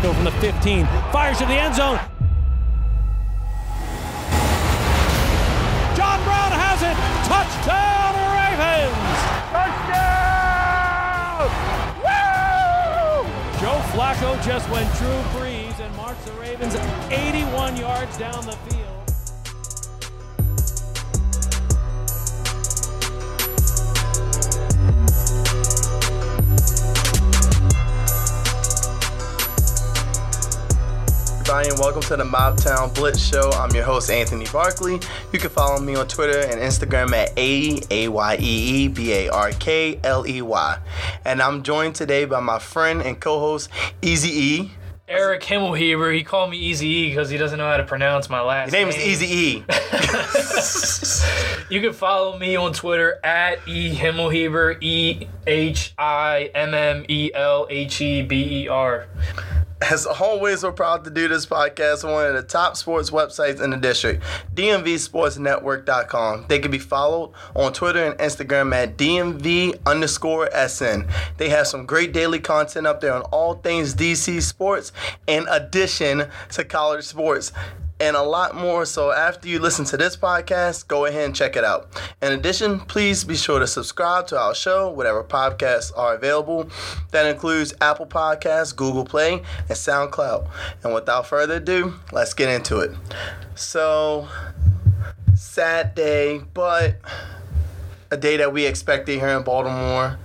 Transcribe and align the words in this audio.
Flacco 0.00 0.14
from 0.14 0.24
the 0.24 0.30
15, 0.32 0.86
fires 1.12 1.38
to 1.38 1.44
the 1.44 1.52
end 1.52 1.74
zone. 1.74 1.98
John 5.94 6.22
Brown 6.24 6.52
has 6.52 6.82
it. 6.82 6.96
Touchdown, 7.28 8.14
Ravens! 8.32 8.96
Touchdown! 9.52 10.70
Woo! 12.00 13.28
Joe 13.60 13.80
Flacco 13.92 14.42
just 14.42 14.70
went 14.70 14.90
Drew 14.96 15.20
Brees 15.38 15.78
and 15.80 15.94
marched 15.96 16.24
the 16.24 16.32
Ravens 16.32 16.74
81 17.10 17.76
yards 17.76 18.16
down 18.16 18.46
the 18.46 18.52
field. 18.52 18.79
Everybody, 31.50 31.68
and 31.70 31.80
welcome 31.80 32.00
to 32.00 32.16
the 32.16 32.22
Mobtown 32.22 32.94
Blitz 32.94 33.18
Show. 33.18 33.50
I'm 33.50 33.74
your 33.74 33.82
host, 33.82 34.08
Anthony 34.08 34.46
Barkley. 34.52 35.00
You 35.32 35.38
can 35.40 35.50
follow 35.50 35.80
me 35.80 35.96
on 35.96 36.06
Twitter 36.06 36.38
and 36.38 36.60
Instagram 36.60 37.12
at 37.12 37.36
A 37.36 37.80
A 37.90 38.06
Y 38.06 38.36
E 38.38 38.84
E 38.84 38.88
B 38.88 39.12
A 39.12 39.28
R 39.30 39.50
K 39.52 39.98
L 40.04 40.24
E 40.28 40.42
Y. 40.42 40.78
And 41.24 41.42
I'm 41.42 41.64
joined 41.64 41.96
today 41.96 42.24
by 42.24 42.38
my 42.38 42.60
friend 42.60 43.02
and 43.02 43.18
co 43.18 43.40
host, 43.40 43.68
Easy 44.00 44.28
E. 44.28 44.70
Eric 45.08 45.42
Himmelheber. 45.42 46.14
He 46.14 46.22
called 46.22 46.50
me 46.50 46.56
Easy 46.56 46.86
E 46.86 47.08
because 47.08 47.30
he 47.30 47.36
doesn't 47.36 47.58
know 47.58 47.68
how 47.68 47.78
to 47.78 47.84
pronounce 47.84 48.30
my 48.30 48.40
last 48.40 48.70
name. 48.70 48.86
Your 48.86 48.96
name 48.96 49.00
is 49.00 49.22
Easy 49.22 49.34
E. 49.34 49.64
You 51.70 51.80
can 51.80 51.92
follow 51.92 52.36
me 52.36 52.56
on 52.56 52.72
Twitter 52.72 53.20
at 53.22 53.60
E 53.68 53.94
Himmelheber, 53.94 54.82
E 54.82 55.28
H 55.46 55.94
I 55.96 56.50
M 56.52 56.74
M 56.74 57.04
E 57.08 57.30
L 57.32 57.68
H 57.70 58.00
E 58.00 58.22
B 58.22 58.64
E 58.64 58.68
R. 58.68 59.06
As 59.82 60.04
always, 60.06 60.62
we're 60.62 60.72
proud 60.72 61.04
to 61.04 61.10
do 61.10 61.26
this 61.26 61.46
podcast 61.46 62.04
on 62.04 62.12
one 62.12 62.26
of 62.26 62.34
the 62.34 62.42
top 62.42 62.76
sports 62.76 63.10
websites 63.10 63.62
in 63.62 63.70
the 63.70 63.78
district, 63.78 64.22
DMVSportsNetwork.com. 64.54 66.44
They 66.48 66.58
can 66.58 66.70
be 66.70 66.78
followed 66.78 67.32
on 67.56 67.72
Twitter 67.72 68.04
and 68.04 68.18
Instagram 68.18 68.74
at 68.74 68.98
DMV 68.98 69.80
underscore 69.86 70.50
SN. 70.52 71.08
They 71.38 71.48
have 71.48 71.66
some 71.66 71.86
great 71.86 72.12
daily 72.12 72.40
content 72.40 72.86
up 72.86 73.00
there 73.00 73.14
on 73.14 73.22
all 73.22 73.54
things 73.54 73.94
DC 73.94 74.42
sports, 74.42 74.92
in 75.26 75.48
addition 75.48 76.28
to 76.50 76.64
college 76.64 77.04
sports 77.04 77.52
and 78.00 78.16
a 78.16 78.22
lot 78.22 78.54
more. 78.56 78.84
So 78.86 79.12
after 79.12 79.46
you 79.46 79.58
listen 79.58 79.84
to 79.86 79.96
this 79.96 80.16
podcast, 80.16 80.88
go 80.88 81.04
ahead 81.04 81.26
and 81.26 81.36
check 81.36 81.54
it 81.54 81.64
out. 81.64 82.00
In 82.22 82.32
addition, 82.32 82.80
please 82.80 83.22
be 83.24 83.36
sure 83.36 83.58
to 83.58 83.66
subscribe 83.66 84.26
to 84.28 84.38
our 84.38 84.54
show, 84.54 84.88
whatever 84.90 85.22
podcasts 85.22 85.92
are 85.96 86.14
available. 86.14 86.68
That 87.10 87.26
includes 87.26 87.74
Apple 87.80 88.06
Podcasts, 88.06 88.74
Google 88.74 89.04
Play, 89.04 89.34
and 89.34 89.42
SoundCloud. 89.70 90.48
And 90.82 90.94
without 90.94 91.26
further 91.26 91.54
ado, 91.56 91.94
let's 92.10 92.32
get 92.34 92.48
into 92.48 92.78
it. 92.80 92.90
So, 93.54 94.28
sad 95.34 95.94
day, 95.94 96.40
but 96.54 96.96
a 98.10 98.16
day 98.16 98.38
that 98.38 98.52
we 98.52 98.64
expected 98.66 99.18
here 99.18 99.28
in 99.28 99.42
Baltimore. 99.42 100.18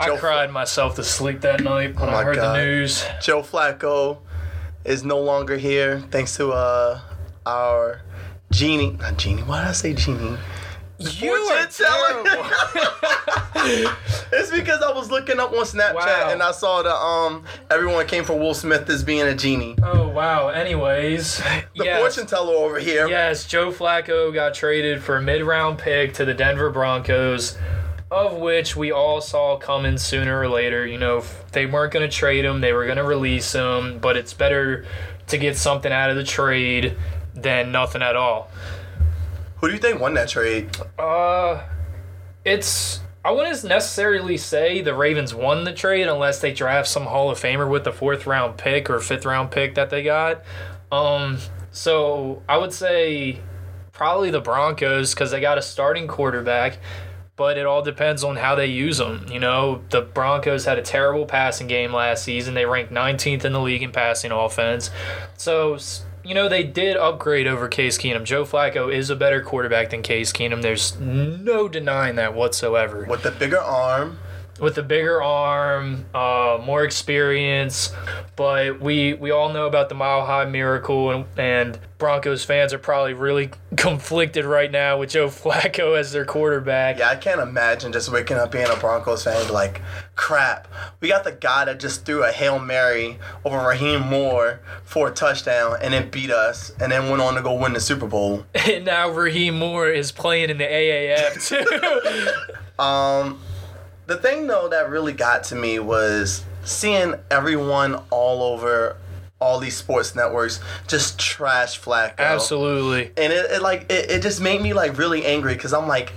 I 0.00 0.06
Joe 0.06 0.16
cried 0.16 0.50
myself 0.50 0.96
to 0.96 1.04
sleep 1.04 1.42
that 1.42 1.60
night 1.62 1.94
when 2.00 2.08
Oh 2.08 2.12
I 2.12 2.24
heard 2.24 2.36
God. 2.36 2.56
the 2.56 2.64
news. 2.64 3.04
Joe 3.20 3.42
Flacco 3.42 4.18
is 4.84 5.04
no 5.04 5.20
longer 5.20 5.56
here 5.56 6.00
thanks 6.10 6.36
to 6.36 6.50
uh 6.52 7.00
our 7.46 8.00
genie 8.50 8.92
not 9.00 9.16
genie 9.16 9.42
why 9.42 9.60
did 9.60 9.68
I 9.68 9.72
say 9.72 9.94
genie 9.94 10.36
You 10.98 11.32
are 11.32 11.66
terrible. 11.66 12.46
it's 14.32 14.50
because 14.50 14.82
I 14.82 14.92
was 14.92 15.10
looking 15.10 15.40
up 15.40 15.50
on 15.52 15.64
Snapchat 15.64 15.94
Wow. 15.94 16.30
and 16.32 16.42
I 16.42 16.52
saw 16.52 16.82
the 16.82 16.94
um 16.94 17.44
everyone 17.70 18.06
came 18.06 18.24
for 18.24 18.38
Will 18.38 18.54
Smith 18.54 18.88
as 18.88 19.02
being 19.02 19.22
a 19.26 19.34
genie 19.34 19.76
oh 19.82 20.08
wow. 20.08 20.48
Anyways, 20.48 21.38
the 21.76 21.84
yes. 21.84 21.98
fortune 22.00 22.26
teller 22.26 22.54
over 22.54 22.78
here 22.78 23.08
Yes, 23.08 23.46
Joe 23.46 23.72
Flacco 23.72 24.32
got 24.32 24.54
traded 24.54 25.02
for 25.02 25.16
a 25.16 25.22
mid-round 25.22 25.78
pick 25.78 26.14
to 26.14 26.24
the 26.24 26.34
Denver 26.34 26.70
Broncos, 26.70 27.56
of 28.12 28.34
which 28.34 28.76
we 28.76 28.92
all 28.92 29.20
saw 29.22 29.56
coming 29.56 29.96
sooner 29.96 30.40
or 30.40 30.48
later. 30.48 30.86
You 30.86 30.98
know, 30.98 31.24
they 31.52 31.64
weren't 31.66 31.92
going 31.92 32.08
to 32.08 32.14
trade 32.14 32.44
him; 32.44 32.60
they 32.60 32.72
were 32.72 32.84
going 32.84 32.98
to 32.98 33.04
release 33.04 33.52
him. 33.54 33.98
But 33.98 34.16
it's 34.16 34.34
better 34.34 34.84
to 35.28 35.38
get 35.38 35.56
something 35.56 35.90
out 35.90 36.10
of 36.10 36.16
the 36.16 36.24
trade 36.24 36.96
than 37.34 37.72
nothing 37.72 38.02
at 38.02 38.14
all. 38.14 38.50
who 39.56 39.68
do 39.68 39.72
you 39.72 39.78
think 39.78 39.98
won 40.00 40.14
that 40.14 40.28
trade 40.28 40.76
Uh, 40.98 41.62
it's. 42.44 43.00
I 43.24 43.30
wouldn't 43.30 43.62
necessarily 43.64 44.36
say 44.36 44.82
the 44.82 44.94
Ravens 44.94 45.32
won 45.32 45.62
the 45.62 45.72
trade 45.72 46.08
unless 46.08 46.40
they 46.40 46.52
draft 46.52 46.88
some 46.88 47.04
Hall 47.04 47.30
of 47.30 47.38
Famer 47.40 47.70
with 47.70 47.84
the 47.84 47.92
fourth 47.92 48.26
round 48.26 48.58
pick 48.58 48.90
or 48.90 48.98
fifth 48.98 49.24
round 49.24 49.52
pick 49.52 49.76
that 49.76 49.90
they 49.90 50.02
got. 50.02 50.42
Um, 50.90 51.38
so 51.70 52.42
I 52.48 52.58
would 52.58 52.72
say 52.72 53.38
probably 53.92 54.30
the 54.32 54.40
Broncos 54.40 55.14
because 55.14 55.30
they 55.30 55.40
got 55.40 55.56
a 55.56 55.62
starting 55.62 56.08
quarterback, 56.08 56.78
but 57.36 57.56
it 57.56 57.66
all 57.66 57.82
depends 57.82 58.22
on 58.22 58.36
how 58.36 58.54
they 58.54 58.66
use 58.66 58.98
them. 58.98 59.26
You 59.30 59.38
know, 59.40 59.82
the 59.90 60.02
Broncos 60.02 60.64
had 60.64 60.78
a 60.78 60.82
terrible 60.82 61.26
passing 61.26 61.66
game 61.66 61.92
last 61.92 62.24
season. 62.24 62.54
They 62.54 62.66
ranked 62.66 62.92
19th 62.92 63.44
in 63.44 63.52
the 63.52 63.60
league 63.60 63.82
in 63.82 63.90
passing 63.90 64.32
offense. 64.32 64.90
So, 65.36 65.78
you 66.24 66.34
know, 66.34 66.48
they 66.48 66.62
did 66.62 66.96
upgrade 66.96 67.46
over 67.46 67.68
Case 67.68 67.98
Keenum. 67.98 68.24
Joe 68.24 68.44
Flacco 68.44 68.92
is 68.92 69.10
a 69.10 69.16
better 69.16 69.42
quarterback 69.42 69.90
than 69.90 70.02
Case 70.02 70.32
Keenum. 70.32 70.62
There's 70.62 70.98
no 71.00 71.68
denying 71.68 72.16
that 72.16 72.34
whatsoever 72.34 73.06
with 73.08 73.22
the 73.22 73.30
bigger 73.30 73.60
arm 73.60 74.18
with 74.62 74.76
the 74.76 74.82
bigger 74.82 75.20
arm, 75.20 76.06
uh, 76.14 76.58
more 76.64 76.84
experience. 76.84 77.92
But 78.36 78.80
we 78.80 79.12
we 79.14 79.32
all 79.32 79.52
know 79.52 79.66
about 79.66 79.88
the 79.88 79.96
Mile 79.96 80.24
High 80.24 80.44
Miracle, 80.44 81.10
and, 81.10 81.24
and 81.36 81.78
Broncos 81.98 82.44
fans 82.44 82.72
are 82.72 82.78
probably 82.78 83.12
really 83.12 83.50
conflicted 83.76 84.44
right 84.44 84.70
now 84.70 84.98
with 84.98 85.10
Joe 85.10 85.26
Flacco 85.28 85.98
as 85.98 86.12
their 86.12 86.24
quarterback. 86.24 86.98
yeah 86.98 87.10
I 87.10 87.16
can't 87.16 87.40
imagine 87.40 87.92
just 87.92 88.10
waking 88.10 88.36
up 88.38 88.50
being 88.52 88.66
a 88.68 88.76
Broncos 88.76 89.24
fan 89.24 89.52
like 89.52 89.82
crap 90.16 90.66
we 91.00 91.08
got 91.08 91.22
the 91.24 91.32
guy 91.32 91.64
that 91.64 91.78
just 91.78 92.04
threw 92.04 92.24
a 92.24 92.32
Hail 92.32 92.58
Mary 92.58 93.18
over 93.44 93.56
Rahim 93.56 94.02
Moore 94.02 94.60
for 94.84 95.08
a 95.08 95.10
touchdown 95.12 95.76
and 95.80 95.94
then 95.94 96.10
beat 96.10 96.30
us 96.32 96.72
and 96.80 96.90
then 96.90 97.08
went 97.08 97.22
on 97.22 97.34
to 97.34 97.42
go 97.42 97.54
win 97.54 97.72
the 97.72 97.80
Super 97.80 98.06
Bowl 98.08 98.44
And 98.54 98.84
now 98.84 99.08
Rahim 99.08 99.58
Moore 99.58 99.88
is 99.88 100.10
playing 100.12 100.50
in 100.50 100.58
the 100.58 100.64
AAF 100.64 101.48
too. 101.48 102.32
Um, 102.82 103.38
the 104.06 104.16
thing 104.16 104.46
though 104.46 104.68
that 104.68 104.90
really 104.90 105.12
got 105.12 105.44
to 105.44 105.54
me 105.54 105.78
was 105.78 106.44
seeing 106.64 107.14
everyone 107.30 107.96
all 108.10 108.42
over 108.42 108.96
all 109.40 109.58
these 109.58 109.76
sports 109.76 110.14
networks 110.14 110.60
just 110.86 111.18
trash 111.18 111.80
Flacco. 111.80 112.18
Absolutely. 112.18 113.10
And 113.16 113.32
it, 113.32 113.50
it 113.50 113.62
like 113.62 113.90
it, 113.90 114.10
it 114.10 114.22
just 114.22 114.40
made 114.40 114.62
me 114.62 114.72
like 114.72 114.96
really 114.96 115.26
angry 115.26 115.54
because 115.54 115.72
I'm 115.74 115.88
like, 115.88 116.12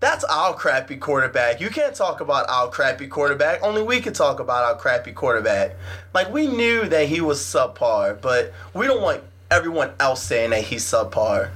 that's 0.00 0.24
our 0.24 0.54
crappy 0.54 0.96
quarterback. 0.96 1.60
You 1.60 1.68
can't 1.68 1.94
talk 1.94 2.20
about 2.20 2.48
our 2.48 2.68
crappy 2.68 3.06
quarterback. 3.06 3.62
Only 3.62 3.82
we 3.82 4.00
can 4.00 4.14
talk 4.14 4.40
about 4.40 4.64
our 4.64 4.76
crappy 4.76 5.12
quarterback. 5.12 5.76
Like 6.14 6.32
we 6.32 6.48
knew 6.48 6.88
that 6.88 7.08
he 7.08 7.20
was 7.20 7.40
subpar, 7.40 8.20
but 8.20 8.52
we 8.74 8.86
don't 8.86 9.02
want 9.02 9.22
everyone 9.50 9.92
else 10.00 10.22
saying 10.22 10.50
that 10.50 10.64
he's 10.64 10.84
subpar. 10.84 11.50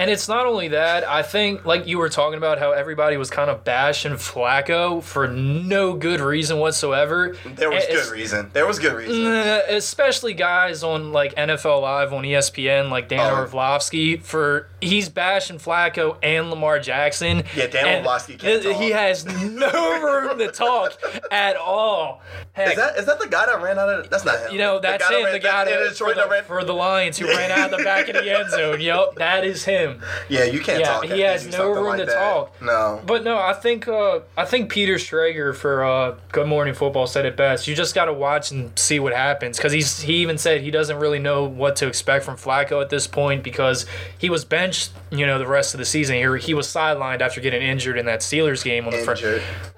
And 0.00 0.08
it's 0.12 0.28
not 0.28 0.46
only 0.46 0.68
that, 0.68 1.02
I 1.08 1.22
think, 1.22 1.64
like 1.64 1.88
you 1.88 1.98
were 1.98 2.08
talking 2.08 2.38
about, 2.38 2.60
how 2.60 2.70
everybody 2.70 3.16
was 3.16 3.30
kind 3.30 3.50
of 3.50 3.64
bashing 3.64 4.12
Flacco 4.12 5.02
for 5.02 5.26
no 5.26 5.94
good 5.94 6.20
reason 6.20 6.60
whatsoever. 6.60 7.34
There 7.44 7.68
was 7.68 7.82
It's- 7.82 8.06
good 8.06 8.12
reason. 8.12 8.50
There 8.52 8.64
was 8.64 8.78
good 8.78 8.92
reason. 8.92 9.26
Especially 9.26 10.34
guys 10.34 10.84
on 10.84 11.12
like 11.12 11.34
NFL 11.34 11.80
Live 11.82 12.12
on 12.12 12.22
ESPN, 12.24 12.90
like 12.90 13.08
Dan 13.08 13.18
Oh. 13.32 13.38
Orlovsky, 13.40 14.18
for 14.18 14.68
he's 14.80 15.08
bashing 15.08 15.58
Flacco 15.58 16.16
and 16.22 16.48
Lamar 16.50 16.78
Jackson. 16.78 17.42
Yeah, 17.56 17.66
Dan 17.66 18.04
Orlovsky 18.04 18.36
can't 18.36 18.62
th- 18.62 18.76
He 18.78 18.90
has 18.90 19.24
no 19.24 20.00
room 20.00 20.38
to 20.38 20.46
talk 20.52 20.92
at 21.32 21.56
all. 21.56 22.22
Heck, 22.52 22.70
Is 22.70 22.76
that 22.76 22.96
is 22.98 23.06
that 23.06 23.18
the 23.18 23.26
guy 23.26 23.46
that 23.46 23.60
ran 23.60 23.80
out 23.80 23.88
of? 23.88 24.10
That's 24.10 24.24
not 24.24 24.38
him. 24.38 24.52
you 24.52 24.58
know, 24.58 24.78
that's 24.78 25.04
that 25.08 25.12
him, 25.12 25.24
ran- 25.24 25.32
the 25.32 25.38
guy 25.40 25.64
that- 25.64 25.70
that, 25.88 25.96
for, 25.96 26.14
the, 26.14 26.28
ran- 26.30 26.44
for 26.44 26.62
the 26.64 26.72
Lions 26.74 27.18
who 27.18 27.26
ran 27.26 27.50
out 27.50 27.72
of 27.72 27.78
the 27.78 27.84
back 27.84 28.08
of 28.08 28.14
the 28.14 28.30
end 28.38 28.48
zone. 28.50 28.80
Yep, 28.80 29.16
that 29.16 29.44
is 29.44 29.64
him. 29.64 29.87
Yeah, 30.28 30.44
you 30.44 30.60
can't 30.60 30.80
Yeah, 30.80 30.86
talk. 30.92 31.04
he 31.04 31.20
has 31.20 31.46
no 31.46 31.70
room 31.72 31.84
like 31.86 32.00
to 32.00 32.06
that. 32.06 32.14
talk. 32.14 32.62
No. 32.62 33.00
But 33.06 33.24
no, 33.24 33.38
I 33.38 33.52
think 33.52 33.88
uh, 33.88 34.20
I 34.36 34.44
think 34.44 34.70
Peter 34.70 34.94
Schrager 34.94 35.54
for 35.54 35.84
uh, 35.84 36.16
Good 36.32 36.46
Morning 36.46 36.74
Football 36.74 37.06
said 37.06 37.24
it 37.26 37.36
best. 37.36 37.66
You 37.68 37.74
just 37.74 37.94
got 37.94 38.06
to 38.06 38.12
watch 38.12 38.50
and 38.50 38.76
see 38.78 39.00
what 39.00 39.12
happens 39.14 39.56
because 39.56 39.72
he's 39.72 40.00
he 40.00 40.14
even 40.16 40.38
said 40.38 40.60
he 40.60 40.70
doesn't 40.70 40.98
really 40.98 41.18
know 41.18 41.44
what 41.44 41.76
to 41.76 41.86
expect 41.86 42.24
from 42.24 42.36
Flacco 42.36 42.80
at 42.82 42.90
this 42.90 43.06
point 43.06 43.42
because 43.42 43.86
he 44.18 44.30
was 44.30 44.44
benched, 44.44 44.90
you 45.10 45.26
know, 45.26 45.38
the 45.38 45.46
rest 45.46 45.74
of 45.74 45.78
the 45.78 45.84
season. 45.86 46.16
He, 46.16 46.38
he 46.46 46.54
was 46.54 46.66
sidelined 46.66 47.20
after 47.20 47.40
getting 47.40 47.62
injured 47.62 47.98
in 47.98 48.06
that 48.06 48.20
Steelers 48.20 48.62
game 48.64 48.84
on 48.86 48.92
the 48.92 48.98
first. 48.98 49.24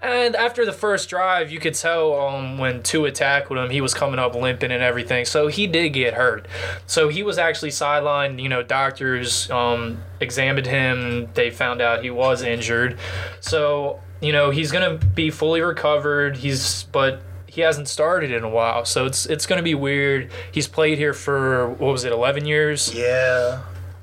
And 0.02 0.34
after 0.36 0.64
the 0.64 0.72
first 0.72 1.08
drive, 1.10 1.50
you 1.50 1.60
could 1.60 1.74
tell 1.74 2.18
um, 2.18 2.58
when 2.58 2.82
Tua 2.82 3.10
tackled 3.12 3.58
him, 3.58 3.70
he 3.70 3.80
was 3.80 3.94
coming 3.94 4.18
up 4.18 4.34
limping 4.34 4.70
and 4.72 4.82
everything. 4.82 5.24
So 5.24 5.46
he 5.48 5.66
did 5.66 5.90
get 5.90 6.14
hurt. 6.14 6.46
So 6.86 7.08
he 7.08 7.22
was 7.22 7.38
actually 7.38 7.70
sidelined. 7.70 8.40
You 8.42 8.48
know, 8.48 8.62
doctors 8.62 9.50
um, 9.50 9.99
examined 10.20 10.66
him. 10.66 11.28
They 11.34 11.50
found 11.50 11.80
out 11.80 12.02
he 12.02 12.10
was 12.10 12.42
injured. 12.42 12.98
So 13.40 14.00
you 14.20 14.32
know 14.32 14.50
he's 14.50 14.70
gonna 14.70 14.96
be 14.96 15.30
fully 15.30 15.60
recovered. 15.60 16.36
He's 16.36 16.84
but 16.84 17.22
he 17.50 17.62
hasn't 17.62 17.88
started 17.88 18.30
in 18.30 18.44
a 18.44 18.48
while, 18.48 18.84
so 18.84 19.06
it's 19.06 19.26
it's 19.26 19.44
going 19.44 19.58
to 19.58 19.62
be 19.64 19.74
weird. 19.74 20.30
He's 20.52 20.68
played 20.68 20.98
here 20.98 21.12
for 21.12 21.68
what 21.68 21.90
was 21.90 22.04
it, 22.04 22.12
11 22.12 22.46
years? 22.46 22.94
Yeah. 22.94 23.62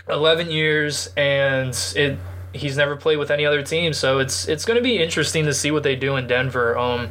11 0.10 0.52
years, 0.52 1.10
and 1.16 1.70
it 1.96 2.20
he's 2.54 2.76
never 2.76 2.98
played 2.98 3.18
with 3.18 3.32
any 3.32 3.46
other 3.46 3.62
team, 3.62 3.94
so 3.94 4.20
it's 4.20 4.48
it's 4.50 4.66
going 4.66 4.76
to 4.76 4.84
be 4.84 5.02
interesting 5.02 5.46
to 5.46 5.54
see 5.54 5.72
what 5.72 5.84
they 5.84 5.96
do 5.96 6.18
in 6.18 6.28
Denver. 6.28 6.78
Um, 6.78 7.10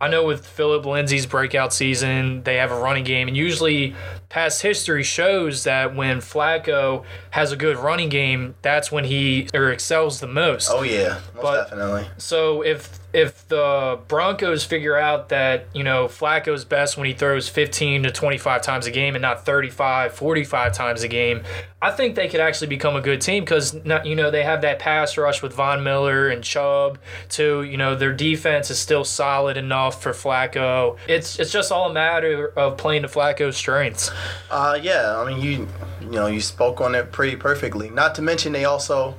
I 0.00 0.08
know 0.08 0.24
with 0.26 0.46
Philip 0.46 0.84
Lindsay's 0.84 1.26
breakout 1.26 1.72
season, 1.72 2.42
they 2.42 2.56
have 2.56 2.70
a 2.70 2.78
running 2.78 3.04
game, 3.04 3.26
and 3.28 3.36
usually 3.36 3.94
past 4.28 4.62
history 4.62 5.02
shows 5.02 5.64
that 5.64 5.94
when 5.96 6.18
Flacco 6.18 7.04
has 7.30 7.50
a 7.52 7.56
good 7.56 7.76
running 7.78 8.08
game, 8.10 8.54
that's 8.62 8.92
when 8.92 9.04
he 9.04 9.48
or 9.54 9.70
excels 9.70 10.20
the 10.20 10.26
most. 10.26 10.70
Oh 10.72 10.82
yeah, 10.82 11.18
most 11.34 11.42
But- 11.42 11.64
definitely. 11.70 12.06
So 12.18 12.62
if 12.62 12.98
if 13.14 13.48
the 13.48 13.98
Broncos 14.06 14.64
figure 14.64 14.94
out 14.94 15.30
that, 15.30 15.64
you 15.72 15.82
know, 15.82 16.08
Flacco's 16.08 16.66
best 16.66 16.98
when 16.98 17.06
he 17.06 17.14
throws 17.14 17.48
15 17.48 18.02
to 18.02 18.10
25 18.10 18.60
times 18.60 18.86
a 18.86 18.90
game 18.90 19.14
and 19.14 19.22
not 19.22 19.46
35, 19.46 20.12
45 20.12 20.74
times 20.74 21.02
a 21.02 21.08
game, 21.08 21.42
I 21.80 21.90
think 21.90 22.16
they 22.16 22.28
could 22.28 22.40
actually 22.40 22.66
become 22.66 22.96
a 22.96 23.00
good 23.00 23.22
team 23.22 23.46
cuz 23.46 23.74
you 24.04 24.14
know, 24.14 24.30
they 24.30 24.42
have 24.42 24.60
that 24.60 24.78
pass 24.78 25.16
rush 25.16 25.40
with 25.42 25.54
Von 25.54 25.82
Miller 25.82 26.28
and 26.28 26.44
Chubb 26.44 26.98
too, 27.30 27.62
you 27.62 27.78
know, 27.78 27.94
their 27.94 28.12
defense 28.12 28.70
is 28.70 28.78
still 28.78 29.04
solid 29.04 29.56
enough 29.56 30.02
for 30.02 30.10
Flacco. 30.12 30.98
It's 31.08 31.38
it's 31.38 31.50
just 31.50 31.72
all 31.72 31.88
a 31.88 31.92
matter 31.94 32.52
of 32.56 32.76
playing 32.76 33.02
to 33.02 33.08
Flacco's 33.08 33.56
strengths. 33.56 34.10
Uh, 34.50 34.78
yeah, 34.80 35.18
I 35.18 35.28
mean 35.28 35.40
you, 35.40 35.68
you 36.00 36.10
know, 36.10 36.26
you 36.26 36.40
spoke 36.40 36.80
on 36.80 36.94
it 36.94 37.12
pretty 37.12 37.36
perfectly. 37.36 37.90
Not 37.90 38.14
to 38.16 38.22
mention 38.22 38.52
they 38.52 38.64
also 38.64 39.14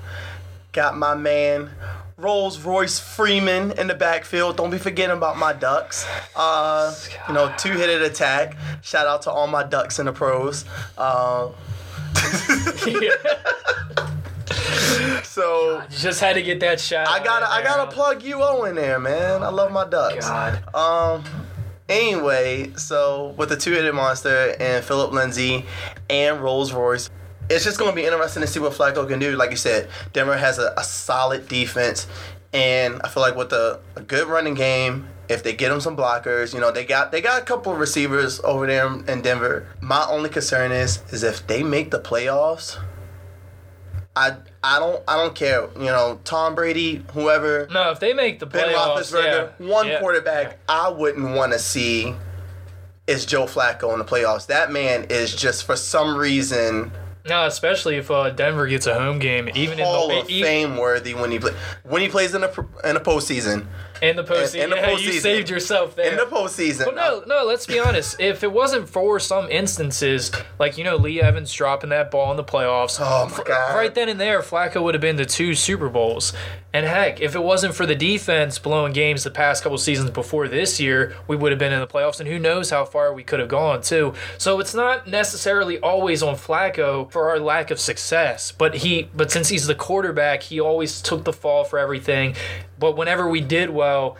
got 0.71 0.97
my 0.97 1.15
man 1.15 1.71
Rolls 2.19 2.59
Royce 2.59 2.99
Freeman 2.99 3.71
in 3.71 3.87
the 3.87 3.95
backfield. 3.95 4.57
Don't 4.57 4.69
be 4.69 4.77
forgetting 4.77 5.15
about 5.15 5.37
my 5.37 5.53
Ducks. 5.53 6.05
Uh, 6.35 6.93
you 7.27 7.33
know, 7.33 7.53
two 7.57 7.71
headed 7.71 8.01
attack. 8.01 8.57
Shout 8.81 9.07
out 9.07 9.21
to 9.23 9.31
all 9.31 9.47
my 9.47 9.63
Ducks 9.63 9.99
in 9.99 10.05
the 10.05 10.11
pros. 10.11 10.65
Uh, 10.97 11.49
so 15.23 15.81
just 15.89 16.19
had 16.19 16.33
to 16.33 16.41
get 16.41 16.59
that 16.59 16.81
shot. 16.81 17.07
I 17.07 17.23
gotta 17.23 17.49
I 17.49 17.63
gotta 17.63 17.89
plug 17.91 18.21
UO 18.21 18.69
in 18.69 18.75
there, 18.75 18.99
man. 18.99 19.41
I 19.41 19.49
love 19.49 19.71
my 19.71 19.87
Ducks. 19.87 20.27
God. 20.27 20.75
Um. 20.75 21.23
Anyway, 21.89 22.71
so 22.75 23.33
with 23.35 23.49
the 23.49 23.57
two-headed 23.57 23.95
monster 23.95 24.55
and 24.59 24.85
Philip 24.85 25.11
Lindsay 25.11 25.65
and 26.07 26.39
Rolls 26.39 26.71
Royce, 26.71 27.09
it's 27.49 27.63
just 27.63 27.79
going 27.79 27.89
to 27.89 27.95
be 27.95 28.05
interesting 28.05 28.41
to 28.41 28.47
see 28.47 28.59
what 28.59 28.73
Flacco 28.73 29.07
can 29.07 29.17
do. 29.17 29.35
Like 29.35 29.49
you 29.49 29.57
said, 29.57 29.89
Denver 30.13 30.37
has 30.37 30.59
a, 30.59 30.71
a 30.77 30.83
solid 30.83 31.47
defense, 31.47 32.05
and 32.53 33.01
I 33.03 33.09
feel 33.09 33.21
like 33.21 33.35
with 33.35 33.51
a, 33.53 33.79
a 33.95 34.01
good 34.01 34.27
running 34.27 34.53
game, 34.53 35.07
if 35.29 35.41
they 35.41 35.53
get 35.53 35.69
them 35.69 35.81
some 35.81 35.97
blockers, 35.97 36.53
you 36.53 36.59
know 36.59 36.71
they 36.71 36.85
got 36.85 37.11
they 37.11 37.21
got 37.21 37.41
a 37.41 37.45
couple 37.45 37.71
of 37.71 37.79
receivers 37.79 38.39
over 38.41 38.67
there 38.67 38.85
in 38.85 39.21
Denver. 39.21 39.67
My 39.81 40.05
only 40.07 40.29
concern 40.29 40.71
is 40.71 41.01
is 41.11 41.23
if 41.23 41.45
they 41.47 41.63
make 41.63 41.91
the 41.91 41.99
playoffs. 41.99 42.77
I 44.15 44.35
I 44.63 44.79
don't 44.79 45.03
I 45.07 45.15
don't 45.15 45.35
care. 45.35 45.69
You 45.75 45.85
know 45.85 46.19
Tom 46.23 46.55
Brady, 46.55 47.03
whoever. 47.13 47.67
No, 47.71 47.91
if 47.91 47.99
they 47.99 48.13
make 48.13 48.39
the 48.39 48.45
Ben 48.45 48.69
playoffs, 48.69 49.13
Roethlisberger, 49.13 49.53
yeah, 49.59 49.67
one 49.67 49.87
yeah, 49.87 49.99
quarterback 49.99 50.59
I 50.67 50.89
wouldn't 50.89 51.35
want 51.35 51.53
to 51.53 51.59
see 51.59 52.15
is 53.07 53.25
Joe 53.25 53.45
Flacco 53.45 53.93
in 53.93 53.99
the 53.99 54.05
playoffs. 54.05 54.47
That 54.47 54.71
man 54.71 55.05
is 55.09 55.35
just 55.35 55.63
for 55.65 55.75
some 55.75 56.15
reason 56.15 56.91
No, 57.29 57.45
especially 57.45 57.95
if 57.97 58.09
uh, 58.11 58.29
Denver 58.31 58.67
gets 58.67 58.87
a 58.87 58.93
home 58.93 59.19
game, 59.19 59.49
even 59.55 59.77
Hall 59.79 60.09
in 60.11 60.17
of 60.19 60.27
the 60.27 60.33
e- 60.33 60.41
Fame 60.41 60.77
worthy 60.77 61.13
when 61.13 61.31
he 61.31 61.39
play, 61.39 61.53
when 61.83 62.01
he 62.01 62.09
plays 62.09 62.33
in 62.33 62.43
a 62.43 62.47
in 62.83 62.95
the 62.95 63.01
postseason. 63.01 63.67
in 64.01 64.15
the 64.15 64.23
postseason. 64.23 64.63
in 64.63 64.69
the 64.69 64.75
yeah, 64.77 64.91
you 64.97 65.11
saved 65.13 65.49
yourself 65.49 65.95
there. 65.95 66.11
In 66.11 66.17
the 66.17 66.23
postseason. 66.23 66.85
But 66.85 66.95
no, 66.95 67.23
no. 67.27 67.45
Let's 67.45 67.65
be 67.65 67.79
honest. 67.79 68.19
If 68.19 68.43
it 68.43 68.51
wasn't 68.51 68.87
for 68.89 69.19
some 69.19 69.49
instances, 69.51 70.31
like 70.57 70.77
you 70.77 70.83
know 70.83 70.95
Lee 70.95 71.21
Evans 71.21 71.51
dropping 71.53 71.89
that 71.91 72.09
ball 72.11 72.31
in 72.31 72.37
the 72.37 72.43
playoffs, 72.43 72.97
Oh 72.99 73.29
my 73.29 73.43
God. 73.43 73.75
right 73.75 73.93
then 73.93 74.09
and 74.09 74.19
there, 74.19 74.41
Flacco 74.41 74.81
would 74.83 74.93
have 74.95 75.01
been 75.01 75.17
to 75.17 75.25
two 75.25 75.53
Super 75.53 75.89
Bowls. 75.89 76.33
And 76.71 76.85
heck, 76.85 77.19
if 77.19 77.35
it 77.35 77.41
wasn't 77.43 77.73
for 77.73 77.85
the 77.87 77.95
defense 77.95 78.59
blowing 78.59 78.93
games 78.93 79.23
the 79.23 79.31
past 79.31 79.63
couple 79.63 79.77
seasons 79.79 80.11
before 80.11 80.47
this 80.47 80.79
year, 80.79 81.15
we 81.27 81.35
would 81.35 81.51
have 81.51 81.57
been 81.57 81.73
in 81.73 81.79
the 81.79 81.87
playoffs. 81.87 82.19
And 82.19 82.29
who 82.29 82.37
knows 82.37 82.69
how 82.69 82.85
far 82.85 83.11
we 83.13 83.23
could 83.23 83.39
have 83.39 83.49
gone 83.49 83.81
too. 83.81 84.13
So 84.37 84.59
it's 84.59 84.75
not 84.75 85.07
necessarily 85.07 85.79
always 85.79 86.21
on 86.23 86.35
Flacco 86.35 87.09
for 87.19 87.29
our 87.29 87.39
lack 87.39 87.69
of 87.69 87.81
success. 87.81 88.53
But 88.53 88.75
he, 88.75 89.09
but 89.13 89.29
since 89.29 89.49
he's 89.49 89.67
the 89.67 89.75
quarterback, 89.75 90.41
he 90.43 90.61
always 90.61 91.01
took 91.01 91.25
the 91.25 91.33
fall 91.33 91.65
for 91.65 91.77
everything. 91.77 92.33
But 92.79 92.95
whenever 92.95 93.27
we 93.27 93.41
did 93.41 93.71
well, 93.71 94.15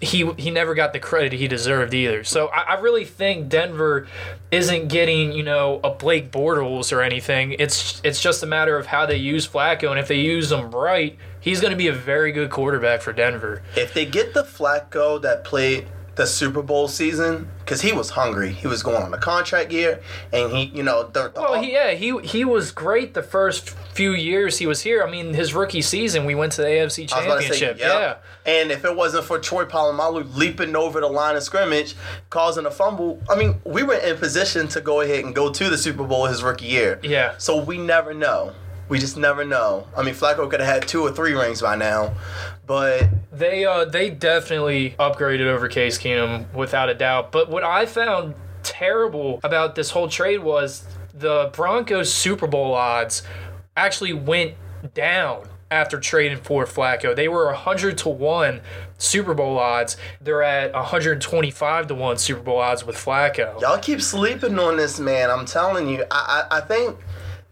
he 0.00 0.28
he 0.32 0.50
never 0.50 0.74
got 0.74 0.92
the 0.92 0.98
credit 0.98 1.32
he 1.34 1.46
deserved 1.46 1.94
either. 1.94 2.24
So 2.24 2.48
I, 2.48 2.74
I 2.74 2.80
really 2.80 3.04
think 3.04 3.48
Denver 3.48 4.08
isn't 4.50 4.88
getting 4.88 5.30
you 5.30 5.44
know 5.44 5.78
a 5.84 5.90
Blake 5.90 6.32
Bortles 6.32 6.92
or 6.92 7.02
anything. 7.02 7.54
It's 7.56 8.00
it's 8.02 8.20
just 8.20 8.42
a 8.42 8.46
matter 8.46 8.76
of 8.76 8.86
how 8.86 9.06
they 9.06 9.16
use 9.16 9.46
Flacco, 9.46 9.90
and 9.90 10.00
if 10.00 10.08
they 10.08 10.18
use 10.18 10.50
him 10.50 10.72
right, 10.72 11.16
he's 11.38 11.60
going 11.60 11.70
to 11.70 11.76
be 11.76 11.86
a 11.86 11.92
very 11.92 12.32
good 12.32 12.50
quarterback 12.50 13.00
for 13.00 13.12
Denver. 13.12 13.62
if 13.76 13.94
they 13.94 14.06
get 14.06 14.34
the 14.34 14.42
Flacco 14.42 15.22
that 15.22 15.44
played 15.44 15.86
the 16.20 16.26
Super 16.26 16.60
Bowl 16.60 16.86
season, 16.86 17.48
because 17.60 17.80
he 17.80 17.92
was 17.92 18.10
hungry, 18.10 18.52
he 18.52 18.66
was 18.66 18.82
going 18.82 19.02
on 19.02 19.14
a 19.14 19.18
contract 19.18 19.72
year, 19.72 20.02
and 20.34 20.52
he, 20.52 20.64
you 20.64 20.82
know, 20.82 21.04
the, 21.04 21.30
the 21.30 21.40
Well, 21.40 21.62
he, 21.62 21.72
yeah, 21.72 21.92
he 21.92 22.18
he 22.18 22.44
was 22.44 22.72
great 22.72 23.14
the 23.14 23.22
first 23.22 23.70
few 23.70 24.12
years 24.12 24.58
he 24.58 24.66
was 24.66 24.82
here. 24.82 25.02
I 25.02 25.10
mean, 25.10 25.32
his 25.32 25.54
rookie 25.54 25.80
season, 25.80 26.26
we 26.26 26.34
went 26.34 26.52
to 26.52 26.60
the 26.60 26.68
AFC 26.68 27.10
I 27.10 27.16
was 27.16 27.24
about 27.24 27.40
to 27.40 27.48
say, 27.54 27.58
Championship. 27.58 27.78
Yeah, 27.78 28.16
And 28.44 28.70
if 28.70 28.84
it 28.84 28.94
wasn't 28.94 29.24
for 29.24 29.38
Troy 29.38 29.64
Polamalu 29.64 30.36
leaping 30.36 30.76
over 30.76 31.00
the 31.00 31.08
line 31.08 31.36
of 31.36 31.42
scrimmage, 31.42 31.96
causing 32.28 32.66
a 32.66 32.70
fumble, 32.70 33.18
I 33.30 33.36
mean, 33.36 33.58
we 33.64 33.82
were 33.82 33.94
in 33.94 34.18
position 34.18 34.68
to 34.68 34.82
go 34.82 35.00
ahead 35.00 35.24
and 35.24 35.34
go 35.34 35.50
to 35.50 35.70
the 35.70 35.78
Super 35.78 36.04
Bowl 36.04 36.26
his 36.26 36.42
rookie 36.42 36.66
year. 36.66 37.00
Yeah. 37.02 37.32
So 37.38 37.64
we 37.64 37.78
never 37.78 38.12
know. 38.12 38.52
We 38.90 38.98
just 38.98 39.16
never 39.16 39.44
know. 39.44 39.86
I 39.96 40.02
mean, 40.02 40.14
Flacco 40.14 40.50
could 40.50 40.60
have 40.60 40.68
had 40.68 40.88
two 40.88 41.00
or 41.02 41.12
three 41.12 41.32
rings 41.32 41.62
by 41.62 41.76
now, 41.76 42.12
but 42.66 43.08
They 43.32 43.64
uh 43.64 43.84
they 43.86 44.10
definitely 44.10 44.96
upgraded 44.98 45.46
over 45.46 45.68
Case 45.68 45.96
Keenum 45.96 46.52
without 46.52 46.90
a 46.90 46.94
doubt. 46.94 47.32
But 47.32 47.48
what 47.48 47.62
I 47.62 47.86
found 47.86 48.34
terrible 48.64 49.40
about 49.44 49.76
this 49.76 49.90
whole 49.90 50.08
trade 50.08 50.40
was 50.40 50.84
the 51.14 51.50
Broncos 51.52 52.12
Super 52.12 52.46
Bowl 52.46 52.74
odds 52.74 53.22
actually 53.76 54.12
went 54.12 54.54
down 54.92 55.48
after 55.70 56.00
trading 56.00 56.38
for 56.38 56.64
Flacco. 56.64 57.14
They 57.14 57.28
were 57.28 57.46
100 57.46 57.96
to 57.98 58.08
1 58.08 58.60
Super 58.98 59.34
Bowl 59.34 59.56
odds. 59.56 59.96
They're 60.20 60.42
at 60.42 60.72
125 60.72 61.86
to 61.86 61.94
1 61.94 62.18
Super 62.18 62.40
Bowl 62.40 62.58
odds 62.58 62.84
with 62.84 62.96
Flacco. 62.96 63.60
y'all 63.60 63.78
keep 63.78 64.02
sleeping 64.02 64.58
on 64.58 64.76
this 64.76 64.98
man. 64.98 65.30
I'm 65.30 65.46
telling 65.46 65.88
you. 65.88 66.04
I, 66.10 66.46
I, 66.50 66.58
I 66.58 66.60
think 66.60 66.98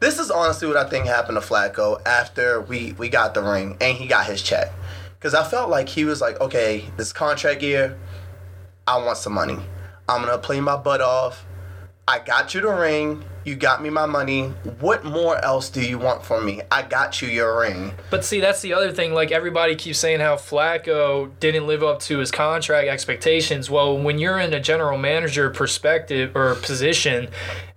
this 0.01 0.19
is 0.19 0.31
honestly 0.31 0.69
what 0.69 0.77
I 0.77 0.89
think 0.89 1.07
happened 1.07 1.41
to 1.41 1.47
Flacco 1.47 2.01
after 2.07 2.61
we, 2.61 2.93
we 2.93 3.09
got 3.09 3.35
the 3.35 3.43
ring 3.43 3.77
and 3.81 3.97
he 3.97 4.07
got 4.07 4.27
his 4.27 4.43
check. 4.43 4.73
Because 5.19 5.35
I 5.35 5.43
felt 5.43 5.69
like 5.69 5.89
he 5.89 6.05
was 6.05 6.21
like, 6.21 6.41
okay, 6.41 6.85
this 6.97 7.13
contract 7.13 7.63
year, 7.63 7.99
I 8.87 9.03
want 9.05 9.19
some 9.19 9.33
money. 9.33 9.59
I'm 10.09 10.25
gonna 10.25 10.39
play 10.39 10.61
my 10.61 10.77
butt 10.77 11.01
off. 11.01 11.45
I 12.07 12.21
got 12.21 12.55
you 12.55 12.63
the 12.63 12.73
ring. 12.73 13.23
You 13.45 13.55
got 13.55 13.83
me 13.83 13.91
my 13.91 14.07
money. 14.07 14.49
What 14.81 15.05
more 15.05 15.37
else 15.45 15.69
do 15.69 15.83
you 15.83 15.99
want 15.99 16.25
from 16.25 16.47
me? 16.47 16.63
I 16.71 16.83
got 16.83 17.21
you 17.21 17.29
your 17.29 17.61
ring. 17.61 17.93
But 18.11 18.25
see, 18.25 18.41
that's 18.41 18.63
the 18.63 18.73
other 18.73 18.93
thing. 18.93 19.13
Like 19.13 19.31
everybody 19.31 19.77
keeps 19.77 19.99
saying 19.99 20.21
how 20.21 20.37
Flacco 20.37 21.31
didn't 21.41 21.67
live 21.67 21.83
up 21.83 22.01
to 22.01 22.19
his 22.19 22.31
contract 22.31 22.89
expectations. 22.89 23.69
Well, 23.69 23.99
when 23.99 24.19
you're 24.19 24.39
in 24.39 24.55
a 24.55 24.61
general 24.61 24.97
manager 24.97 25.51
perspective 25.51 26.35
or 26.35 26.55
position, 26.55 27.29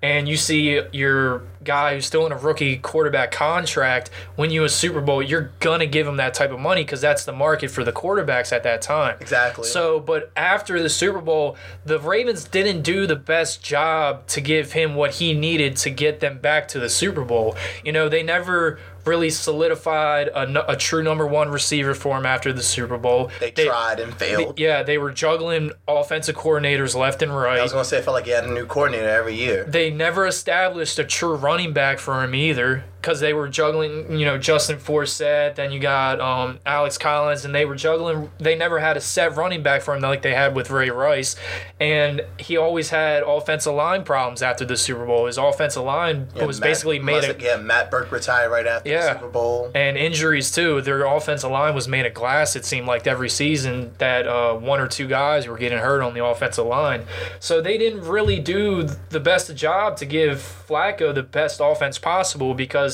and 0.02 0.30
you 0.30 0.38
see 0.38 0.82
your 0.94 1.44
guy 1.64 1.96
who's 1.96 2.06
still 2.06 2.26
in 2.26 2.32
a 2.32 2.38
rookie 2.38 2.78
quarterback 2.78 3.32
contract 3.32 4.10
win 4.38 4.50
you 4.50 4.64
a 4.64 4.70
Super 4.70 5.02
Bowl, 5.02 5.22
you're 5.22 5.52
gonna 5.60 5.86
give 5.86 6.08
him 6.08 6.18
that 6.18 6.34
type 6.34 6.52
of 6.52 6.60
money 6.60 6.84
because 6.84 7.02
that's 7.02 7.26
the 7.26 7.32
market 7.32 7.72
for 7.72 7.84
the 7.84 7.92
quarterbacks 7.92 8.52
at 8.52 8.64
that 8.64 8.82
time. 8.82 9.18
Exactly. 9.20 9.68
So, 9.68 10.00
but 10.00 10.32
after 10.36 10.82
the 10.82 10.90
Super 10.90 11.22
Bowl, 11.22 11.58
the 11.86 12.00
Ravens 12.00 12.44
didn't 12.46 12.82
do 12.82 13.06
the 13.08 13.16
best 13.16 13.64
job 13.64 14.28
to 14.28 14.42
give 14.42 14.74
him 14.74 14.96
what 14.96 15.16
he 15.16 15.34
needed 15.34 15.76
to 15.78 15.90
get 15.90 16.20
them 16.20 16.40
back 16.40 16.68
to 16.70 16.80
the 16.80 16.90
Super 16.90 17.24
Bowl. 17.24 17.56
You 17.84 17.92
know, 17.92 18.10
they 18.10 18.24
never 18.24 18.80
really 19.06 19.30
solidified 19.30 20.28
a, 20.30 20.72
a 20.72 20.76
true 20.76 21.04
number 21.04 21.26
one 21.26 21.50
receiver 21.50 21.94
for 21.94 22.18
him 22.18 22.26
after 22.26 22.54
the 22.54 22.64
Super 22.64 22.98
Bowl. 22.98 23.32
They, 23.40 23.52
tried 23.52 24.00
and 24.00 24.14
failed. 24.14 24.60
Yeah, 24.60 24.84
they 24.84 24.98
were 24.98 25.12
juggling 25.12 25.72
offensive 25.88 26.36
coordinators 26.36 26.96
left 26.96 27.22
and 27.22 27.36
right. 27.36 27.60
I 27.60 27.64
was 27.64 27.72
gonna 27.72 27.86
say 27.86 28.00
I 28.00 28.02
felt 28.02 28.16
like 28.16 28.26
he 28.26 28.32
had 28.32 28.44
a 28.44 28.52
new 28.54 28.66
coordinator 28.66 29.10
every 29.10 29.36
year. 29.36 29.64
They 29.66 29.92
never 29.92 30.26
established 30.26 31.00
a 31.00 31.04
true 31.04 31.36
running 31.36 31.74
back 31.74 32.00
for 32.00 32.24
him 32.24 32.36
either. 32.36 32.84
Because 33.02 33.20
they 33.20 33.34
were 33.34 33.50
juggling, 33.50 34.20
you 34.20 34.26
know, 34.26 34.38
Justin 34.38 34.78
Forsett, 34.78 35.56
then 35.56 35.72
you 35.72 35.80
got 35.80 36.20
um, 36.22 36.60
Alex 36.68 37.00
Collins, 37.00 37.46
and 37.46 37.56
they 37.56 37.66
were 37.66 37.76
juggling. 37.76 38.30
They 38.38 38.56
never 38.56 38.78
had 38.80 38.96
a 38.96 39.02
set 39.02 39.36
running 39.36 39.64
back 39.64 39.82
for 39.82 39.96
him 39.96 40.02
like 40.02 40.22
they 40.22 40.36
had 40.36 40.56
with 40.56 40.70
Ray 40.70 40.92
Rice, 40.92 41.36
and 41.80 42.22
he 42.38 42.58
always 42.58 42.92
had 42.92 43.24
offensive 43.24 43.74
line 43.74 44.04
problems 44.04 44.44
after 44.44 44.66
the 44.66 44.78
Super 44.78 45.06
Bowl. 45.06 45.26
His 45.26 45.38
offensive 45.40 45.84
line 45.84 46.28
Yeah, 46.36 46.46
was 46.46 46.60
Matt- 46.60 46.70
basically 46.70 47.00
made 47.00 47.24
a 47.24 47.36
yeah, 47.42 47.58
Matt 47.58 47.90
Birk 47.90 48.12
retired 48.12 48.50
right 48.52 48.68
after 48.68 48.90
Yeah. 48.90 49.14
the 49.14 49.20
Super 49.20 49.30
Bowl. 49.30 49.72
and 49.74 49.98
injuries 49.98 50.52
too. 50.52 50.82
Their 50.82 51.04
offensive 51.06 51.50
line 51.50 51.74
was 51.74 51.88
made 51.88 52.06
of 52.06 52.14
glass. 52.14 52.56
It 52.56 52.66
seemed 52.66 52.86
like 52.88 53.08
every 53.08 53.30
season 53.30 53.94
that 53.98 54.28
uh, 54.28 54.54
one 54.54 54.80
or 54.80 54.88
two 54.88 55.08
guys 55.08 55.48
were 55.48 55.58
getting 55.58 55.80
hurt 55.80 56.02
on 56.04 56.14
the 56.14 56.24
offensive 56.24 56.66
line, 56.68 57.06
so 57.40 57.62
they 57.62 57.78
didn't 57.80 58.02
really 58.02 58.40
do 58.40 58.84
the 59.10 59.20
best 59.20 59.56
job 59.56 59.98
to 59.98 60.06
give 60.06 60.38
Flacco 60.70 61.14
the 61.16 61.24
best 61.24 61.60
offense 61.64 61.98
possible 61.98 62.54
because 62.54 62.91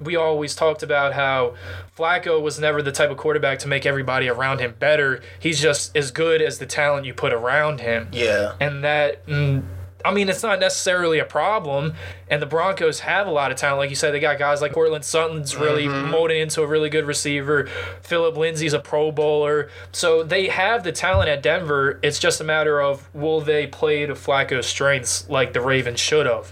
we 0.00 0.16
always 0.16 0.54
talked 0.54 0.82
about 0.82 1.14
how 1.14 1.54
Flacco 1.96 2.40
was 2.40 2.58
never 2.60 2.82
the 2.82 2.92
type 2.92 3.10
of 3.10 3.16
quarterback 3.16 3.58
to 3.60 3.68
make 3.68 3.86
everybody 3.86 4.28
around 4.28 4.60
him 4.60 4.74
better. 4.78 5.20
He's 5.38 5.60
just 5.60 5.96
as 5.96 6.10
good 6.10 6.40
as 6.42 6.58
the 6.58 6.66
talent 6.66 7.06
you 7.06 7.14
put 7.14 7.32
around 7.32 7.80
him. 7.80 8.08
Yeah. 8.12 8.54
and 8.60 8.84
that 8.84 9.26
mm, 9.26 9.62
I 10.02 10.12
mean 10.14 10.28
it's 10.30 10.42
not 10.42 10.60
necessarily 10.60 11.18
a 11.18 11.24
problem. 11.24 11.94
And 12.30 12.40
the 12.40 12.46
Broncos 12.46 13.00
have 13.00 13.26
a 13.26 13.30
lot 13.30 13.50
of 13.50 13.58
talent. 13.58 13.78
Like 13.78 13.90
you 13.90 13.96
said 13.96 14.12
they 14.14 14.20
got 14.20 14.38
guys 14.38 14.62
like 14.62 14.72
Courtland 14.72 15.04
Sutton's 15.04 15.56
really 15.56 15.88
molded 15.88 16.36
into 16.38 16.62
a 16.62 16.66
really 16.66 16.88
good 16.88 17.04
receiver. 17.06 17.66
Philip 18.02 18.36
Lindsay's 18.36 18.72
a 18.72 18.78
pro 18.78 19.12
bowler. 19.12 19.68
So 19.92 20.22
they 20.22 20.48
have 20.48 20.84
the 20.84 20.92
talent 20.92 21.28
at 21.28 21.42
Denver. 21.42 21.98
It's 22.02 22.18
just 22.18 22.40
a 22.40 22.44
matter 22.44 22.80
of 22.80 23.12
will 23.14 23.40
they 23.42 23.66
play 23.66 24.06
to 24.06 24.14
Flacco's 24.14 24.66
strengths 24.66 25.28
like 25.28 25.52
the 25.52 25.60
Ravens 25.60 26.00
should 26.00 26.24
have? 26.26 26.50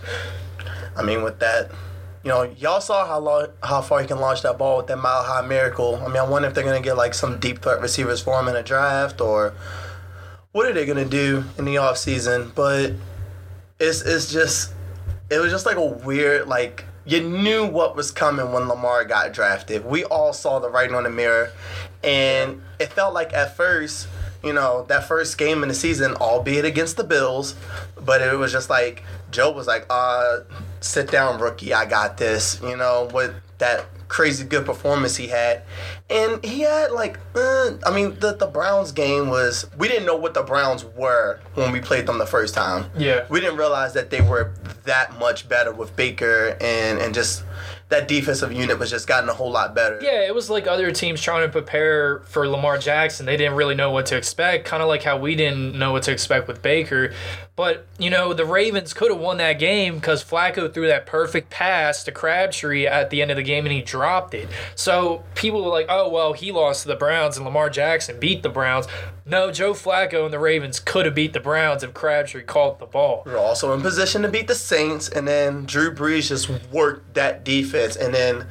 I 0.97 1.03
mean, 1.03 1.23
with 1.23 1.39
that, 1.39 1.71
you 2.29 2.35
know, 2.35 2.43
y'all 2.59 2.83
saw 2.83 3.07
how 3.07 3.19
lo- 3.19 3.51
how 3.63 3.81
far 3.81 4.03
he 4.03 4.07
can 4.07 4.19
launch 4.19 4.43
that 4.43 4.59
ball 4.59 4.77
with 4.77 4.87
that 4.89 4.99
mile 4.99 5.23
high 5.23 5.41
miracle. 5.41 5.97
I 5.97 6.09
mean, 6.09 6.19
I 6.19 6.29
wonder 6.29 6.47
if 6.47 6.53
they're 6.53 6.63
gonna 6.63 6.83
get 6.83 6.95
like 6.95 7.15
some 7.15 7.41
deep 7.41 7.63
threat 7.63 7.81
receivers 7.81 8.21
for 8.21 8.39
him 8.39 8.49
in 8.49 8.55
a 8.55 8.63
draft 8.63 9.23
or 9.23 9.55
what 10.53 10.67
are 10.67 10.75
they 10.75 10.85
gonna 10.85 11.07
do 11.07 11.45
in 11.57 11.65
the 11.65 11.79
off 11.79 11.97
season? 11.97 12.53
But 12.55 12.93
it's 13.81 14.03
it's 14.03 14.31
just 14.31 14.75
it 15.31 15.39
was 15.39 15.51
just 15.51 15.65
like 15.65 15.79
a 15.79 15.87
weird 15.87 16.49
like 16.49 16.85
you 17.07 17.23
knew 17.23 17.65
what 17.65 17.97
was 17.97 18.11
coming 18.11 18.53
when 18.53 18.69
Lamar 18.69 19.07
got 19.07 19.33
drafted. 19.33 19.87
We 19.87 20.05
all 20.05 20.35
saw 20.35 20.59
the 20.59 20.69
writing 20.69 20.95
on 20.95 21.05
the 21.05 21.11
mirror, 21.11 21.51
and 22.05 22.61
it 22.79 22.93
felt 22.93 23.15
like 23.15 23.33
at 23.33 23.57
first, 23.57 24.07
you 24.45 24.53
know, 24.53 24.85
that 24.91 25.09
first 25.09 25.39
game 25.39 25.63
in 25.63 25.71
the 25.71 25.75
season, 25.75 26.13
albeit 26.17 26.67
against 26.67 26.99
the 26.99 27.05
Bills, 27.05 27.55
but 27.99 28.21
it 28.21 28.37
was 28.37 28.53
just 28.53 28.69
like 28.69 29.03
Joe 29.31 29.51
was 29.51 29.67
like, 29.67 29.87
"Uh, 29.89 30.41
sit 30.81 31.11
down, 31.11 31.41
rookie. 31.41 31.73
I 31.75 31.87
got 31.87 32.17
this." 32.17 32.61
You 32.63 32.77
know, 32.77 33.09
with 33.13 33.35
that 33.59 33.87
crazy 34.09 34.45
good 34.45 34.65
performance 34.65 35.17
he 35.17 35.29
had, 35.29 35.63
and 36.09 36.43
he 36.45 36.61
had 36.61 36.91
like, 36.93 37.19
uh, 37.35 37.73
I 37.85 37.95
mean, 37.95 38.19
the 38.21 38.35
the 38.35 38.47
Browns 38.47 38.93
game 38.93 39.29
was 39.29 39.67
we 39.77 39.89
didn't 39.89 40.07
know 40.07 40.17
what 40.17 40.35
the 40.35 40.43
Browns 40.43 40.85
were 40.85 41.41
when 41.55 41.73
we 41.73 41.81
played 41.81 42.07
them 42.07 42.19
the 42.19 42.27
first 42.27 42.55
time 42.55 42.91
yeah 42.97 43.27
we 43.29 43.41
didn't 43.41 43.57
realize 43.57 43.93
that 43.95 44.11
they 44.11 44.21
were 44.21 44.53
that 44.85 45.19
much 45.19 45.49
better 45.49 45.73
with 45.73 45.95
Baker 45.97 46.57
and 46.61 46.99
and 46.99 47.13
just 47.15 47.45
that 47.89 48.07
defensive 48.07 48.53
unit 48.53 48.79
was 48.79 48.91
just 48.91 49.07
gotten 49.07 49.29
a 49.29 49.35
whole 49.35 49.51
lot 49.51 49.75
better. 49.75 49.99
Yeah, 50.03 50.27
it 50.27 50.35
was 50.35 50.51
like 50.51 50.67
other 50.67 50.93
teams 50.93 51.23
trying 51.23 51.47
to 51.47 51.51
prepare 51.51 52.21
for 52.21 52.47
Lamar 52.47 52.77
Jackson. 52.77 53.25
They 53.25 53.37
didn't 53.37 53.55
really 53.55 53.75
know 53.75 53.91
what 53.91 54.07
to 54.07 54.17
expect, 54.17 54.67
kind 54.67 54.83
of 54.83 54.89
like 54.89 55.03
how 55.03 55.17
we 55.19 55.35
didn't 55.35 55.75
know 55.79 55.93
what 55.93 56.03
to 56.05 56.13
expect 56.13 56.49
with 56.49 56.61
Baker. 56.61 57.13
But, 57.59 57.89
you 57.99 58.09
know, 58.09 58.35
the 58.35 58.45
Ravens 58.47 58.95
could 58.95 59.11
have 59.11 59.19
won 59.19 59.39
that 59.39 59.55
game 59.55 59.97
because 59.97 60.23
Flacco 60.23 60.73
threw 60.73 60.87
that 60.87 61.07
perfect 61.07 61.51
pass 61.51 62.05
to 62.05 62.13
Crabtree 62.13 62.87
at 62.87 63.11
the 63.11 63.21
end 63.21 63.33
of 63.33 63.37
the 63.37 63.43
game 63.43 63.67
and 63.67 63.73
he 63.73 63.83
dropped 63.83 64.33
it. 64.33 64.49
So 64.77 65.25
people 65.35 65.65
were 65.65 65.71
like, 65.71 65.87
oh, 65.89 66.09
well, 66.09 66.35
he 66.35 66.53
lost 66.53 66.83
to 66.83 66.89
the 66.89 66.95
Browns 66.95 67.37
and 67.37 67.45
Lamar 67.45 67.69
Jackson 67.69 68.21
beat 68.21 68.45
the 68.45 68.49
Browns. 68.49 68.87
No, 69.27 69.51
Joe 69.51 69.73
Flacco 69.73 70.25
and 70.25 70.33
the 70.33 70.39
Ravens 70.39 70.79
could 70.79 71.05
have 71.05 71.17
beat 71.17 71.33
the 71.33 71.41
Browns 71.41 71.83
if 71.83 71.93
Crabtree 71.93 72.45
caught 72.45 72.79
the 72.79 72.87
ball. 72.87 73.25
We 73.27 73.33
were 73.33 73.39
also 73.39 73.75
in 73.75 73.83
position 73.83 74.23
to 74.23 74.29
beat 74.29 74.47
the 74.47 74.55
Saints, 74.55 75.09
and 75.09 75.27
then 75.27 75.67
Drew 75.67 75.93
Brees 75.93 76.29
just 76.29 76.49
worked 76.71 77.15
that 77.15 77.45
defense, 77.45 77.97
and 77.97 78.15
then 78.15 78.47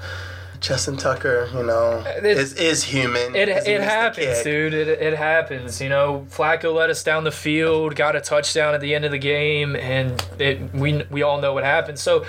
Justin 0.59 0.97
Tucker, 0.97 1.49
you 1.53 1.63
know, 1.63 2.03
uh, 2.05 2.13
It- 2.17 2.25
is 2.25 2.53
is 2.53 2.83
human. 2.83 3.35
It, 3.35 3.49
it 3.49 3.81
happens, 3.81 4.41
dude. 4.43 4.73
It, 4.73 4.87
it 4.87 5.17
happens. 5.17 5.81
You 5.81 5.89
know, 5.89 6.25
Flacco 6.31 6.73
let 6.73 6.89
us 6.89 7.03
down 7.03 7.23
the 7.23 7.31
field, 7.31 7.95
got 7.95 8.15
a 8.15 8.21
touchdown 8.21 8.73
at 8.73 8.81
the 8.81 8.95
end 8.95 9.05
of 9.05 9.11
the 9.11 9.19
game, 9.19 9.75
and 9.75 10.23
it, 10.39 10.73
we 10.73 11.03
we 11.11 11.21
all 11.23 11.39
know 11.41 11.53
what 11.53 11.63
happened. 11.63 11.99
So. 11.99 12.25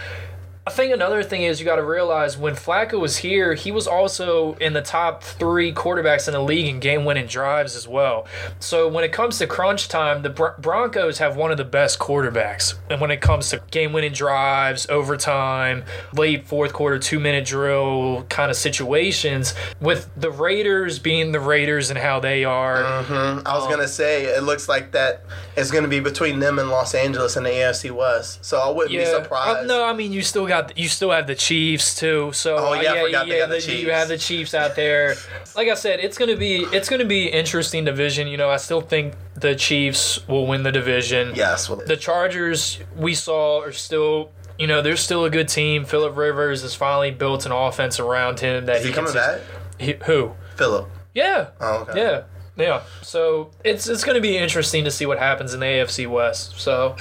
I 0.68 0.70
think 0.70 0.92
another 0.92 1.22
thing 1.22 1.44
is 1.44 1.60
you 1.60 1.64
got 1.64 1.76
to 1.76 1.82
realize 1.82 2.36
when 2.36 2.52
Flacco 2.54 3.00
was 3.00 3.16
here, 3.16 3.54
he 3.54 3.72
was 3.72 3.86
also 3.86 4.52
in 4.60 4.74
the 4.74 4.82
top 4.82 5.22
three 5.22 5.72
quarterbacks 5.72 6.28
in 6.28 6.34
the 6.34 6.42
league 6.42 6.66
in 6.66 6.78
game 6.78 7.06
winning 7.06 7.26
drives 7.26 7.74
as 7.74 7.88
well. 7.88 8.26
So 8.60 8.86
when 8.86 9.02
it 9.02 9.10
comes 9.10 9.38
to 9.38 9.46
crunch 9.46 9.88
time, 9.88 10.20
the 10.20 10.28
Bron- 10.28 10.60
Broncos 10.60 11.16
have 11.20 11.36
one 11.36 11.50
of 11.50 11.56
the 11.56 11.64
best 11.64 11.98
quarterbacks. 11.98 12.74
And 12.90 13.00
when 13.00 13.10
it 13.10 13.22
comes 13.22 13.48
to 13.48 13.62
game 13.70 13.94
winning 13.94 14.12
drives, 14.12 14.86
overtime, 14.90 15.84
late 16.12 16.46
fourth 16.46 16.74
quarter, 16.74 16.98
two 16.98 17.18
minute 17.18 17.46
drill 17.46 18.26
kind 18.28 18.50
of 18.50 18.56
situations, 18.58 19.54
with 19.80 20.10
the 20.18 20.30
Raiders 20.30 20.98
being 20.98 21.32
the 21.32 21.40
Raiders 21.40 21.88
and 21.88 21.98
how 21.98 22.20
they 22.20 22.44
are. 22.44 22.82
Mhm. 22.82 23.42
I 23.46 23.54
was 23.56 23.66
gonna 23.68 23.88
say 23.88 24.24
it 24.26 24.42
looks 24.42 24.68
like 24.68 24.92
that 24.92 25.22
it's 25.58 25.70
gonna 25.70 25.88
be 25.88 26.00
between 26.00 26.38
them 26.38 26.58
and 26.58 26.70
Los 26.70 26.94
Angeles 26.94 27.36
and 27.36 27.44
the 27.44 27.50
AFC 27.50 27.90
West. 27.90 28.44
So 28.44 28.58
I 28.58 28.68
wouldn't 28.70 28.90
be 28.92 29.02
Uh, 29.04 29.22
surprised. 29.22 29.68
no, 29.68 29.84
I 29.84 29.92
mean 29.92 30.12
you 30.12 30.22
still 30.22 30.46
got 30.46 30.76
you 30.78 30.88
still 30.88 31.10
have 31.10 31.26
the 31.26 31.34
Chiefs 31.34 31.94
too. 31.94 32.30
So 32.32 32.56
Oh, 32.56 32.72
yeah, 32.74 32.78
I 32.78 32.82
yeah, 32.82 32.94
yeah, 33.06 33.10
got 33.10 33.48
the 33.50 33.58
the- 33.60 33.74
you 33.74 33.90
have 33.92 34.08
the 34.08 34.18
Chiefs 34.18 34.54
out 34.54 34.76
there. 34.76 35.16
Like 35.56 35.68
I 35.68 35.74
said, 35.74 36.00
it's 36.00 36.16
gonna 36.18 36.36
be 36.36 36.66
it's 36.72 36.88
gonna 36.88 37.04
be 37.04 37.26
interesting 37.26 37.84
division. 37.84 38.28
You 38.28 38.36
know, 38.36 38.48
I 38.50 38.56
still 38.58 38.80
think 38.80 39.14
the 39.34 39.54
Chiefs 39.54 40.26
will 40.28 40.46
win 40.46 40.62
the 40.62 40.72
division. 40.72 41.32
Yes. 41.34 41.68
Well, 41.68 41.82
The 41.84 41.96
Chargers 41.96 42.78
we 42.96 43.14
saw 43.14 43.60
are 43.62 43.72
still. 43.72 44.30
You 44.58 44.66
know, 44.66 44.82
they're 44.82 44.96
still 44.96 45.24
a 45.24 45.30
good 45.30 45.46
team. 45.46 45.84
Philip 45.84 46.16
Rivers 46.16 46.62
has 46.62 46.74
finally 46.74 47.12
built 47.12 47.46
an 47.46 47.52
offense 47.52 48.00
around 48.00 48.40
him 48.40 48.66
that 48.66 48.78
is 48.78 48.86
he 48.86 48.92
can 48.92 49.04
coming 49.04 49.14
back? 49.14 49.40
He, 49.78 49.94
who? 50.04 50.32
Philip. 50.56 50.88
Yeah. 51.14 51.46
Oh, 51.60 51.86
okay. 51.88 52.00
Yeah. 52.00 52.22
Yeah. 52.58 52.82
So 53.02 53.50
it's 53.64 53.88
it's 53.88 54.04
going 54.04 54.16
to 54.16 54.20
be 54.20 54.36
interesting 54.36 54.84
to 54.84 54.90
see 54.90 55.06
what 55.06 55.18
happens 55.18 55.54
in 55.54 55.60
the 55.60 55.66
AFC 55.66 56.08
West. 56.10 56.58
So 56.60 56.96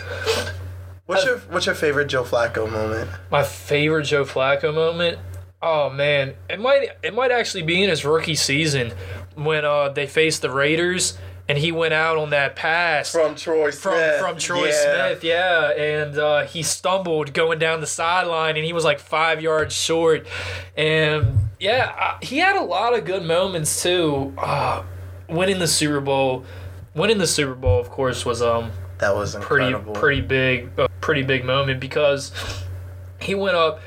What's 1.05 1.25
your 1.25 1.37
What's 1.39 1.65
your 1.65 1.75
favorite 1.75 2.07
Joe 2.07 2.23
Flacco 2.23 2.69
moment? 2.71 3.09
my 3.31 3.43
favorite 3.43 4.03
Joe 4.03 4.23
Flacco 4.25 4.73
moment. 4.73 5.19
Oh 5.61 5.89
man, 5.89 6.35
it 6.49 6.59
might 6.59 6.89
it 7.01 7.13
might 7.15 7.31
actually 7.31 7.63
be 7.63 7.81
in 7.83 7.89
his 7.89 8.05
rookie 8.05 8.35
season 8.35 8.93
when 9.35 9.65
uh 9.65 9.89
they 9.89 10.05
faced 10.05 10.41
the 10.41 10.51
Raiders 10.51 11.17
and 11.49 11.57
he 11.57 11.71
went 11.71 11.93
out 11.93 12.17
on 12.17 12.29
that 12.31 12.57
pass 12.57 13.09
From 13.11 13.33
Troy 13.33 13.71
from 13.71 13.93
Smith. 13.93 14.19
from 14.19 14.37
Troy 14.37 14.65
Yeah. 14.67 15.07
Smith, 15.13 15.23
yeah, 15.23 15.71
and 15.71 16.17
uh, 16.17 16.43
he 16.45 16.61
stumbled 16.61 17.33
going 17.33 17.57
down 17.57 17.79
the 17.79 17.87
sideline, 17.87 18.57
and 18.57 18.65
he 18.65 18.73
was 18.73 18.83
like 18.83 18.99
five 18.99 19.41
yards 19.41 19.73
short, 19.73 20.27
and 20.75 21.37
yeah, 21.57 21.95
uh, 21.97 22.17
he 22.21 22.39
had 22.39 22.57
a 22.57 22.61
lot 22.63 22.93
of 22.93 23.05
good 23.05 23.23
moments 23.23 23.81
too. 23.81 24.33
Uh, 24.37 24.83
winning 25.29 25.59
the 25.59 25.67
Super 25.67 25.99
Bowl, 25.99 26.45
winning 26.95 27.17
the 27.17 27.27
Super 27.27 27.55
Bowl, 27.55 27.79
of 27.79 27.89
course, 27.89 28.25
was 28.25 28.41
um 28.41 28.71
That 28.99 29.15
was 29.15 29.35
pretty 29.35 29.67
incredible. 29.67 29.93
pretty 29.93 30.21
big 30.21 30.69
a 30.77 30.89
pretty 31.01 31.23
big 31.23 31.45
moment 31.45 31.79
because 31.79 32.31
he 33.19 33.35
went 33.35 33.55
up 33.55 33.79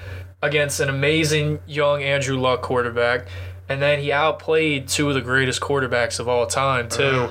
against 0.42 0.80
an 0.80 0.88
amazing 0.88 1.61
young 1.66 2.02
Andrew 2.02 2.38
Luck 2.38 2.62
quarterback 2.62 3.26
and 3.68 3.80
then 3.80 4.00
he 4.00 4.11
outplayed 4.11 4.88
two 4.88 5.09
of 5.09 5.14
the 5.14 5.20
greatest 5.20 5.61
quarterbacks 5.61 6.18
of 6.18 6.26
all 6.28 6.47
time 6.47 6.88
too 6.88 7.28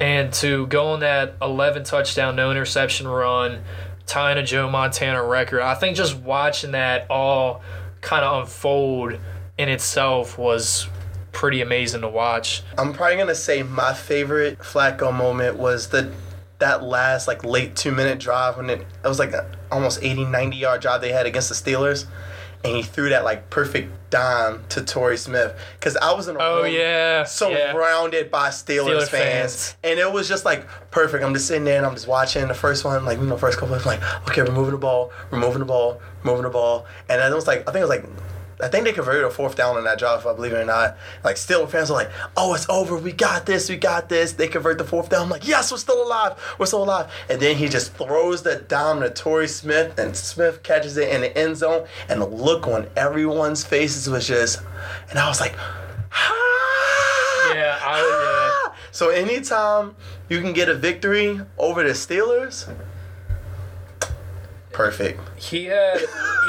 and 0.00 0.32
to 0.32 0.66
go 0.68 0.86
on 0.88 1.00
that 1.00 1.34
11 1.42 1.84
touchdown 1.84 2.34
no 2.34 2.50
interception 2.50 3.06
run 3.06 3.62
tying 4.06 4.38
a 4.38 4.42
Joe 4.42 4.70
Montana 4.70 5.22
record 5.22 5.60
I 5.60 5.74
think 5.74 5.96
just 5.96 6.16
watching 6.16 6.70
that 6.72 7.06
all 7.10 7.62
kind 8.00 8.24
of 8.24 8.42
unfold 8.44 9.18
in 9.58 9.68
itself 9.68 10.38
was 10.38 10.88
pretty 11.36 11.60
amazing 11.60 12.00
to 12.00 12.08
watch 12.08 12.62
I'm 12.78 12.94
probably 12.94 13.18
gonna 13.18 13.34
say 13.34 13.62
my 13.62 13.92
favorite 13.92 14.58
Flacco 14.60 15.14
moment 15.14 15.58
was 15.58 15.88
the 15.88 16.10
that 16.60 16.82
last 16.82 17.28
like 17.28 17.44
late 17.44 17.76
two 17.76 17.92
minute 17.92 18.18
drive 18.18 18.56
when 18.56 18.70
it, 18.70 18.80
it 18.80 19.06
was 19.06 19.18
like 19.18 19.34
a 19.34 19.46
almost 19.70 20.02
80 20.02 20.24
90 20.24 20.56
yard 20.56 20.80
drive 20.80 21.02
they 21.02 21.12
had 21.12 21.26
against 21.26 21.50
the 21.50 21.54
Steelers 21.54 22.06
and 22.64 22.74
he 22.74 22.82
threw 22.82 23.10
that 23.10 23.22
like 23.22 23.50
perfect 23.50 23.92
dime 24.08 24.64
to 24.70 24.82
Torrey 24.82 25.18
Smith 25.18 25.54
because 25.78 25.94
I 25.98 26.14
was 26.14 26.26
in 26.26 26.36
a 26.36 26.38
oh 26.40 26.62
room 26.62 26.72
yeah 26.72 27.24
surrounded 27.24 28.30
by 28.30 28.48
Steelers, 28.48 28.86
Steelers 28.86 29.08
fans. 29.08 29.72
fans. 29.72 29.76
and 29.84 30.00
it 30.00 30.10
was 30.10 30.30
just 30.30 30.46
like 30.46 30.66
perfect. 30.90 31.22
I'm 31.22 31.34
just 31.34 31.48
sitting 31.48 31.64
there 31.64 31.76
and 31.76 31.84
I'm 31.84 31.92
just 31.92 32.08
watching 32.08 32.48
the 32.48 32.54
first 32.54 32.82
one, 32.82 33.04
like 33.04 33.18
you 33.18 33.26
know, 33.26 33.36
first 33.36 33.58
couple. 33.58 33.74
I'm 33.74 33.84
like, 33.84 34.02
okay, 34.30 34.42
we're 34.42 34.52
moving 34.52 34.72
the 34.72 34.78
ball, 34.78 35.12
we're 35.30 35.38
moving 35.38 35.58
the 35.58 35.66
ball, 35.66 36.00
we're 36.24 36.30
moving 36.30 36.44
the 36.44 36.50
ball, 36.50 36.86
and 37.10 37.20
then 37.20 37.30
it 37.30 37.34
was 37.34 37.46
like 37.46 37.68
I 37.68 37.72
think 37.72 37.76
it 37.76 37.88
was 37.88 37.90
like 37.90 38.06
I 38.60 38.68
think 38.68 38.84
they 38.84 38.92
converted 38.92 39.24
a 39.24 39.30
fourth 39.30 39.54
down 39.54 39.76
on 39.76 39.84
that 39.84 39.98
drive, 39.98 40.20
if 40.20 40.26
I 40.26 40.32
believe 40.34 40.52
it 40.52 40.56
or 40.56 40.64
not. 40.64 40.96
Like, 41.22 41.36
still, 41.36 41.66
fans 41.66 41.90
are 41.90 41.94
like, 41.94 42.10
oh, 42.36 42.54
it's 42.54 42.68
over. 42.70 42.96
We 42.96 43.12
got 43.12 43.44
this. 43.44 43.68
We 43.68 43.76
got 43.76 44.08
this. 44.08 44.32
They 44.32 44.48
convert 44.48 44.78
the 44.78 44.84
fourth 44.84 45.10
down. 45.10 45.24
I'm 45.24 45.30
like, 45.30 45.46
yes, 45.46 45.70
we're 45.70 45.78
still 45.78 46.02
alive. 46.06 46.38
We're 46.58 46.66
still 46.66 46.84
alive. 46.84 47.12
And 47.28 47.40
then 47.40 47.56
he 47.56 47.68
just 47.68 47.92
throws 47.94 48.42
that 48.44 48.68
down 48.68 49.00
to 49.00 49.10
Torrey 49.10 49.48
Smith, 49.48 49.98
and 49.98 50.16
Smith 50.16 50.62
catches 50.62 50.96
it 50.96 51.10
in 51.10 51.20
the 51.20 51.36
end 51.36 51.58
zone. 51.58 51.86
And 52.08 52.20
the 52.20 52.26
look 52.26 52.66
on 52.66 52.88
everyone's 52.96 53.62
faces 53.62 54.08
was 54.08 54.26
just, 54.26 54.62
and 55.10 55.18
I 55.18 55.28
was 55.28 55.40
like, 55.40 55.54
ah! 55.58 57.52
Yeah, 57.54 57.78
I, 57.80 58.00
Ah! 58.66 58.76
So 58.90 59.10
anytime 59.10 59.94
you 60.28 60.40
can 60.40 60.54
get 60.54 60.68
a 60.70 60.74
victory 60.74 61.40
over 61.58 61.82
the 61.82 61.90
Steelers, 61.90 62.66
perfect. 64.76 65.18
He 65.38 65.64
had 65.64 66.02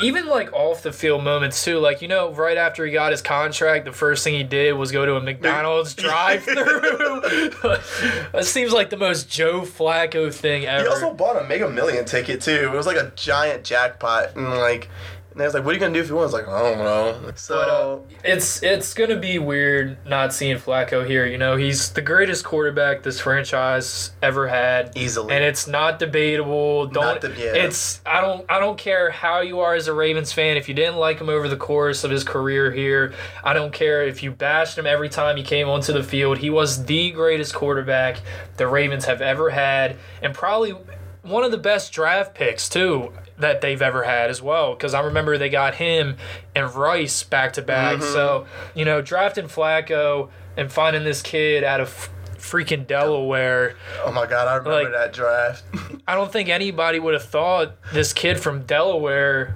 even 0.03 0.27
like 0.27 0.51
off 0.51 0.83
the 0.83 0.91
field 0.91 1.23
moments 1.23 1.63
too. 1.63 1.79
Like 1.79 2.01
you 2.01 2.09
know, 2.09 2.33
right 2.33 2.57
after 2.57 2.85
he 2.85 2.91
got 2.91 3.11
his 3.11 3.21
contract, 3.21 3.85
the 3.85 3.93
first 3.93 4.23
thing 4.25 4.33
he 4.33 4.43
did 4.43 4.73
was 4.73 4.91
go 4.91 5.05
to 5.05 5.15
a 5.15 5.21
McDonald's 5.21 5.93
drive-through. 5.95 7.21
that 8.33 8.41
seems 8.43 8.73
like 8.73 8.89
the 8.89 8.97
most 8.97 9.29
Joe 9.29 9.61
Flacco 9.61 10.31
thing 10.31 10.65
ever. 10.65 10.83
He 10.83 10.89
also 10.89 11.13
bought 11.13 11.41
a 11.41 11.47
Mega 11.47 11.69
Million 11.69 12.03
ticket 12.03 12.41
too. 12.41 12.51
It 12.51 12.71
was 12.71 12.85
like 12.85 12.97
a 12.97 13.13
giant 13.15 13.63
jackpot, 13.63 14.35
and 14.35 14.49
like, 14.49 14.89
and 15.37 15.43
I 15.43 15.45
was 15.45 15.53
like, 15.53 15.63
"What 15.63 15.69
are 15.71 15.73
you 15.75 15.79
gonna 15.79 15.93
do 15.93 15.99
if 15.99 16.09
you 16.09 16.15
win?" 16.15 16.21
I 16.21 16.25
was 16.25 16.33
like, 16.33 16.47
"I 16.47 16.61
don't 16.63 16.77
know." 16.79 17.31
So 17.35 18.03
uh, 18.03 18.13
it's 18.23 18.63
it's 18.63 18.95
gonna 18.95 19.17
be 19.19 19.37
weird 19.37 19.97
not 20.07 20.33
seeing 20.33 20.57
Flacco 20.57 21.05
here. 21.05 21.27
You 21.27 21.37
know, 21.37 21.55
he's 21.55 21.91
the 21.91 22.01
greatest 22.01 22.43
quarterback 22.43 23.03
this 23.03 23.19
franchise 23.19 24.11
ever 24.23 24.47
had, 24.47 24.91
Easily. 24.95 25.35
and 25.35 25.43
it's 25.43 25.67
not 25.67 25.99
debatable. 25.99 26.87
Don't 26.87 27.03
Not 27.03 27.21
deb- 27.21 27.37
yeah. 27.37 27.53
it's 27.53 28.01
I 28.05 28.19
don't 28.21 28.45
I 28.49 28.59
don't 28.59 28.79
care 28.79 29.11
how 29.11 29.41
you 29.41 29.59
are 29.59 29.75
as 29.75 29.87
a 29.87 29.93
Ravens 29.93 30.33
fan. 30.33 30.57
If 30.57 30.67
you 30.67 30.73
didn't 30.73 30.95
like 30.97 31.19
him 31.19 31.29
over 31.29 31.47
the 31.47 31.55
course 31.57 32.03
of 32.03 32.09
his 32.09 32.23
career 32.23 32.71
here, 32.71 33.13
I 33.43 33.53
don't 33.53 33.71
care 33.71 34.03
if 34.03 34.23
you 34.23 34.31
bashed 34.31 34.77
him 34.77 34.87
every 34.87 35.09
time 35.09 35.37
he 35.37 35.43
came 35.43 35.69
onto 35.69 35.93
the 35.93 36.03
field. 36.03 36.39
He 36.39 36.49
was 36.49 36.85
the 36.85 37.11
greatest 37.11 37.53
quarterback 37.53 38.17
the 38.57 38.67
Ravens 38.67 39.05
have 39.05 39.21
ever 39.21 39.51
had, 39.51 39.97
and 40.23 40.33
probably 40.33 40.75
one 41.21 41.43
of 41.43 41.51
the 41.51 41.57
best 41.57 41.91
draft 41.91 42.33
picks 42.33 42.67
too 42.69 43.13
that 43.39 43.61
they've 43.61 43.81
ever 43.81 44.03
had 44.03 44.29
as 44.29 44.41
well 44.41 44.73
because 44.73 44.93
i 44.93 44.99
remember 45.01 45.37
they 45.37 45.49
got 45.49 45.75
him 45.75 46.15
and 46.55 46.73
rice 46.75 47.23
back 47.23 47.53
to 47.53 47.61
back 47.61 47.97
Mm-hmm. 47.97 48.13
so 48.13 48.45
you 48.75 48.83
know 48.85 49.01
drafting 49.01 49.45
flacco 49.45 50.29
and 50.55 50.71
finding 50.71 51.03
this 51.03 51.21
kid 51.21 51.63
out 51.63 51.79
of 51.79 52.09
freaking 52.37 52.85
delaware 52.87 53.75
oh 54.05 54.11
my 54.11 54.25
god, 54.25 54.47
I 54.47 54.55
remember 54.55 54.83
like- 54.83 54.93
that 54.93 55.13
draft. 55.13 55.63
i 56.07 56.15
don't 56.15 56.31
think 56.31 56.49
anybody 56.49 56.99
would 56.99 57.13
have 57.13 57.23
thought 57.25 57.75
this 57.93 58.13
kid 58.13 58.39
from 58.39 58.63
delaware 58.63 59.55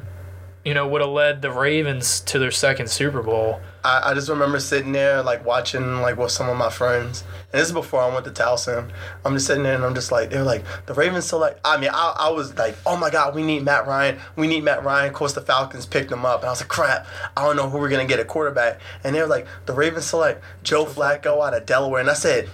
you 0.65 0.73
know 0.73 0.87
would 0.87 1.01
have 1.01 1.09
led 1.09 1.41
the 1.41 1.51
ravens 1.51 2.19
to 2.21 2.37
their 2.39 2.51
second 2.51 2.89
super 2.89 3.21
bowl 3.23 3.61
I, 3.83 4.11
I 4.11 4.13
just 4.13 4.29
remember 4.29 4.59
sitting 4.59 4.91
there 4.91 5.23
like 5.23 5.45
watching 5.45 6.01
like 6.01 6.17
with 6.17 6.31
some 6.31 6.49
of 6.49 6.57
my 6.57 6.69
friends, 6.69 7.23
and 7.51 7.59
this 7.59 7.67
is 7.67 7.73
before 7.73 8.01
I 8.01 8.13
went 8.13 8.25
to 8.25 8.31
Towson. 8.31 8.91
I'm 9.25 9.33
just 9.33 9.47
sitting 9.47 9.63
there 9.63 9.75
and 9.75 9.83
I'm 9.83 9.95
just 9.95 10.11
like 10.11 10.29
they're 10.29 10.43
like 10.43 10.63
the 10.85 10.93
Ravens 10.93 11.25
so 11.25 11.37
like 11.37 11.59
I 11.65 11.77
mean 11.77 11.89
I, 11.93 12.15
I 12.19 12.29
was 12.29 12.55
like 12.57 12.75
oh 12.85 12.95
my 12.95 13.09
god 13.09 13.35
we 13.35 13.43
need 13.43 13.63
Matt 13.63 13.87
Ryan. 13.87 14.19
We 14.35 14.47
need 14.47 14.63
Matt 14.63 14.83
Ryan. 14.83 15.09
Of 15.09 15.13
course 15.13 15.33
the 15.33 15.41
Falcons 15.41 15.85
picked 15.85 16.11
him 16.11 16.25
up. 16.25 16.41
And 16.41 16.47
I 16.47 16.51
was 16.51 16.61
like 16.61 16.69
crap. 16.69 17.07
I 17.35 17.45
don't 17.45 17.55
know 17.55 17.69
who 17.69 17.77
we're 17.77 17.89
gonna 17.89 18.05
get 18.05 18.19
a 18.19 18.25
quarterback. 18.25 18.79
And 19.03 19.15
they 19.15 19.21
were 19.21 19.27
like 19.27 19.47
the 19.65 19.73
Ravens 19.73 20.05
select 20.05 20.43
Joe 20.63 20.85
Flacco 20.85 21.45
out 21.45 21.53
of 21.53 21.65
Delaware. 21.65 22.01
And 22.01 22.09
I 22.09 22.13
said 22.13 22.49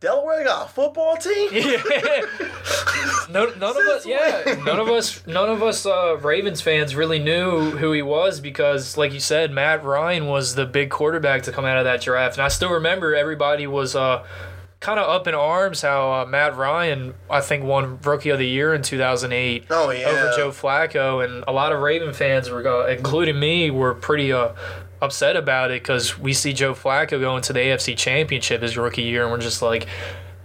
Delaware 0.00 0.44
got 0.44 0.66
a 0.66 0.68
football 0.72 1.16
team. 1.16 1.50
no, 3.30 3.46
none 3.58 3.76
of 3.76 3.86
us, 3.88 4.06
yeah, 4.06 4.54
none 4.64 4.78
of 4.78 4.88
us, 4.88 5.26
none 5.26 5.48
of 5.50 5.62
us 5.62 5.84
uh, 5.86 6.16
Ravens 6.18 6.60
fans 6.60 6.94
really 6.94 7.18
knew 7.18 7.70
who 7.72 7.92
he 7.92 8.02
was 8.02 8.40
because, 8.40 8.96
like 8.96 9.12
you 9.12 9.20
said, 9.20 9.50
Matt 9.50 9.84
Ryan 9.84 10.26
was 10.26 10.54
the 10.54 10.66
big 10.66 10.90
quarterback 10.90 11.42
to 11.44 11.52
come 11.52 11.64
out 11.64 11.78
of 11.78 11.84
that 11.84 12.00
draft, 12.00 12.36
and 12.36 12.44
I 12.44 12.48
still 12.48 12.70
remember 12.70 13.14
everybody 13.16 13.66
was 13.66 13.96
uh, 13.96 14.24
kind 14.78 15.00
of 15.00 15.08
up 15.08 15.26
in 15.26 15.34
arms 15.34 15.82
how 15.82 16.12
uh, 16.12 16.24
Matt 16.26 16.56
Ryan, 16.56 17.14
I 17.28 17.40
think, 17.40 17.64
won 17.64 17.98
Rookie 18.02 18.30
of 18.30 18.38
the 18.38 18.46
Year 18.46 18.72
in 18.74 18.82
2008 18.82 19.64
Oh, 19.70 19.90
yeah. 19.90 20.06
over 20.06 20.30
Joe 20.36 20.50
Flacco, 20.50 21.24
and 21.24 21.42
a 21.48 21.52
lot 21.52 21.72
of 21.72 21.80
Raven 21.82 22.12
fans 22.14 22.50
were, 22.50 22.62
go- 22.62 22.86
including 22.86 23.40
me, 23.40 23.70
were 23.72 23.94
pretty 23.94 24.32
uh, 24.32 24.52
upset 25.00 25.36
about 25.36 25.70
it 25.70 25.82
because 25.82 26.18
we 26.18 26.32
see 26.32 26.52
Joe 26.52 26.74
Flacco 26.74 27.20
going 27.20 27.42
to 27.42 27.52
the 27.52 27.60
AFC 27.60 27.96
Championship 27.96 28.62
his 28.62 28.76
rookie 28.76 29.02
year, 29.02 29.22
and 29.22 29.32
we're 29.32 29.38
just 29.38 29.62
like. 29.62 29.86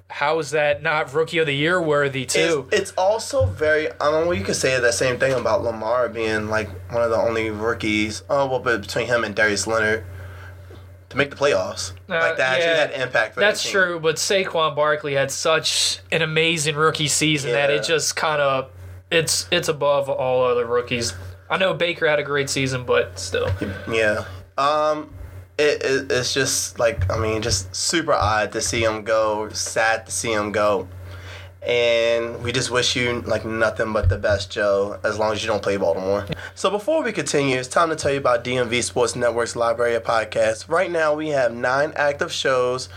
How 0.10 0.38
is 0.38 0.52
that 0.52 0.84
not 0.84 1.12
rookie 1.12 1.40
of 1.40 1.48
the 1.48 1.56
year 1.56 1.82
worthy 1.82 2.28
too? 2.28 2.68
It's, 2.72 2.82
it's 2.82 2.92
also 3.00 3.48
very. 3.48 3.92
I 3.94 4.12
don't 4.12 4.26
know. 4.26 4.32
You 4.32 4.44
could 4.44 4.56
say 4.56 4.80
that 4.80 4.94
same 4.94 5.18
thing 5.18 5.34
about 5.34 5.64
Lamar 5.64 6.08
being 6.08 6.50
like 6.50 6.70
one 6.92 7.02
of 7.02 7.10
the 7.10 7.18
only 7.18 7.50
rookies. 7.50 8.22
Oh 8.30 8.46
well, 8.46 8.60
but 8.60 8.82
between 8.82 9.08
him 9.08 9.24
and 9.24 9.34
Darius 9.34 9.66
Leonard 9.66 10.06
to 11.10 11.18
make 11.18 11.32
the 11.32 11.36
playoffs, 11.36 11.94
like 12.08 12.38
that 12.38 12.60
actually 12.60 12.74
Uh, 12.74 12.76
had 12.76 12.92
impact. 12.92 13.34
For 13.34 13.40
That's 13.40 13.64
that 13.64 13.72
true, 13.72 14.00
but 14.00 14.18
Saquon 14.18 14.76
Barkley 14.76 15.16
had 15.16 15.32
such 15.32 15.98
an 16.12 16.22
amazing 16.22 16.76
rookie 16.76 17.08
season 17.08 17.52
that 17.54 17.72
it 17.72 17.84
just 17.84 18.16
kind 18.16 18.40
of 18.40 18.70
it's 19.10 19.48
it's 19.50 19.68
above 19.68 20.10
all 20.10 20.46
other 20.46 20.68
rookies. 20.68 21.16
I 21.50 21.58
know 21.58 21.74
Baker 21.74 22.08
had 22.08 22.20
a 22.20 22.24
great 22.24 22.52
season, 22.52 22.86
but 22.86 23.18
still. 23.18 23.50
Yeah. 23.92 24.26
Um. 24.58 25.14
It, 25.56 25.84
it, 25.84 26.12
it's 26.12 26.34
just 26.34 26.80
like 26.80 27.12
I 27.12 27.18
mean, 27.18 27.44
just 27.44 27.76
super 27.76 28.14
odd 28.14 28.52
to 28.54 28.62
see 28.62 28.84
him 28.84 29.04
go. 29.04 29.50
Sad 29.50 30.08
to 30.08 30.12
see 30.12 30.34
him 30.34 30.52
go. 30.52 30.88
And 31.66 32.44
we 32.44 32.52
just 32.52 32.72
wish 32.72 32.96
you 32.96 33.22
like 33.22 33.46
nothing 33.46 33.94
but 33.94 34.10
the 34.10 34.18
best, 34.18 34.52
Joe, 34.52 35.00
as 35.04 35.18
long 35.18 35.32
as 35.32 35.42
you 35.42 35.48
don't 35.48 35.64
play 35.64 35.78
Baltimore. 35.78 36.26
So 36.56 36.70
before 36.70 37.04
we 37.04 37.14
continue, 37.14 37.58
it's 37.58 37.70
time 37.70 37.90
to 37.90 37.96
tell 37.96 38.12
you 38.12 38.18
about 38.18 38.44
DMV 38.44 38.84
Sports 38.84 39.16
Network's 39.16 39.56
library 39.56 39.96
of 39.96 40.04
podcasts. 40.04 40.68
Right 40.68 40.92
now, 40.92 41.14
we 41.14 41.30
have 41.30 41.54
nine 41.54 41.94
active 41.96 42.34
shows, 42.34 42.90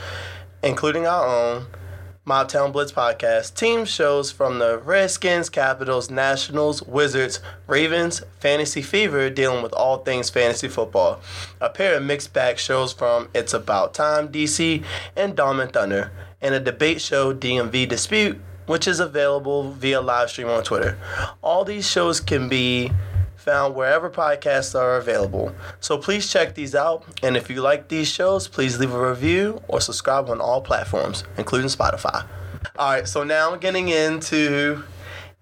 including 0.64 1.06
our 1.06 1.24
own 1.26 1.66
Mobtown 2.26 2.72
Blitz 2.72 2.90
podcast, 2.90 3.54
team 3.54 3.84
shows 3.84 4.32
from 4.32 4.58
the 4.58 4.78
Redskins, 4.78 5.48
Capitals, 5.48 6.10
Nationals, 6.10 6.82
Wizards, 6.82 7.38
Ravens, 7.68 8.20
Fantasy 8.40 8.82
Fever, 8.82 9.30
dealing 9.30 9.62
with 9.62 9.72
all 9.74 9.98
things 9.98 10.28
fantasy 10.28 10.66
football. 10.66 11.20
A 11.60 11.70
pair 11.70 11.94
of 11.94 12.02
mixed 12.02 12.32
bag 12.32 12.58
shows 12.58 12.92
from 12.92 13.28
It's 13.32 13.54
About 13.54 13.94
Time, 13.94 14.26
DC, 14.26 14.82
and 15.14 15.36
Dawn 15.36 15.60
and 15.60 15.72
Thunder, 15.72 16.10
and 16.42 16.52
a 16.52 16.58
debate 16.58 17.00
show, 17.00 17.32
DMV 17.32 17.88
Dispute, 17.88 18.40
which 18.66 18.88
is 18.88 18.98
available 18.98 19.70
via 19.70 20.00
live 20.00 20.28
stream 20.28 20.48
on 20.48 20.64
Twitter. 20.64 20.98
All 21.42 21.64
these 21.64 21.88
shows 21.88 22.18
can 22.18 22.48
be 22.48 22.90
found 23.46 23.76
wherever 23.76 24.10
podcasts 24.10 24.78
are 24.78 24.96
available. 24.96 25.54
So 25.80 25.96
please 25.96 26.30
check 26.30 26.54
these 26.54 26.74
out. 26.74 27.04
And 27.22 27.36
if 27.36 27.48
you 27.48 27.62
like 27.62 27.86
these 27.88 28.08
shows, 28.08 28.48
please 28.48 28.78
leave 28.80 28.92
a 28.92 29.08
review 29.08 29.62
or 29.68 29.80
subscribe 29.80 30.28
on 30.28 30.40
all 30.40 30.60
platforms, 30.60 31.22
including 31.38 31.68
Spotify. 31.68 32.26
All 32.76 32.90
right, 32.90 33.06
so 33.06 33.22
now 33.22 33.54
getting 33.54 33.88
into 33.88 34.82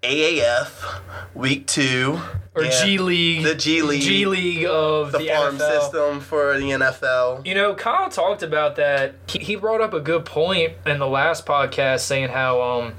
AAF 0.03 1.01
week 1.33 1.65
two. 1.65 2.19
Or 2.53 2.63
Yeah, 2.63 2.85
G 2.85 2.97
League, 2.99 3.43
The 3.43 3.55
G 3.55 3.81
League. 3.81 4.01
G 4.01 4.25
League 4.27 4.65
of 4.65 5.11
The, 5.11 5.17
the, 5.17 5.27
farm 5.27 5.57
NFL. 5.57 5.81
system 5.81 6.19
for 6.21 6.53
the 6.57 6.69
NFL. 6.69 7.45
You 7.45 7.55
know, 7.55 7.73
Kyle 7.75 8.09
talked 8.09 8.43
about 8.43 8.77
that. 8.77 9.15
He, 9.27 9.39
he 9.39 9.55
brought 9.57 9.81
up 9.81 9.93
a 9.93 9.99
good 9.99 10.23
point 10.23 10.73
in 10.85 10.99
the 10.99 11.07
last 11.07 11.45
podcast, 11.45 12.01
saying 12.01 12.29
how 12.29 12.61
um, 12.61 12.93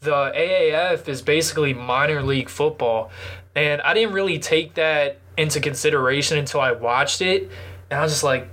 the 0.00 0.10
AAF 0.10 1.06
is 1.08 1.22
basically 1.22 1.72
minor 1.74 2.22
league 2.22 2.48
football, 2.48 3.10
and 3.60 3.82
I 3.82 3.94
didn't 3.94 4.14
really 4.14 4.38
take 4.38 4.74
that 4.74 5.18
into 5.36 5.60
consideration 5.60 6.38
until 6.38 6.60
I 6.60 6.72
watched 6.72 7.20
it, 7.20 7.50
and 7.90 8.00
I 8.00 8.02
was 8.02 8.12
just 8.12 8.24
like, 8.24 8.48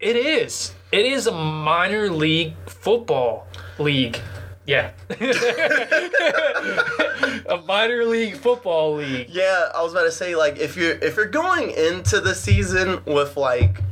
it 0.00 0.16
is. 0.16 0.74
It 0.92 1.06
is 1.06 1.26
a 1.26 1.32
minor 1.32 2.10
league 2.10 2.54
football 2.66 3.46
league. 3.78 4.18
Yeah. 4.66 4.92
a 7.48 7.62
minor 7.66 8.04
league 8.04 8.36
football 8.36 8.94
league. 8.96 9.28
Yeah, 9.28 9.70
I 9.74 9.82
was 9.82 9.92
about 9.92 10.04
to 10.04 10.12
say 10.12 10.34
like 10.34 10.58
if 10.58 10.76
you're 10.76 10.92
if 10.92 11.16
you're 11.16 11.26
going 11.26 11.70
into 11.70 12.20
the 12.20 12.34
season 12.34 13.02
with 13.04 13.36
like 13.36 13.82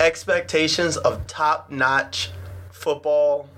expectations 0.00 0.96
of 0.96 1.26
top 1.26 1.70
notch 1.70 2.30
football, 2.70 3.48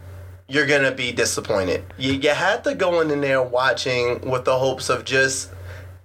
you're 0.49 0.67
gonna 0.67 0.93
be 0.93 1.13
disappointed. 1.13 1.85
You 1.97 2.13
you 2.15 2.31
had 2.31 2.65
to 2.65 2.75
go 2.75 3.01
in 3.01 3.21
there 3.21 3.43
watching 3.43 4.21
with 4.29 4.45
the 4.45 4.59
hopes 4.59 4.91
of 4.91 5.05
just 5.05 5.51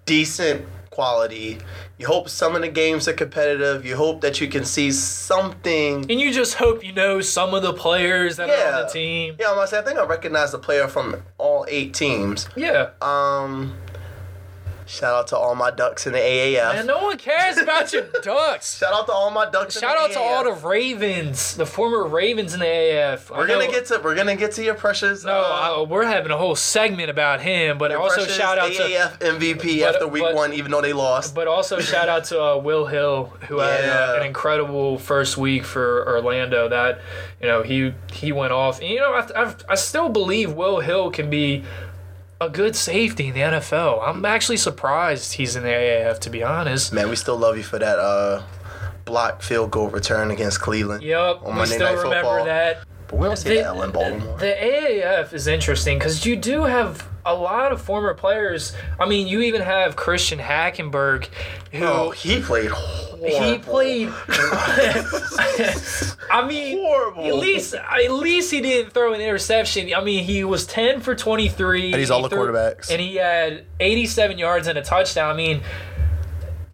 decent 0.06 0.66
quality. 0.96 1.58
You 1.98 2.08
hope 2.08 2.30
some 2.30 2.56
of 2.56 2.62
the 2.62 2.70
games 2.70 3.08
are 3.08 3.14
competitive. 3.14 3.86
You 3.86 3.98
hope 3.98 4.22
that 4.22 4.40
you 4.40 4.48
can 4.48 4.64
see 4.64 4.92
something. 4.92 6.10
And 6.10 6.20
you 6.20 6.32
just 6.34 6.56
hope 6.56 6.86
you 6.86 6.94
know 6.94 7.22
some 7.22 7.54
of 7.54 7.64
the 7.64 7.74
players 7.74 8.38
that 8.38 8.50
are 8.50 8.74
on 8.74 8.84
the 8.84 8.90
team. 8.90 9.36
Yeah, 9.40 9.50
I'm 9.50 9.56
gonna 9.56 9.68
say 9.68 9.80
I 9.80 9.82
think 9.82 10.00
I 10.00 10.06
recognize 10.06 10.52
the 10.52 10.60
player 10.60 10.88
from 10.88 11.22
all 11.38 11.66
eight 11.68 11.94
teams. 11.94 12.48
Yeah. 12.56 12.92
Um, 13.02 13.76
Shout 14.88 15.14
out 15.16 15.28
to 15.28 15.38
all 15.38 15.56
my 15.56 15.72
ducks 15.72 16.06
in 16.06 16.14
the 16.14 16.20
AAF. 16.20 16.76
And 16.76 16.88
no 16.88 17.04
one 17.04 17.18
cares 17.18 17.58
about 17.58 17.92
your 17.92 18.04
Ducks. 18.22 18.78
Shout 18.78 18.94
out 18.94 19.08
to 19.08 19.12
all 19.14 19.32
my 19.32 19.50
ducks. 19.50 19.80
Shout 19.80 19.98
out 19.98 20.10
the 20.10 20.16
to 20.16 20.20
all 20.20 20.44
the 20.44 20.54
Ravens, 20.68 21.56
the 21.56 21.66
former 21.66 22.08
Ravens 22.08 22.54
in 22.54 22.60
the 22.60 23.14
AF. 23.14 23.32
I 23.32 23.38
We're 23.40 23.48
gonna 23.48 23.68
get 23.68 23.88
to 23.88 24.00
we're 24.04 24.16
gonna 24.16 24.36
get 24.36 24.52
to 24.54 24.64
your 24.64 24.76
precious. 24.76 25.24
No, 25.24 25.32
uh, 25.32 25.78
I, 25.78 25.82
we're 25.82 26.06
having 26.06 26.32
a 26.32 26.38
whole 26.38 26.56
segment 26.56 27.10
about 27.10 27.42
him, 27.42 27.78
but 27.78 27.92
also 27.94 28.26
shout 28.26 28.58
out 28.60 28.72
to 28.74 28.84
AAF 28.84 29.20
MVP 29.20 29.80
but- 29.82 29.96
after 29.96 30.08
week 30.08 30.24
but- 30.24 30.36
one, 30.36 30.54
even 30.54 30.72
though 30.72 30.82
they 30.82 30.94
lost. 30.94 31.34
But 31.34 31.48
also 31.48 31.80
shout 31.80 32.08
out 32.08 32.26
to 32.26 32.42
uh, 32.42 32.58
Will 32.58 32.86
Hill, 32.86 33.34
who 33.48 33.60
had 33.60 33.86
uh, 33.86 34.18
an 34.20 34.26
incredible 34.26 35.00
first 35.00 35.38
week 35.38 35.64
for 35.64 36.08
Orlando. 36.08 36.70
That 36.70 37.00
you 37.42 37.48
know 37.48 37.64
he 37.64 37.94
he 38.14 38.32
went 38.32 38.54
off. 38.54 38.80
And, 38.82 38.90
you 38.90 39.00
know 39.00 39.14
I, 39.14 39.28
I 39.46 39.56
I 39.70 39.76
still 39.76 40.10
believe 40.10 40.54
Will 40.54 40.80
Hill 40.80 41.10
can 41.12 41.30
be 41.30 41.64
a 42.42 42.50
good 42.50 42.76
safety 42.76 43.28
in 43.28 43.34
the 43.34 43.40
NFL. 43.42 44.06
I'm 44.08 44.26
actually 44.26 44.58
surprised 44.58 45.34
he's 45.34 45.56
in 45.56 45.64
the 45.64 45.70
AAF 45.70 46.20
to 46.20 46.30
be 46.30 46.44
honest. 46.44 46.92
Man, 46.94 47.10
we 47.10 47.16
still 47.16 47.38
love 47.38 47.58
you 47.58 47.64
for 47.64 47.80
that 47.80 47.98
uh, 48.00 48.44
block 49.06 49.42
field 49.42 49.72
goal 49.72 49.90
return 49.90 50.32
against 50.32 50.60
Cleveland. 50.62 51.04
Yep, 51.04 51.42
On 51.44 51.54
we 51.54 51.60
Monday 51.60 51.76
still 51.76 51.88
Night 51.88 51.98
remember 51.98 52.16
Football. 52.16 52.46
that. 52.46 52.84
But 53.16 53.22
we 53.22 53.28
don't 53.28 53.38
see 53.38 53.50
The, 53.50 53.56
that 53.56 53.76
in 53.78 53.92
Baltimore. 53.92 54.38
the 54.40 54.46
AAF 54.48 55.32
is 55.32 55.48
interesting 55.48 55.98
because 55.98 56.26
you 56.26 56.36
do 56.36 56.64
have 56.64 57.08
a 57.26 57.34
lot 57.34 57.72
of 57.72 57.82
former 57.82 58.14
players. 58.14 58.74
I 59.00 59.08
mean, 59.08 59.26
you 59.28 59.40
even 59.40 59.62
have 59.62 59.96
Christian 59.96 60.38
Hackenberg, 60.38 61.30
who 61.72 61.86
oh, 61.86 62.10
he 62.12 62.42
played 62.42 62.72
horrible. 62.72 63.26
He 63.26 63.58
played. 63.58 64.10
I 66.30 66.46
mean, 66.46 66.78
Horrible. 66.78 67.26
At 67.26 67.36
least, 67.36 67.74
at 67.74 68.12
least 68.12 68.52
he 68.52 68.60
didn't 68.60 68.92
throw 68.92 69.14
an 69.14 69.22
interception. 69.22 69.94
I 69.96 70.04
mean, 70.04 70.26
he 70.26 70.44
was 70.44 70.68
ten 70.68 71.00
for 71.00 71.16
twenty 71.16 71.48
three. 71.48 71.94
And 71.94 72.00
he's 72.00 72.12
all 72.12 72.22
the 72.28 72.36
quarterbacks. 72.36 72.92
and 72.92 73.00
he 73.00 73.16
had 73.16 73.66
eighty 73.80 74.08
seven 74.08 74.38
yards 74.38 74.68
and 74.68 74.78
a 74.78 74.82
touchdown. 74.84 75.32
I 75.32 75.38
mean, 75.38 75.62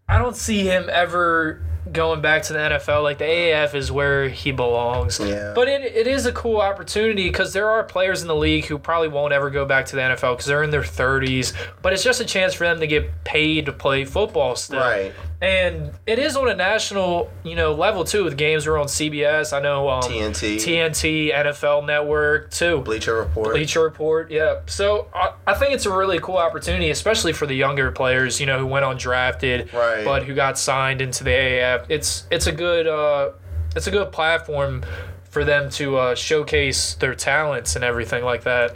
I 0.09 0.17
don't 0.17 0.35
see 0.35 0.63
him 0.63 0.89
ever 0.91 1.61
going 1.91 2.21
back 2.21 2.43
to 2.43 2.53
the 2.53 2.59
NFL. 2.59 3.03
Like 3.03 3.17
the 3.17 3.25
AAF 3.25 3.73
is 3.73 3.91
where 3.91 4.29
he 4.29 4.51
belongs. 4.51 5.19
Yeah. 5.19 5.53
But 5.55 5.67
it, 5.67 5.81
it 5.81 6.07
is 6.07 6.25
a 6.25 6.31
cool 6.31 6.61
opportunity 6.61 7.27
because 7.27 7.53
there 7.53 7.69
are 7.69 7.83
players 7.83 8.21
in 8.21 8.27
the 8.27 8.35
league 8.35 8.65
who 8.65 8.77
probably 8.77 9.07
won't 9.07 9.33
ever 9.33 9.49
go 9.49 9.65
back 9.65 9.85
to 9.87 9.95
the 9.95 10.01
NFL 10.01 10.33
because 10.33 10.45
they're 10.45 10.63
in 10.63 10.69
their 10.71 10.81
30s. 10.81 11.53
But 11.81 11.93
it's 11.93 12.03
just 12.03 12.21
a 12.21 12.25
chance 12.25 12.53
for 12.53 12.65
them 12.65 12.79
to 12.79 12.87
get 12.87 13.23
paid 13.23 13.65
to 13.65 13.71
play 13.71 14.05
football 14.05 14.55
still. 14.55 14.79
Right. 14.79 15.13
And 15.41 15.91
it 16.05 16.19
is 16.19 16.35
on 16.37 16.47
a 16.49 16.55
national, 16.55 17.31
you 17.43 17.55
know, 17.55 17.73
level 17.73 18.03
too. 18.03 18.29
The 18.29 18.35
games 18.35 18.67
are 18.67 18.77
on 18.77 18.85
CBS. 18.85 19.57
I 19.57 19.59
know 19.59 19.89
um, 19.89 20.03
TNT. 20.03 20.57
TNT, 20.57 21.33
NFL 21.33 21.87
Network 21.87 22.51
too. 22.51 22.81
Bleacher 22.81 23.15
Report. 23.15 23.55
Bleacher 23.55 23.81
Report, 23.81 24.29
yeah. 24.29 24.59
So 24.67 25.07
I, 25.15 25.33
I 25.47 25.55
think 25.55 25.73
it's 25.73 25.87
a 25.87 25.95
really 25.97 26.19
cool 26.19 26.37
opportunity, 26.37 26.91
especially 26.91 27.33
for 27.33 27.47
the 27.47 27.55
younger 27.55 27.91
players, 27.91 28.39
you 28.39 28.45
know, 28.45 28.59
who 28.59 28.67
went 28.67 28.85
undrafted, 28.85 29.73
Right. 29.73 30.05
but 30.05 30.23
who 30.25 30.35
got 30.35 30.59
signed 30.59 31.01
into 31.01 31.23
the 31.23 31.31
AAF. 31.31 31.85
It's 31.89 32.27
it's 32.29 32.45
a 32.45 32.51
good 32.51 32.85
uh, 32.85 33.31
it's 33.75 33.87
a 33.87 33.91
good 33.91 34.11
platform 34.11 34.83
for 35.31 35.43
them 35.43 35.71
to 35.71 35.97
uh, 35.97 36.13
showcase 36.13 36.93
their 36.95 37.15
talents 37.15 37.75
and 37.75 37.83
everything 37.83 38.23
like 38.23 38.43
that. 38.43 38.75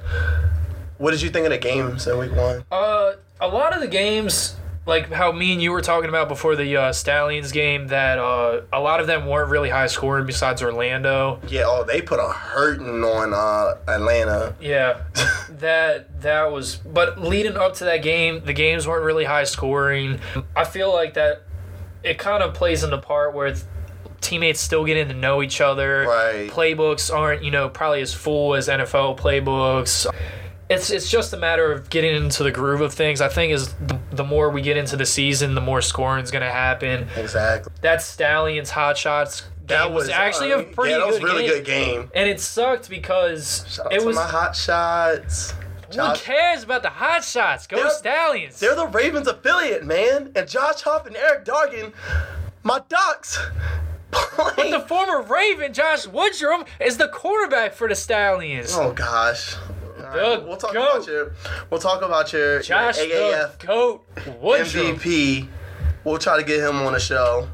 What 0.98 1.12
did 1.12 1.22
you 1.22 1.30
think 1.30 1.46
of 1.46 1.52
the 1.52 1.58
games 1.60 2.08
in 2.08 2.18
week 2.18 2.32
one? 2.36 2.64
Uh, 2.72 3.12
a 3.42 3.48
lot 3.48 3.76
of 3.76 3.82
the 3.82 3.88
games, 3.88 4.56
like 4.86 5.12
how 5.12 5.32
me 5.32 5.54
and 5.54 5.62
you 5.62 5.72
were 5.72 5.82
talking 5.82 6.10
about 6.10 6.28
before 6.28 6.56
the 6.56 6.78
uh, 6.78 6.94
Stallions 6.94 7.52
game, 7.52 7.88
that 7.88 8.20
uh, 8.20 8.62
a 8.72 8.80
lot 8.80 9.00
of 9.00 9.08
them 9.08 9.26
weren't 9.26 9.50
really 9.50 9.70
high 9.70 9.88
scoring 9.88 10.26
besides 10.26 10.62
Orlando. 10.62 11.40
Yeah, 11.48 11.64
oh, 11.66 11.84
they 11.84 12.02
put 12.02 12.20
a 12.20 12.30
hurting 12.30 13.04
on 13.04 13.34
uh, 13.34 13.78
Atlanta. 13.92 14.56
Yeah, 14.62 15.02
that 15.50 16.22
that 16.22 16.52
was. 16.52 16.76
But 16.76 17.20
leading 17.20 17.58
up 17.58 17.74
to 17.76 17.86
that 17.86 18.04
game, 18.04 18.44
the 18.46 18.54
games 18.54 18.88
weren't 18.88 19.04
really 19.04 19.26
high 19.26 19.46
scoring. 19.46 20.20
I 20.56 20.66
feel 20.66 20.94
like 20.94 21.16
that 21.16 21.44
it 22.04 22.20
kind 22.20 22.44
of 22.44 22.54
plays 22.54 22.84
in 22.84 22.92
the 22.92 23.00
part 23.00 23.34
where 23.34 23.56
teammates 24.22 24.60
still 24.60 24.86
getting 24.86 25.08
to 25.08 25.14
know 25.16 25.42
each 25.42 25.62
other. 25.62 26.06
Right. 26.08 26.50
Playbooks 26.50 27.14
aren't 27.14 27.44
you 27.44 27.52
know 27.52 27.70
probably 27.70 28.02
as 28.02 28.14
full 28.14 28.54
as 28.54 28.68
NFL 28.68 29.18
playbooks. 29.18 30.06
It's 30.70 30.90
it's 30.90 31.10
just 31.12 31.32
a 31.34 31.38
matter 31.38 31.72
of 31.72 31.90
getting 31.92 32.16
into 32.16 32.44
the 32.44 32.52
groove 32.52 32.82
of 32.82 32.94
things. 32.94 33.22
I 33.22 33.28
think 33.30 33.54
is 33.54 33.74
the, 33.76 34.00
the 34.12 34.24
more 34.24 34.50
we 34.50 34.62
get 34.62 34.78
into 34.78 34.96
the 34.98 35.06
season, 35.06 35.54
the 35.54 35.62
more 35.62 35.82
scoring 35.82 36.24
is 36.24 36.32
going 36.32 36.44
to 36.44 36.52
happen. 36.52 37.08
Exactly. 37.16 37.72
That 37.82 38.02
Stallions 38.02 38.72
hot 38.72 38.98
shots 38.98 39.42
game 39.42 39.50
That 39.68 39.92
was, 39.94 40.10
actually 40.10 40.52
a 40.52 40.58
uh, 40.60 40.64
pretty 40.64 40.92
yeah, 40.92 40.98
that 41.00 41.08
was 41.08 41.20
good 41.20 41.24
really 41.26 41.44
game. 41.48 41.54
good 41.58 41.66
game. 41.66 42.12
And 42.16 42.28
it 42.30 42.40
sucked 42.40 42.90
because 42.90 43.64
Shout 43.70 43.94
it 43.94 44.00
to 44.00 44.06
was 44.08 44.16
my 44.16 44.24
hot 44.26 44.56
shots. 44.56 45.54
who 45.92 46.14
cares 46.16 46.64
about 46.64 46.82
the 46.82 46.90
hot 46.90 47.24
shots? 47.24 47.68
Go 47.68 47.78
They're- 47.78 47.90
Stallions. 47.92 48.60
They're 48.60 48.76
the 48.76 48.88
Ravens 48.88 49.28
affiliate, 49.28 49.86
man. 49.86 50.32
And 50.36 50.48
Josh 50.50 50.82
Huff 50.82 51.06
and 51.06 51.16
Erick 51.16 51.46
Dargan, 51.46 51.94
my 52.64 52.82
ducks. 52.90 53.38
playing- 54.12 54.72
the 54.72 54.80
former 54.80 55.22
Raven, 55.22 55.74
Josh 55.74 56.06
Woodrum, 56.08 56.66
is 56.80 56.98
the 56.98 57.08
quarterback 57.10 57.74
for 57.74 57.88
the 57.88 57.96
Stallions. 57.96 58.74
Oh 58.76 58.94
gosh. 58.94 59.56
The 60.14 60.44
we'll 60.48 60.58
talk 60.58 60.74
goat. 60.74 60.96
about 60.98 61.08
your 61.08 61.34
we'll 61.70 61.80
talk 61.80 62.02
about 62.02 62.32
your, 62.34 62.62
Josh 62.62 62.98
your 62.98 63.08
AAF 63.08 63.60
Goat 63.60 64.16
Woodrum. 64.16 64.96
MVP. 64.98 65.48
We'll 66.04 66.20
try 66.20 66.38
to 66.38 66.44
get 66.44 66.60
him 66.60 66.78
on 66.84 66.94
the 66.94 67.00
show. 67.00 67.48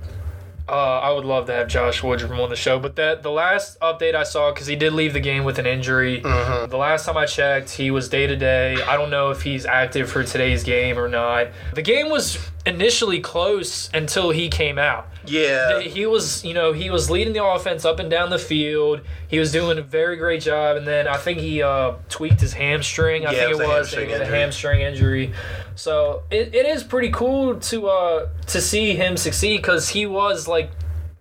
Uh, 0.69 1.00
I 1.00 1.12
would 1.12 1.26
love 1.26 1.47
to 1.47 1.54
have 1.54 1.67
Josh 1.67 2.02
Woodrum 2.02 2.39
on 2.39 2.50
the 2.50 2.56
show, 2.56 2.80
but 2.80 2.95
that 2.95 3.24
the 3.24 3.32
last 3.32 3.80
update 3.82 4.15
I 4.15 4.24
saw, 4.24 4.52
because 4.54 4.67
he 4.67 4.76
did 4.76 4.93
leave 4.93 5.13
the 5.13 5.19
game 5.19 5.43
with 5.43 5.60
an 5.60 5.65
injury. 5.65 6.21
Mm-hmm. 6.21 6.69
The 6.69 6.78
last 6.78 7.06
time 7.06 7.17
I 7.17 7.26
checked, 7.26 7.71
he 7.71 7.91
was 7.91 8.08
day 8.10 8.28
to 8.28 8.36
day. 8.36 8.76
I 8.82 8.95
don't 8.95 9.10
know 9.10 9.32
if 9.32 9.41
he's 9.41 9.65
active 9.65 10.10
for 10.10 10.24
today's 10.24 10.63
game 10.63 10.97
or 10.97 11.08
not. 11.10 11.47
The 11.74 11.82
game 11.82 12.10
was 12.10 12.38
initially 12.65 13.19
close 13.19 13.89
until 13.93 14.30
he 14.30 14.47
came 14.47 14.78
out. 14.78 15.08
Yeah. 15.26 15.80
he 15.82 16.06
was, 16.06 16.43
you 16.45 16.54
know, 16.54 16.74
he 16.74 16.89
was 16.89 17.10
leading 17.10 17.34
the 17.34 17.43
offense 17.43 17.86
up 17.86 18.00
and 18.00 18.10
down 18.10 18.30
the 18.30 18.39
field. 18.39 19.02
He 19.28 19.39
was 19.39 19.52
doing 19.52 19.78
a 19.78 19.82
very 19.82 20.15
great 20.15 20.41
job, 20.41 20.78
and 20.78 20.88
then 20.88 21.08
I 21.08 21.17
think 21.17 21.39
he 21.39 21.62
uh, 21.62 21.93
tweaked 22.10 22.39
his 22.41 22.54
hamstring. 22.54 23.26
I 23.26 23.32
Yeah, 23.34 23.39
think 23.39 23.52
it 23.52 23.56
was 23.58 23.60
it 23.60 23.65
a 23.65 23.67
was 23.67 23.76
hamstring 23.93 24.10
a 24.10 24.13
injury. 24.13 24.38
hamstring 24.39 24.82
injury. 24.82 25.34
So 25.76 26.24
it, 26.32 26.54
it 26.56 26.65
is 26.65 26.84
pretty 26.84 27.10
cool 27.10 27.56
to 27.56 27.88
uh, 27.88 28.30
to 28.47 28.62
see 28.62 28.95
him 28.95 29.17
succeed 29.17 29.58
because 29.58 29.89
he 29.89 30.06
was 30.06 30.47
like. 30.47 30.71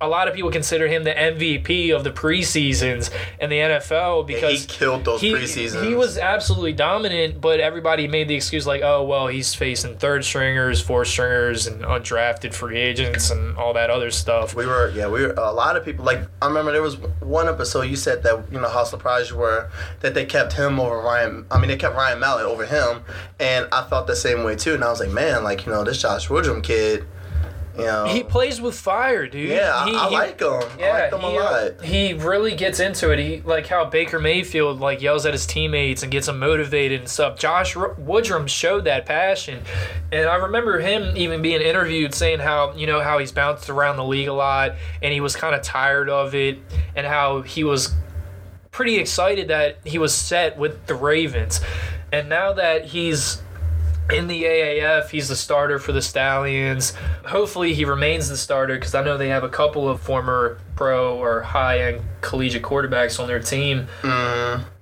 A 0.00 0.08
lot 0.08 0.28
of 0.28 0.34
people 0.34 0.50
consider 0.50 0.88
him 0.88 1.04
the 1.04 1.12
MVP 1.12 1.94
of 1.94 2.04
the 2.04 2.10
preseasons 2.10 3.10
in 3.38 3.50
the 3.50 3.58
NFL 3.58 4.26
because 4.26 4.62
he 4.62 4.66
killed 4.66 5.04
those 5.04 5.20
he, 5.20 5.32
preseasons. 5.32 5.86
He 5.86 5.94
was 5.94 6.16
absolutely 6.16 6.72
dominant, 6.72 7.40
but 7.40 7.60
everybody 7.60 8.08
made 8.08 8.28
the 8.28 8.34
excuse 8.34 8.66
like, 8.66 8.80
"Oh, 8.82 9.04
well, 9.04 9.26
he's 9.26 9.54
facing 9.54 9.96
third 9.98 10.24
stringers, 10.24 10.80
fourth 10.80 11.08
stringers, 11.08 11.66
and 11.66 11.82
undrafted 11.82 12.54
free 12.54 12.78
agents, 12.78 13.30
and 13.30 13.56
all 13.56 13.74
that 13.74 13.90
other 13.90 14.10
stuff." 14.10 14.54
We 14.54 14.66
were, 14.66 14.90
yeah, 14.90 15.08
we 15.08 15.22
were. 15.22 15.32
A 15.32 15.52
lot 15.52 15.76
of 15.76 15.84
people, 15.84 16.04
like, 16.04 16.20
I 16.40 16.46
remember 16.46 16.72
there 16.72 16.82
was 16.82 16.96
one 17.20 17.48
episode 17.48 17.82
you 17.82 17.96
said 17.96 18.22
that, 18.22 18.50
you 18.50 18.60
know, 18.60 18.68
how 18.68 18.84
surprised 18.84 19.30
you 19.30 19.36
were 19.36 19.70
that 20.00 20.14
they 20.14 20.24
kept 20.24 20.54
him 20.54 20.80
over 20.80 20.98
Ryan. 20.98 21.46
I 21.50 21.58
mean, 21.58 21.68
they 21.68 21.76
kept 21.76 21.94
Ryan 21.94 22.20
Mallett 22.20 22.46
over 22.46 22.66
him. 22.66 23.02
And 23.38 23.66
I 23.72 23.84
felt 23.84 24.06
the 24.06 24.16
same 24.16 24.44
way, 24.44 24.56
too. 24.56 24.74
And 24.74 24.84
I 24.84 24.90
was 24.90 25.00
like, 25.00 25.10
man, 25.10 25.44
like, 25.44 25.66
you 25.66 25.72
know, 25.72 25.84
this 25.84 26.00
Josh 26.00 26.28
Woodrum 26.28 26.62
kid, 26.62 27.04
you 27.78 27.84
know. 27.84 28.04
He 28.06 28.22
plays 28.22 28.60
with 28.60 28.74
fire, 28.78 29.26
dude. 29.26 29.48
yeah, 29.50 29.72
I, 29.74 29.88
He- 29.90 29.96
I 29.96 30.08
he- 30.08 30.14
like 30.14 30.40
him. 30.40 30.52
I 30.52 30.66
Yeah, 30.78 30.92
like 30.92 31.12
him 31.12 31.20
he, 31.20 31.36
a 31.36 31.40
lot. 31.40 31.84
he 31.84 32.12
really 32.14 32.54
gets 32.54 32.80
into 32.80 33.10
it. 33.10 33.18
He 33.18 33.40
like 33.44 33.66
how 33.66 33.84
Baker 33.84 34.18
Mayfield 34.18 34.80
like 34.80 35.00
yells 35.02 35.24
at 35.26 35.32
his 35.32 35.46
teammates 35.46 36.02
and 36.02 36.10
gets 36.10 36.26
them 36.26 36.38
motivated 36.38 37.00
and 37.00 37.08
stuff. 37.08 37.38
Josh 37.38 37.74
Woodrum 37.74 38.48
showed 38.48 38.84
that 38.84 39.06
passion, 39.06 39.62
and 40.12 40.28
I 40.28 40.36
remember 40.36 40.80
him 40.80 41.16
even 41.16 41.42
being 41.42 41.60
interviewed 41.62 42.14
saying 42.14 42.40
how 42.40 42.72
you 42.74 42.86
know 42.86 43.00
how 43.00 43.18
he's 43.18 43.32
bounced 43.32 43.70
around 43.70 43.96
the 43.96 44.04
league 44.04 44.28
a 44.28 44.32
lot 44.32 44.74
and 45.02 45.12
he 45.12 45.20
was 45.20 45.36
kind 45.36 45.54
of 45.54 45.62
tired 45.62 46.08
of 46.08 46.34
it, 46.34 46.58
and 46.96 47.06
how 47.06 47.42
he 47.42 47.64
was 47.64 47.94
pretty 48.70 48.96
excited 48.98 49.48
that 49.48 49.78
he 49.84 49.98
was 49.98 50.14
set 50.14 50.56
with 50.56 50.86
the 50.86 50.94
Ravens, 50.94 51.60
and 52.12 52.28
now 52.28 52.52
that 52.52 52.84
he's 52.86 53.42
in 54.12 54.26
the 54.26 54.44
AAF. 54.44 55.10
He's 55.10 55.28
the 55.28 55.36
starter 55.36 55.78
for 55.78 55.92
the 55.92 56.02
Stallions. 56.02 56.92
Hopefully, 57.26 57.74
he 57.74 57.84
remains 57.84 58.28
the 58.28 58.36
starter 58.36 58.74
because 58.74 58.94
I 58.94 59.02
know 59.02 59.16
they 59.16 59.28
have 59.28 59.44
a 59.44 59.48
couple 59.48 59.88
of 59.88 60.00
former 60.00 60.58
pro 60.76 61.16
or 61.16 61.42
high 61.42 61.80
end 61.80 62.02
collegiate 62.20 62.62
quarterbacks 62.62 63.20
on 63.20 63.26
their 63.26 63.40
team. 63.40 63.86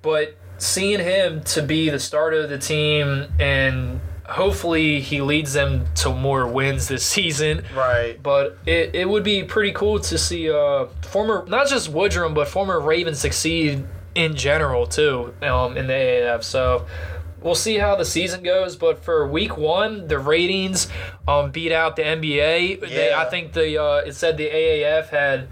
But 0.01 0.37
seeing 0.57 0.99
him 0.99 1.41
to 1.43 1.61
be 1.61 1.89
the 1.89 1.99
starter 1.99 2.41
of 2.41 2.49
the 2.49 2.57
team 2.57 3.27
and 3.39 4.01
hopefully 4.25 5.01
he 5.01 5.21
leads 5.21 5.53
them 5.53 5.85
to 5.95 6.13
more 6.13 6.47
wins 6.47 6.87
this 6.87 7.05
season. 7.15 7.63
Right. 7.75 8.21
But 8.21 8.57
it, 8.65 8.95
it 8.95 9.09
would 9.09 9.23
be 9.23 9.43
pretty 9.43 9.71
cool 9.71 9.99
to 9.99 10.17
see 10.17 10.51
uh, 10.51 10.85
former, 11.01 11.45
not 11.47 11.67
just 11.67 11.91
Woodrum, 11.91 12.33
but 12.33 12.47
former 12.47 12.79
Ravens 12.79 13.19
succeed 13.19 13.85
in 14.15 14.35
general 14.35 14.85
too 14.87 15.33
um, 15.41 15.77
in 15.77 15.87
the 15.87 15.93
AAF. 15.93 16.43
So 16.43 16.85
we'll 17.41 17.55
see 17.55 17.77
how 17.77 17.95
the 17.95 18.05
season 18.05 18.43
goes. 18.43 18.75
But 18.75 19.03
for 19.03 19.27
week 19.27 19.57
one, 19.57 20.07
the 20.07 20.19
ratings 20.19 20.87
um, 21.27 21.51
beat 21.51 21.71
out 21.71 21.95
the 21.95 22.03
NBA. 22.03 22.81
They, 22.81 23.09
Yeah. 23.09 23.19
I 23.19 23.25
think 23.29 23.53
the 23.53 23.81
uh, 23.81 23.97
it 23.97 24.13
said 24.13 24.37
the 24.37 24.47
AAF 24.49 25.09
had 25.09 25.47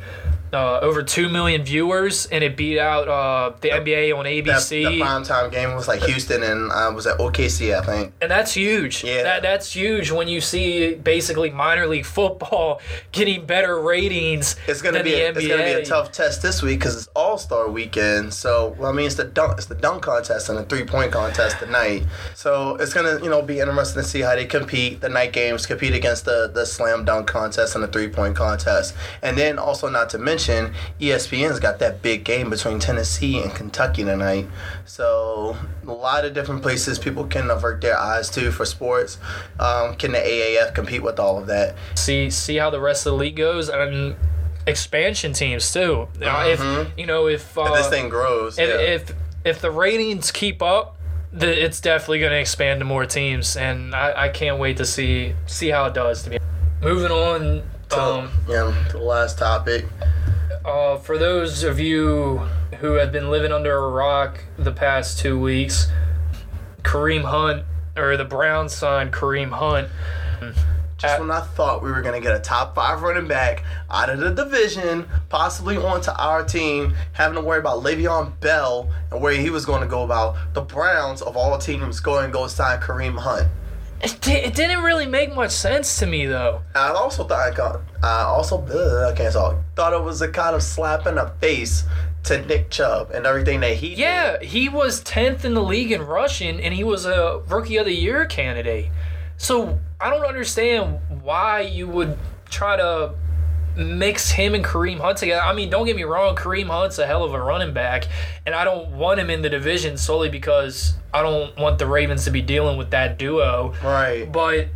uh, 0.58 0.80
over 0.82 1.04
two 1.04 1.30
million 1.30 1.64
viewers, 1.64 2.26
and 2.28 2.44
it 2.44 2.58
beat 2.58 2.80
out 2.80 3.08
uh, 3.08 3.56
the 3.62 3.70
NBA 3.70 4.18
on 4.18 4.24
That, 4.24 4.32
ABC. 4.32 4.70
the 4.90 5.00
prime 5.00 5.24
time 5.24 5.52
game 5.52 5.76
was 5.76 5.88
like 5.88 6.02
Houston 6.04 6.42
and 6.42 6.72
uh, 6.72 6.92
was 6.96 7.06
at 7.06 7.20
OKC, 7.20 7.78
I 7.78 7.82
think. 7.86 8.14
And 8.22 8.32
that's 8.32 8.54
huge. 8.54 9.04
Yeah. 9.04 9.22
That 9.24 9.42
that's 9.44 9.72
huge 9.76 10.10
when 10.12 10.28
you 10.28 10.42
see 10.42 10.96
basically 10.96 11.52
minor 11.52 11.86
league 11.86 12.06
football 12.06 12.82
getting 13.12 13.46
better 13.46 13.80
ratings 13.80 14.56
It's 14.68 14.82
gonna 14.82 15.04
be 15.04 15.14
a, 15.14 15.30
it's 15.30 15.48
gonna 15.48 15.64
be 15.64 15.72
a 15.72 15.86
tough 15.86 16.12
test 16.12 16.42
this 16.42 16.64
week 16.64 16.80
because 16.80 16.96
it's 16.98 17.08
All 17.16 17.38
Star 17.38 17.70
weekend. 17.70 18.34
So 18.34 18.76
well, 18.80 18.90
I 18.90 18.94
mean, 18.94 19.06
it's 19.06 19.16
the 19.16 19.26
dunk 19.26 19.54
it's 19.58 19.68
the 19.68 19.76
dunk 19.76 20.02
contest 20.04 20.50
and 20.50 20.58
the 20.58 20.64
three 20.64 20.86
point 20.86 21.12
contest 21.12 21.60
tonight. 21.60 22.04
So 22.34 22.76
it's 22.78 22.94
gonna 22.94 23.20
you 23.24 23.30
know 23.30 23.42
be 23.44 23.60
interesting 23.60 24.02
to 24.02 24.08
see 24.08 24.22
how 24.22 24.34
they 24.36 24.46
compete. 24.46 25.02
The 25.02 25.10
night 25.10 25.34
games 25.34 25.66
compete 25.68 25.94
against 25.94 26.26
the 26.26 26.50
the 26.52 26.66
slam 26.66 27.06
dunk 27.06 27.28
contest 27.28 27.76
and 27.76 27.84
the 27.84 27.88
three 27.88 28.08
point 28.10 28.36
contest, 28.36 28.96
and 29.22 29.38
then 29.38 29.60
also 29.60 29.88
not 29.90 30.10
to 30.12 30.18
mention 30.18 30.47
E 30.50 31.10
ESPN's 31.10 31.60
got 31.60 31.80
that 31.80 32.02
big 32.02 32.24
game 32.24 32.50
between 32.50 32.80
Tennessee 32.80 33.42
and 33.42 33.54
Kentucky 33.54 34.04
tonight. 34.04 34.48
So 34.86 35.58
a 35.86 35.92
lot 35.92 36.26
of 36.26 36.34
different 36.34 36.62
places 36.62 37.00
people 37.00 37.26
can 37.26 37.50
avert 37.50 37.82
their 37.82 37.98
eyes 37.98 38.30
to 38.32 38.52
for 38.52 38.66
sports. 38.66 39.18
Um, 39.60 39.96
can 39.96 40.12
the 40.12 40.20
AAF 40.20 40.74
compete 40.74 41.04
with 41.04 41.20
all 41.20 41.38
of 41.38 41.48
that? 41.48 41.76
see 41.96 42.30
see 42.30 42.58
how 42.58 42.70
the 42.70 42.80
rest 42.80 43.06
of 43.06 43.14
the 43.14 43.18
league 43.18 43.36
goes 43.36 43.70
and 43.70 44.16
expansion 44.66 45.34
teams 45.34 45.72
too. 45.72 46.08
Now, 46.20 46.46
If 46.46 46.60
you 46.98 47.06
know 47.06 47.28
if 47.28 47.58
uh, 47.58 47.64
If 47.64 47.74
this 47.74 47.90
thing 47.90 48.10
grows, 48.10 48.60
if, 48.60 48.70
yeah. 48.70 48.76
if 48.76 49.14
if 49.46 49.62
the 49.62 49.72
ratings 49.72 50.32
keep 50.32 50.62
up, 50.62 50.98
the, 51.32 51.66
it's 51.66 51.80
definitely 51.80 52.20
going 52.20 52.32
to 52.32 52.40
expand 52.40 52.80
to 52.80 52.86
more 52.86 53.06
teams, 53.06 53.56
and 53.56 53.96
I, 53.96 54.26
I 54.26 54.30
can't 54.30 54.60
wait 54.60 54.78
to 54.78 54.86
see 54.86 55.34
see 55.46 55.70
how 55.70 55.86
it 55.86 55.94
does. 55.94 56.24
To 56.24 56.30
be 56.32 56.40
moving 56.82 57.12
on. 57.12 57.64
Um, 57.92 58.30
yeah, 58.50 58.74
to 58.90 58.98
the 58.98 59.04
last 59.04 59.38
topic. 59.38 59.86
Uh, 60.68 60.98
for 60.98 61.18
those 61.18 61.64
of 61.64 61.80
you 61.80 62.40
who 62.80 62.96
have 62.96 63.10
been 63.10 63.32
living 63.32 63.54
under 63.54 63.74
a 63.78 63.90
rock 63.90 64.44
the 64.58 64.72
past 64.72 65.18
two 65.18 65.40
weeks, 65.40 65.88
Kareem 66.82 67.24
Hunt, 67.24 67.64
or 67.96 68.18
the 68.18 68.26
Browns 68.26 68.76
signed 68.76 69.14
Kareem 69.14 69.52
Hunt. 69.52 69.88
Just 70.98 71.14
At- 71.14 71.20
when 71.22 71.32
I 71.32 71.40
thought 71.40 71.82
we 71.82 71.90
were 71.90 72.02
gonna 72.02 72.20
get 72.20 72.36
a 72.36 72.40
top 72.40 72.76
five 72.76 73.02
running 73.02 73.28
back 73.30 73.64
out 73.90 74.10
of 74.10 74.20
the 74.20 74.30
division, 74.32 75.08
possibly 75.30 75.78
onto 75.78 76.12
our 76.12 76.44
team, 76.44 76.96
having 77.14 77.36
to 77.36 77.42
worry 77.42 77.60
about 77.60 77.82
Le'Veon 77.82 78.38
Bell 78.42 78.90
and 79.10 79.22
where 79.22 79.34
he 79.36 79.50
was 79.50 79.66
going 79.66 79.82
to 79.82 79.88
go 79.88 80.04
about 80.04 80.36
the 80.54 80.62
Browns 80.62 81.22
of 81.22 81.38
all 81.38 81.58
teams 81.58 82.02
going 82.02 82.26
and 82.26 82.34
go 82.34 82.46
sign 82.48 82.82
Kareem 82.82 83.20
Hunt. 83.20 83.48
It, 84.02 84.18
di- 84.22 84.34
it 84.34 84.54
didn't 84.54 84.84
really 84.84 85.08
make 85.08 85.34
much 85.34 85.52
sense 85.52 85.98
to 86.00 86.06
me 86.06 86.26
though. 86.26 86.62
I 86.76 86.90
also 86.90 87.24
thought 87.24 87.52
I 87.52 87.56
got, 87.56 87.82
I 88.04 88.22
also 88.22 88.62
ugh, 88.62 89.12
I 89.12 89.16
can't 89.16 89.34
talk. 89.34 89.56
Thought 89.76 89.94
it 89.94 90.04
was 90.04 90.22
a 90.22 90.28
kind 90.28 90.56
of 90.56 90.62
slap 90.62 91.08
in 91.08 91.16
the 91.16 91.32
face 91.42 91.84
to 92.26 92.46
Nick 92.46 92.70
Chubb 92.70 93.12
and 93.12 93.26
everything 93.26 93.62
that 93.62 93.78
he 93.78 93.90
did. 93.90 94.00
Yeah, 94.00 94.40
he 94.42 94.70
was 94.70 95.02
10th 95.04 95.46
in 95.46 95.54
the 95.54 95.64
league 95.64 95.92
in 95.92 96.02
rushing, 96.02 96.60
and 96.60 96.74
he 96.74 96.84
was 96.84 97.06
a 97.06 97.42
Rookie 97.48 97.78
of 97.78 97.86
the 97.86 97.94
Year 97.96 98.26
candidate. 98.26 98.92
So 99.38 99.80
I 100.00 100.10
don't 100.10 100.26
understand 100.26 101.00
why 101.22 101.62
you 101.62 101.88
would 101.88 102.18
try 102.50 102.76
to 102.76 103.14
mix 103.78 104.32
him 104.32 104.56
and 104.56 104.66
Kareem 104.66 105.00
Hunt 105.00 105.20
together. 105.20 105.42
I 105.42 105.54
mean, 105.54 105.70
don't 105.70 105.86
get 105.86 105.96
me 105.96 106.04
wrong, 106.04 106.36
Kareem 106.36 106.68
Hunt's 106.68 106.98
a 106.98 107.06
hell 107.06 107.24
of 107.24 107.34
a 107.34 107.40
running 107.40 107.74
back, 107.74 108.08
and 108.46 108.56
I 108.56 108.64
don't 108.64 108.90
want 108.92 109.20
him 109.20 109.30
in 109.30 109.42
the 109.42 109.50
division 109.50 109.98
solely 109.98 110.30
because 110.30 110.96
I 111.14 111.22
don't 111.22 111.56
want 111.58 111.78
the 111.78 111.86
Ravens 111.86 112.26
to 112.26 112.32
be 112.32 112.42
dealing 112.42 112.78
with 112.78 112.90
that 112.92 113.18
duo. 113.18 113.74
Right. 113.84 114.30
But 114.32 114.68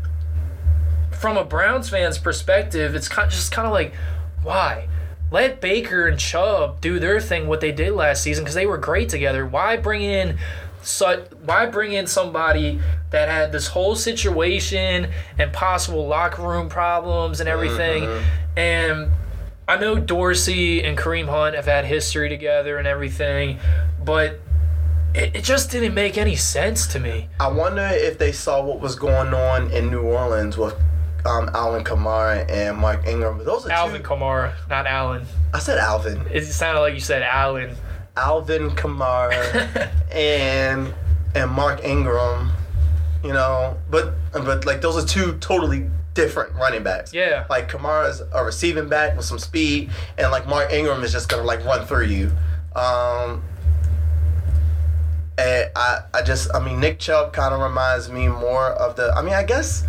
from 1.12 1.38
a 1.38 1.44
Browns 1.44 1.90
fan's 1.90 2.18
perspective, 2.18 2.96
it's 2.96 3.08
kind 3.08 3.30
just 3.30 3.52
kind 3.52 3.66
of 3.66 3.74
like, 3.74 3.94
why? 4.44 4.88
Let 5.32 5.62
Baker 5.62 6.08
and 6.08 6.20
Chubb 6.20 6.82
do 6.82 7.00
their 7.00 7.22
thing, 7.22 7.48
what 7.48 7.62
they 7.62 7.72
did 7.72 7.94
last 7.94 8.22
season, 8.22 8.44
because 8.44 8.56
they 8.56 8.66
were 8.66 8.78
great 8.78 9.08
together. 9.10 9.46
Why 9.46 9.78
bring 9.78 10.02
in 10.02 10.38
such? 10.82 11.20
Why 11.46 11.65
bring 11.65 11.94
in 11.94 12.08
somebody 12.08 12.80
that 13.12 13.30
had 13.30 13.52
this 13.52 13.67
whole 13.67 13.96
situation 13.96 15.10
and 15.38 15.54
possible 15.54 16.08
locker 16.08 16.41
room 16.41 16.70
problems 16.70 17.39
and 17.39 17.50
everything? 17.50 18.10
And 18.58 19.12
I 19.67 19.78
know 19.78 19.98
Dorsey 19.98 20.84
and 20.84 20.98
Kareem 20.98 21.28
Hunt 21.30 21.56
have 21.56 21.65
had 21.65 21.86
history 21.86 22.30
together 22.30 22.78
and 22.78 22.88
everything, 22.88 23.60
but 24.04 24.39
it, 25.13 25.36
it 25.38 25.44
just 25.44 25.72
didn't 25.72 25.94
make 25.94 26.17
any 26.17 26.36
sense 26.36 26.88
to 26.88 27.00
me. 27.00 27.30
I 27.39 27.48
wonder 27.50 27.88
if 27.91 28.17
they 28.17 28.32
saw 28.32 28.63
what 28.63 28.80
was 28.80 28.96
going 28.96 29.34
on 29.34 29.72
in 29.72 29.89
New 29.89 30.02
Orleans 30.02 30.58
with 30.58 30.74
um, 31.26 31.50
Alvin 31.54 31.84
Kamara 31.84 32.50
and 32.50 32.78
Mark 32.78 33.06
Ingram. 33.06 33.44
Those 33.46 33.65
are 33.65 33.72
Alvin 33.72 34.02
two. 34.02 34.08
Kamara, 34.08 34.54
not 34.70 34.88
Allen. 34.88 35.26
I 35.54 35.60
said 35.60 35.78
Alvin. 35.78 36.26
It 36.32 36.46
sounded 36.46 36.82
like 36.82 36.94
you 36.94 37.00
said 37.00 37.22
Allen. 37.22 37.76
Alvin 38.17 38.71
Kamara 38.71 39.89
and 40.12 40.93
and 41.34 41.52
Mark 41.52 41.84
Ingram, 41.84 42.52
you 43.24 43.34
know, 43.34 43.78
but 43.89 44.13
but 44.34 44.65
like 44.65 44.82
those 44.82 45.02
are 45.02 45.08
two 45.08 45.38
totally 45.39 45.89
different 46.13 46.54
running 46.56 46.84
backs. 46.84 47.13
Yeah. 47.13 47.45
Like 47.50 47.69
Kamara's 47.69 48.21
a 48.34 48.43
receiving 48.43 48.89
back 48.89 49.15
with 49.15 49.26
some 49.26 49.39
speed, 49.39 49.89
and 50.17 50.32
like 50.32 50.47
Mark 50.47 50.71
Ingram 50.71 51.04
is 51.04 51.12
just 51.12 51.30
gonna 51.30 51.43
like 51.43 51.63
run 51.65 51.86
through 51.86 52.06
you. 52.06 52.32
Um, 52.76 53.43
and 55.38 55.71
I 55.76 56.02
I 56.13 56.21
just 56.21 56.54
I 56.54 56.63
mean 56.63 56.80
Nick 56.80 57.00
Chubb 57.00 57.34
kind 57.34 57.54
of 57.54 57.62
reminds 57.62 58.10
me 58.10 58.28
more 58.28 58.67
of 58.67 58.95
the 58.95 59.13
I 59.13 59.21
mean 59.21 59.34
I 59.34 59.43
guess. 59.43 59.86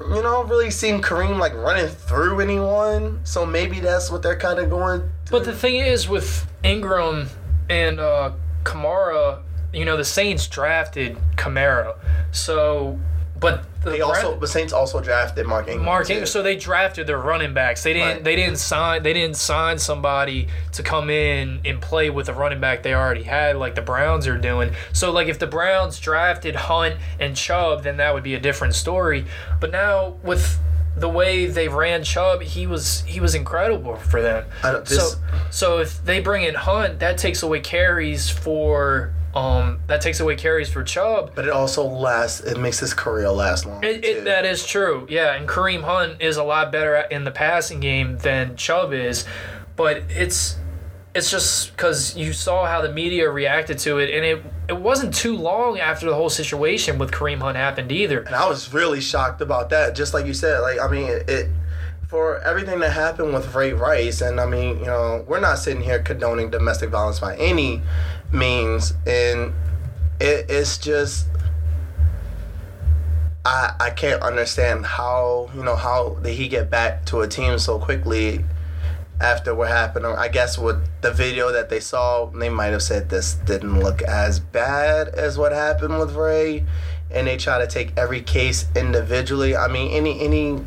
You 0.00 0.10
know, 0.10 0.18
I 0.18 0.22
don't 0.22 0.48
really 0.48 0.70
seen 0.70 1.02
Kareem 1.02 1.40
like 1.40 1.54
running 1.54 1.88
through 1.88 2.38
anyone, 2.38 3.20
so 3.24 3.44
maybe 3.44 3.80
that's 3.80 4.12
what 4.12 4.22
they're 4.22 4.38
kind 4.38 4.60
of 4.60 4.70
going. 4.70 5.02
But 5.30 5.44
the 5.44 5.52
thing 5.52 5.76
is, 5.76 6.08
with 6.08 6.50
Ingram 6.62 7.28
and 7.68 8.00
uh, 8.00 8.32
Kamara, 8.64 9.42
you 9.72 9.84
know, 9.84 9.96
the 9.96 10.04
Saints 10.04 10.46
drafted 10.46 11.16
Kamara. 11.36 11.96
So, 12.32 12.98
but 13.38 13.64
the 13.84 13.90
They 13.90 14.00
also 14.00 14.38
the 14.38 14.46
Saints 14.48 14.72
also 14.72 15.00
drafted 15.00 15.46
Mark 15.46 15.68
Ingram. 15.68 15.84
Mark. 15.84 16.10
Ingram, 16.10 16.26
so 16.26 16.42
they 16.42 16.56
drafted 16.56 17.06
their 17.06 17.18
running 17.18 17.54
backs. 17.54 17.82
They 17.82 17.92
didn't. 17.92 18.08
Right. 18.08 18.24
They 18.24 18.36
didn't 18.36 18.56
sign. 18.56 19.02
They 19.02 19.12
didn't 19.12 19.36
sign 19.36 19.78
somebody 19.78 20.48
to 20.72 20.82
come 20.82 21.10
in 21.10 21.60
and 21.64 21.80
play 21.80 22.10
with 22.10 22.26
the 22.26 22.34
running 22.34 22.60
back 22.60 22.82
they 22.82 22.94
already 22.94 23.22
had, 23.22 23.56
like 23.56 23.74
the 23.74 23.82
Browns 23.82 24.26
are 24.26 24.38
doing. 24.38 24.72
So, 24.92 25.12
like 25.12 25.28
if 25.28 25.38
the 25.38 25.46
Browns 25.46 26.00
drafted 26.00 26.56
Hunt 26.56 26.96
and 27.20 27.36
Chubb, 27.36 27.84
then 27.84 27.98
that 27.98 28.14
would 28.14 28.24
be 28.24 28.34
a 28.34 28.40
different 28.40 28.74
story. 28.74 29.26
But 29.60 29.70
now 29.70 30.16
with 30.22 30.58
the 31.00 31.08
way 31.08 31.46
they 31.46 31.68
ran 31.68 32.04
Chubb, 32.04 32.42
he 32.42 32.66
was 32.66 33.02
he 33.06 33.20
was 33.20 33.34
incredible 33.34 33.96
for 33.96 34.20
them. 34.22 34.44
I 34.62 34.72
don't- 34.72 34.84
this- 34.86 35.12
so 35.12 35.18
so 35.50 35.78
if 35.78 36.04
they 36.04 36.20
bring 36.20 36.44
in 36.44 36.54
Hunt, 36.54 36.98
that 37.00 37.18
takes 37.18 37.42
away 37.42 37.60
carries 37.60 38.28
for 38.30 39.12
um 39.34 39.80
that 39.86 40.00
takes 40.00 40.20
away 40.20 40.36
carries 40.36 40.68
for 40.70 40.82
Chubb. 40.82 41.32
But 41.34 41.44
it 41.44 41.50
also 41.50 41.84
lasts. 41.84 42.40
It 42.40 42.58
makes 42.58 42.78
his 42.80 42.94
career 42.94 43.28
last 43.30 43.66
long. 43.66 43.84
It, 43.84 44.04
it, 44.04 44.24
that 44.24 44.44
is 44.46 44.66
true, 44.66 45.06
yeah. 45.10 45.34
And 45.34 45.46
Kareem 45.48 45.82
Hunt 45.82 46.20
is 46.22 46.36
a 46.36 46.44
lot 46.44 46.72
better 46.72 46.94
at- 46.96 47.12
in 47.12 47.24
the 47.24 47.30
passing 47.30 47.80
game 47.80 48.18
than 48.18 48.56
Chubb 48.56 48.92
is, 48.92 49.24
but 49.76 50.02
it's 50.08 50.56
it's 51.14 51.30
just 51.30 51.72
because 51.76 52.16
you 52.16 52.32
saw 52.32 52.66
how 52.66 52.80
the 52.80 52.92
media 52.92 53.28
reacted 53.30 53.78
to 53.80 53.98
it, 53.98 54.14
and 54.14 54.24
it 54.24 54.42
it 54.68 54.76
wasn't 54.76 55.14
too 55.14 55.34
long 55.34 55.78
after 55.78 56.06
the 56.06 56.14
whole 56.14 56.28
situation 56.28 56.98
with 56.98 57.10
Kareem 57.10 57.40
Hunt 57.40 57.56
happened 57.56 57.90
either. 57.90 58.20
and 58.20 58.34
I 58.34 58.46
was 58.46 58.72
really 58.72 59.00
shocked 59.00 59.40
about 59.40 59.70
that. 59.70 59.94
Just 59.94 60.12
like 60.12 60.26
you 60.26 60.34
said, 60.34 60.60
like 60.60 60.78
I 60.78 60.88
mean, 60.88 61.08
it, 61.26 61.48
for 62.06 62.38
everything 62.40 62.78
that 62.80 62.92
happened 62.92 63.32
with 63.32 63.54
Ray 63.54 63.72
Rice, 63.72 64.20
and 64.20 64.38
I 64.38 64.46
mean, 64.46 64.78
you 64.78 64.86
know, 64.86 65.24
we're 65.26 65.40
not 65.40 65.58
sitting 65.58 65.82
here 65.82 66.02
condoning 66.02 66.50
domestic 66.50 66.90
violence 66.90 67.18
by 67.18 67.36
any 67.36 67.82
means, 68.30 68.92
and 69.06 69.54
it, 70.20 70.46
it's 70.48 70.76
just. 70.76 71.26
I, 73.44 73.74
I 73.80 73.90
can't 73.90 74.20
understand 74.20 74.84
how 74.84 75.48
you 75.54 75.62
know 75.62 75.76
how 75.76 76.18
did 76.22 76.34
he 76.34 76.48
get 76.48 76.68
back 76.68 77.06
to 77.06 77.20
a 77.22 77.28
team 77.28 77.58
so 77.58 77.78
quickly 77.78 78.44
after 79.20 79.54
what 79.54 79.68
happened. 79.68 80.06
I 80.06 80.28
guess 80.28 80.58
with 80.58 80.86
the 81.00 81.12
video 81.12 81.52
that 81.52 81.68
they 81.68 81.80
saw, 81.80 82.26
they 82.26 82.48
might 82.48 82.66
have 82.68 82.82
said 82.82 83.08
this 83.08 83.34
didn't 83.34 83.80
look 83.80 84.02
as 84.02 84.40
bad 84.40 85.08
as 85.08 85.38
what 85.38 85.52
happened 85.52 85.98
with 85.98 86.14
Ray, 86.14 86.64
and 87.10 87.26
they 87.26 87.36
try 87.36 87.58
to 87.58 87.66
take 87.66 87.96
every 87.96 88.20
case 88.20 88.66
individually. 88.76 89.56
I 89.56 89.68
mean, 89.68 89.90
any 89.90 90.20
any 90.20 90.60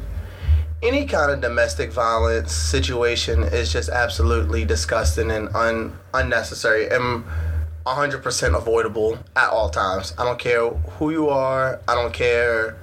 any 0.83 1.05
kind 1.05 1.31
of 1.31 1.41
domestic 1.41 1.91
violence 1.91 2.53
situation 2.53 3.43
is 3.43 3.71
just 3.71 3.89
absolutely 3.89 4.65
disgusting 4.65 5.29
and 5.29 5.47
un, 5.55 5.97
unnecessary 6.13 6.89
and 6.89 7.23
100% 7.85 8.57
avoidable 8.57 9.17
at 9.35 9.49
all 9.49 9.69
times. 9.69 10.13
I 10.17 10.23
don't 10.23 10.39
care 10.39 10.69
who 10.69 11.11
you 11.11 11.29
are. 11.29 11.79
I 11.87 11.95
don't 11.95 12.13
care 12.13 12.77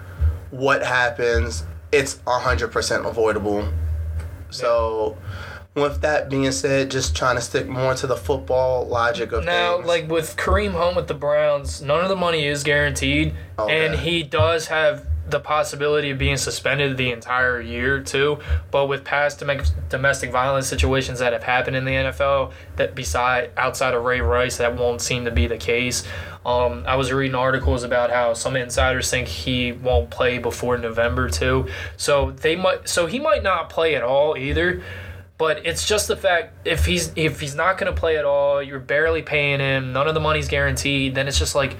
what 0.50 0.82
happens. 0.82 1.64
It's 1.90 2.16
100% 2.26 3.06
avoidable. 3.08 3.68
So, 4.50 5.16
with 5.80 6.00
that 6.02 6.28
being 6.28 6.50
said, 6.52 6.90
just 6.90 7.16
trying 7.16 7.36
to 7.36 7.42
stick 7.42 7.66
more 7.68 7.94
to 7.94 8.06
the 8.06 8.16
football 8.16 8.86
logic 8.86 9.32
of 9.32 9.40
things 9.40 9.46
Now, 9.46 9.76
things. 9.76 9.86
like 9.88 10.08
with 10.10 10.36
Kareem 10.36 10.72
Hunt 10.72 10.96
with 10.96 11.08
the 11.08 11.14
Browns, 11.14 11.80
none 11.82 12.02
of 12.02 12.08
the 12.08 12.16
money 12.16 12.46
is 12.46 12.62
guaranteed, 12.64 13.34
Okay. 13.58 13.86
and 13.86 13.96
he 14.00 14.22
does 14.22 14.66
have 14.68 15.04
the 15.28 15.38
possibility 15.40 16.08
of 16.10 16.16
being 16.16 16.38
suspended 16.38 16.96
the 16.96 17.12
entire 17.12 17.60
year 17.60 18.00
too. 18.00 18.38
But 18.70 18.86
with 18.86 19.04
past 19.04 19.40
dom- 19.40 19.60
domestic 19.90 20.30
violence 20.32 20.66
situations 20.66 21.18
that 21.18 21.34
have 21.34 21.42
happened 21.42 21.76
in 21.76 21.84
the 21.84 21.92
NFL, 21.92 22.52
that 22.76 22.94
beside 22.94 23.50
outside 23.58 23.92
of 23.92 24.02
Ray 24.04 24.22
Rice, 24.22 24.56
that 24.56 24.74
won't 24.74 25.02
seem 25.02 25.26
to 25.26 25.30
be 25.30 25.46
the 25.46 25.58
case. 25.58 26.02
Um, 26.46 26.82
I 26.86 26.96
was 26.96 27.12
reading 27.12 27.34
articles 27.34 27.82
about 27.82 28.08
how 28.10 28.32
some 28.32 28.56
insiders 28.56 29.10
think 29.10 29.28
he 29.28 29.72
won't 29.72 30.08
play 30.08 30.38
before 30.38 30.78
November 30.78 31.28
too. 31.28 31.66
So 31.98 32.30
they 32.30 32.56
might. 32.56 32.88
So 32.88 33.04
he 33.04 33.18
might 33.18 33.42
not 33.42 33.68
play 33.68 33.94
at 33.96 34.02
all 34.02 34.34
either. 34.34 34.82
But 35.38 35.64
it's 35.64 35.86
just 35.86 36.08
the 36.08 36.16
fact 36.16 36.66
if 36.66 36.84
he's 36.84 37.12
if 37.14 37.38
he's 37.40 37.54
not 37.54 37.78
going 37.78 37.92
to 37.94 37.98
play 37.98 38.18
at 38.18 38.24
all, 38.24 38.60
you're 38.60 38.80
barely 38.80 39.22
paying 39.22 39.60
him, 39.60 39.92
none 39.92 40.08
of 40.08 40.14
the 40.14 40.20
money's 40.20 40.48
guaranteed. 40.48 41.14
Then 41.14 41.28
it's 41.28 41.38
just 41.38 41.54
like, 41.54 41.76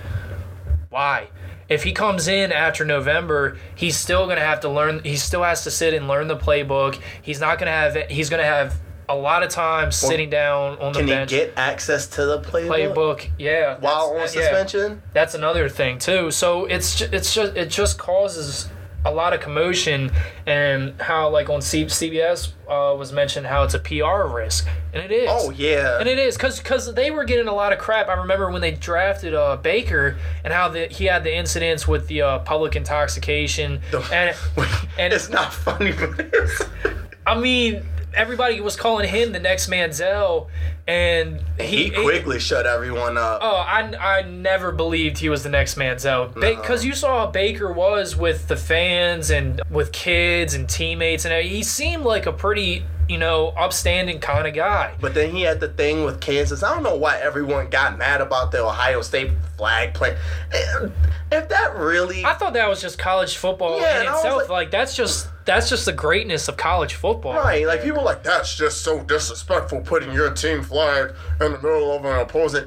why? 0.90 1.28
If 1.68 1.82
he 1.82 1.92
comes 1.92 2.28
in 2.28 2.52
after 2.52 2.84
November, 2.84 3.58
he's 3.74 3.96
still 3.96 4.24
going 4.24 4.38
to 4.38 4.44
have 4.44 4.60
to 4.60 4.68
learn. 4.68 5.02
He 5.02 5.16
still 5.16 5.42
has 5.42 5.64
to 5.64 5.70
sit 5.70 5.92
and 5.92 6.08
learn 6.08 6.28
the 6.28 6.36
playbook. 6.36 6.98
He's 7.20 7.40
not 7.40 7.58
going 7.58 7.66
to 7.66 7.72
have. 7.72 8.10
He's 8.10 8.30
going 8.30 8.40
to 8.40 8.46
have 8.46 8.78
a 9.08 9.16
lot 9.16 9.42
of 9.42 9.48
time 9.48 9.90
sitting 9.90 10.30
down 10.30 10.78
on 10.78 10.92
the 10.92 11.02
bench. 11.04 11.30
Can 11.30 11.38
he 11.40 11.46
get 11.46 11.54
access 11.56 12.06
to 12.08 12.26
the 12.26 12.40
playbook, 12.40 12.94
playbook, 12.94 13.30
yeah. 13.38 13.78
while 13.80 14.10
on 14.10 14.14
that's- 14.14 14.34
yeah. 14.36 14.42
suspension? 14.42 15.02
That's 15.12 15.34
another 15.34 15.68
thing 15.68 15.98
too. 15.98 16.30
So 16.30 16.66
it's 16.66 17.00
it's 17.00 17.34
just 17.34 17.56
it 17.56 17.70
just 17.70 17.98
causes 17.98 18.68
a 19.04 19.10
lot 19.10 19.32
of 19.32 19.40
commotion 19.40 20.10
and 20.46 21.00
how 21.00 21.28
like 21.28 21.48
on 21.48 21.62
C- 21.62 21.84
CBS 21.84 22.52
uh, 22.68 22.96
was 22.96 23.12
mentioned 23.12 23.46
how 23.46 23.62
it's 23.62 23.74
a 23.74 23.78
PR 23.78 24.26
risk 24.26 24.66
and 24.92 25.02
it 25.02 25.10
is. 25.10 25.28
Oh 25.30 25.50
yeah. 25.50 25.98
And 25.98 26.08
it 26.08 26.18
is 26.18 26.36
because 26.36 26.58
because 26.58 26.92
they 26.94 27.10
were 27.10 27.24
getting 27.24 27.48
a 27.48 27.54
lot 27.54 27.72
of 27.72 27.78
crap. 27.78 28.08
I 28.08 28.14
remember 28.14 28.50
when 28.50 28.60
they 28.60 28.72
drafted 28.72 29.34
uh, 29.34 29.56
Baker 29.56 30.18
and 30.44 30.52
how 30.52 30.68
the, 30.68 30.86
he 30.86 31.04
had 31.04 31.24
the 31.24 31.34
incidents 31.34 31.86
with 31.86 32.08
the 32.08 32.22
uh, 32.22 32.38
public 32.40 32.76
intoxication 32.76 33.80
and 34.12 34.36
and 34.98 35.12
it's 35.12 35.28
not 35.28 35.52
funny, 35.52 35.92
but 35.92 36.18
it's. 36.32 36.62
I 37.26 37.38
mean 37.38 37.84
everybody 38.14 38.60
was 38.60 38.76
calling 38.76 39.08
him 39.08 39.32
the 39.32 39.38
next 39.40 39.68
Manziel 39.70 40.48
and 40.86 41.40
He 41.60 41.90
quickly 41.90 42.38
shut 42.38 42.66
everyone 42.66 43.18
up. 43.18 43.40
Oh, 43.42 43.56
I, 43.56 43.92
I 44.00 44.22
never 44.22 44.72
believed 44.72 45.18
he 45.18 45.28
was 45.28 45.42
the 45.42 45.50
next 45.50 45.74
Manziel. 45.76 46.32
Because 46.34 46.84
you 46.84 46.94
saw 46.94 47.26
how 47.26 47.30
Baker 47.30 47.70
was 47.72 48.16
with 48.16 48.48
the 48.48 48.56
fans 48.56 49.30
and 49.30 49.60
with 49.70 49.92
kids 49.92 50.54
and 50.54 50.68
teammates, 50.68 51.24
and 51.26 51.46
he 51.46 51.62
seemed 51.62 52.04
like 52.04 52.24
a 52.24 52.32
pretty, 52.32 52.84
you 53.06 53.18
know, 53.18 53.48
upstanding 53.48 54.18
kind 54.20 54.46
of 54.46 54.54
guy. 54.54 54.94
But 55.00 55.12
then 55.14 55.30
he 55.30 55.42
had 55.42 55.60
the 55.60 55.68
thing 55.68 56.04
with 56.04 56.20
Kansas. 56.20 56.62
I 56.62 56.72
don't 56.72 56.82
know 56.82 56.96
why 56.96 57.18
everyone 57.18 57.68
got 57.68 57.98
mad 57.98 58.22
about 58.22 58.50
the 58.50 58.64
Ohio 58.64 59.02
State 59.02 59.30
flag 59.58 59.92
play. 59.92 60.16
Eh, 60.52 60.88
If 61.30 61.50
that 61.50 61.76
really, 61.76 62.24
I 62.24 62.32
thought 62.34 62.54
that 62.54 62.66
was 62.68 62.80
just 62.80 62.98
college 62.98 63.36
football 63.36 63.78
Yeah, 63.78 64.00
in 64.00 64.06
itself. 64.08 64.38
like- 64.42 64.48
Like, 64.48 64.70
that's 64.70 64.96
just 64.96 65.28
that's 65.48 65.68
just 65.70 65.86
the 65.86 65.92
greatness 65.92 66.46
of 66.46 66.56
college 66.56 66.94
football. 66.94 67.34
right? 67.34 67.66
Like 67.66 67.82
people 67.82 68.04
like 68.04 68.22
that's 68.22 68.54
just 68.54 68.82
so 68.82 69.00
disrespectful 69.02 69.80
putting 69.80 70.12
your 70.12 70.30
team 70.32 70.62
flag 70.62 71.14
in 71.40 71.52
the 71.52 71.58
middle 71.58 71.90
of 71.96 72.04
an 72.04 72.20
opposing. 72.20 72.66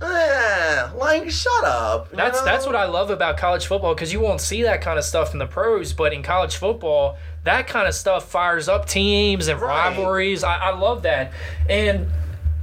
Eh, 0.00 0.88
like 0.94 1.28
shut 1.30 1.64
up. 1.64 2.10
That's 2.12 2.40
that's 2.42 2.64
what 2.66 2.76
I 2.76 2.86
love 2.86 3.10
about 3.10 3.36
college 3.36 3.66
football 3.66 3.94
because 3.94 4.12
you 4.12 4.20
won't 4.20 4.40
see 4.40 4.62
that 4.62 4.80
kind 4.80 4.98
of 4.98 5.04
stuff 5.04 5.32
in 5.32 5.38
the 5.38 5.46
pros, 5.46 5.92
but 5.92 6.12
in 6.12 6.22
college 6.22 6.56
football, 6.56 7.18
that 7.44 7.66
kind 7.66 7.86
of 7.88 7.94
stuff 7.94 8.30
fires 8.30 8.68
up 8.68 8.86
teams 8.86 9.48
and 9.48 9.60
Right. 9.60 9.88
rivalries. 9.90 10.44
I, 10.44 10.56
I 10.56 10.70
love 10.78 11.02
that, 11.02 11.32
and 11.68 12.06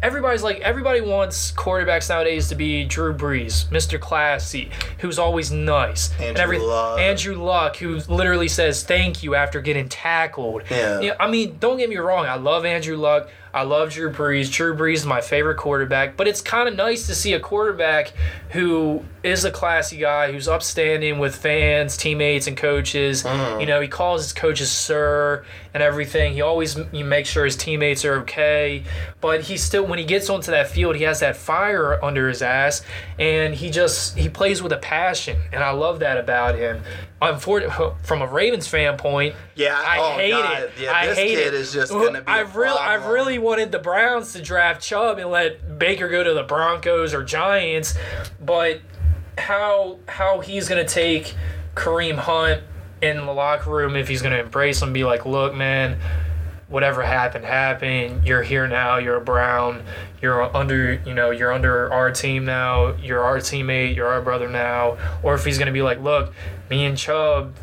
everybody's 0.06 0.44
like 0.44 0.60
everybody 0.60 1.02
wants 1.02 1.52
quarterbacks 1.54 2.10
nowadays 2.10 2.48
to 2.50 2.56
be 2.56 2.86
Drew 2.86 3.14
Brees, 3.14 3.66
Mr. 3.70 4.00
Classy, 4.00 4.70
who's 5.00 5.18
always 5.18 5.52
nice, 5.52 6.12
and 6.20 6.38
Andrew 6.38 6.60
Luck. 6.60 7.00
Andrew 7.00 7.36
Luck, 7.36 7.78
who 7.78 8.00
literally 8.08 8.48
says 8.48 8.84
thank 8.84 9.24
you 9.24 9.34
after 9.34 9.62
getting 9.62 9.90
tackled. 9.90 10.62
Yeah. 10.70 11.16
I 11.20 11.30
mean, 11.30 11.58
don't 11.60 11.78
get 11.78 11.90
me 11.90 11.98
wrong, 11.98 12.26
I 12.28 12.36
love 12.36 12.66
Andrew 12.66 12.98
Luck. 12.98 13.30
I 13.56 13.62
love 13.64 13.92
Drew 13.92 14.12
Brees. 14.12 14.52
Drew 14.52 14.76
Brees 14.76 14.96
is 14.96 15.06
my 15.06 15.22
favorite 15.22 15.56
quarterback, 15.56 16.18
but 16.18 16.28
it's 16.28 16.42
kind 16.42 16.68
of 16.68 16.76
nice 16.76 17.08
to 17.08 17.16
see 17.16 17.32
a 17.32 17.40
quarterback 17.40 18.12
who 18.50 19.06
is 19.24 19.46
a 19.46 19.50
classy 19.52 19.96
guy, 19.96 20.34
who's 20.34 20.50
upstanding 20.50 21.20
with 21.20 21.34
fans, 21.34 21.96
teammates, 21.96 22.48
and 22.48 22.58
coaches. 22.58 23.24
Mm-hmm. 23.24 23.62
You 23.62 23.66
know, 23.66 23.80
he 23.80 23.88
calls 23.88 24.24
his 24.24 24.34
coaches 24.34 24.70
sir 24.70 25.46
and 25.74 25.82
everything. 25.82 26.34
He 26.34 26.42
always 26.42 26.78
you 26.92 27.06
make 27.06 27.26
sure 27.26 27.46
his 27.46 27.56
teammates 27.56 28.04
are 28.04 28.16
okay, 28.24 28.84
but 29.22 29.44
he 29.44 29.56
still 29.56 29.88
when 29.88 30.00
he 30.00 30.06
gets 30.06 30.30
onto 30.30 30.52
that 30.52 30.68
field, 30.68 30.98
he 30.98 31.04
has 31.04 31.22
that 31.22 31.38
fire 31.38 32.04
under 32.04 32.28
his 32.28 32.42
ass, 32.42 32.82
and 33.18 33.56
he 33.56 33.70
just 33.70 34.18
he 34.18 34.28
plays 34.28 34.62
with 34.62 34.74
a 34.74 34.78
passion, 34.78 35.40
and 35.54 35.64
I 35.64 35.72
love 35.72 36.02
that 36.02 36.18
about 36.18 36.56
him. 36.56 36.84
Unfortunately, 37.22 37.92
from 38.04 38.22
a 38.22 38.28
Ravens 38.28 38.68
fan 38.68 38.98
point, 38.98 39.36
Yeah, 39.56 39.74
I 39.76 40.00
oh, 40.00 40.18
hate 40.18 40.32
God. 40.32 40.64
it. 40.64 40.72
Yeah, 40.80 40.92
I 40.94 41.08
this 41.08 41.18
hate 41.18 41.36
kid 41.36 41.48
it. 41.48 41.54
is 41.54 41.72
just 41.72 41.92
gonna 41.92 42.22
be 42.22 42.30
a 42.32 42.36
I 42.36 42.40
really, 42.42 42.78
I 42.78 42.96
really 42.96 43.40
wanted 43.40 43.72
the 43.72 43.80
Browns 43.80 44.34
to 44.34 44.42
draft 44.42 44.82
Chubb 44.82 45.18
and 45.18 45.30
let 45.32 45.80
Baker 45.80 46.10
go 46.10 46.24
to 46.24 46.34
the 46.34 46.44
Broncos 46.44 47.14
or 47.14 47.24
Giants, 47.24 47.96
but 48.44 48.82
how 49.38 50.00
how 50.08 50.42
he's 50.42 50.68
gonna 50.68 50.86
take 50.88 51.36
Kareem 51.74 52.18
Hunt 52.18 52.62
in 53.02 53.18
the 53.26 53.34
locker 53.34 53.70
room 53.70 53.96
if 53.96 54.08
he's 54.10 54.22
gonna 54.22 54.38
embrace 54.40 54.82
him, 54.82 54.92
be 54.94 55.04
like, 55.06 55.26
look, 55.26 55.56
man. 55.56 55.98
Whatever 56.68 57.04
happened, 57.04 57.46
happened. 57.46 58.26
You're 58.26 58.42
here 58.42 58.68
now. 58.68 58.98
You're 58.98 59.18
a 59.18 59.22
Brown. 59.22 59.84
You're 60.20 60.42
under, 60.58 60.94
you 61.06 61.14
know, 61.14 61.30
you're 61.30 61.54
under 61.54 61.94
our 61.94 62.10
team 62.10 62.44
now. 62.44 62.96
You're 62.96 63.22
our 63.22 63.38
teammate. 63.38 63.96
You're 63.96 64.08
our 64.08 64.20
brother 64.22 64.50
now. 64.50 64.98
Or 65.22 65.36
if 65.36 65.46
he's 65.46 65.60
gonna 65.60 65.72
be 65.72 65.84
like, 65.84 66.02
look, 66.02 66.34
me 66.70 66.86
and 66.86 66.98
Chubb 66.98 67.54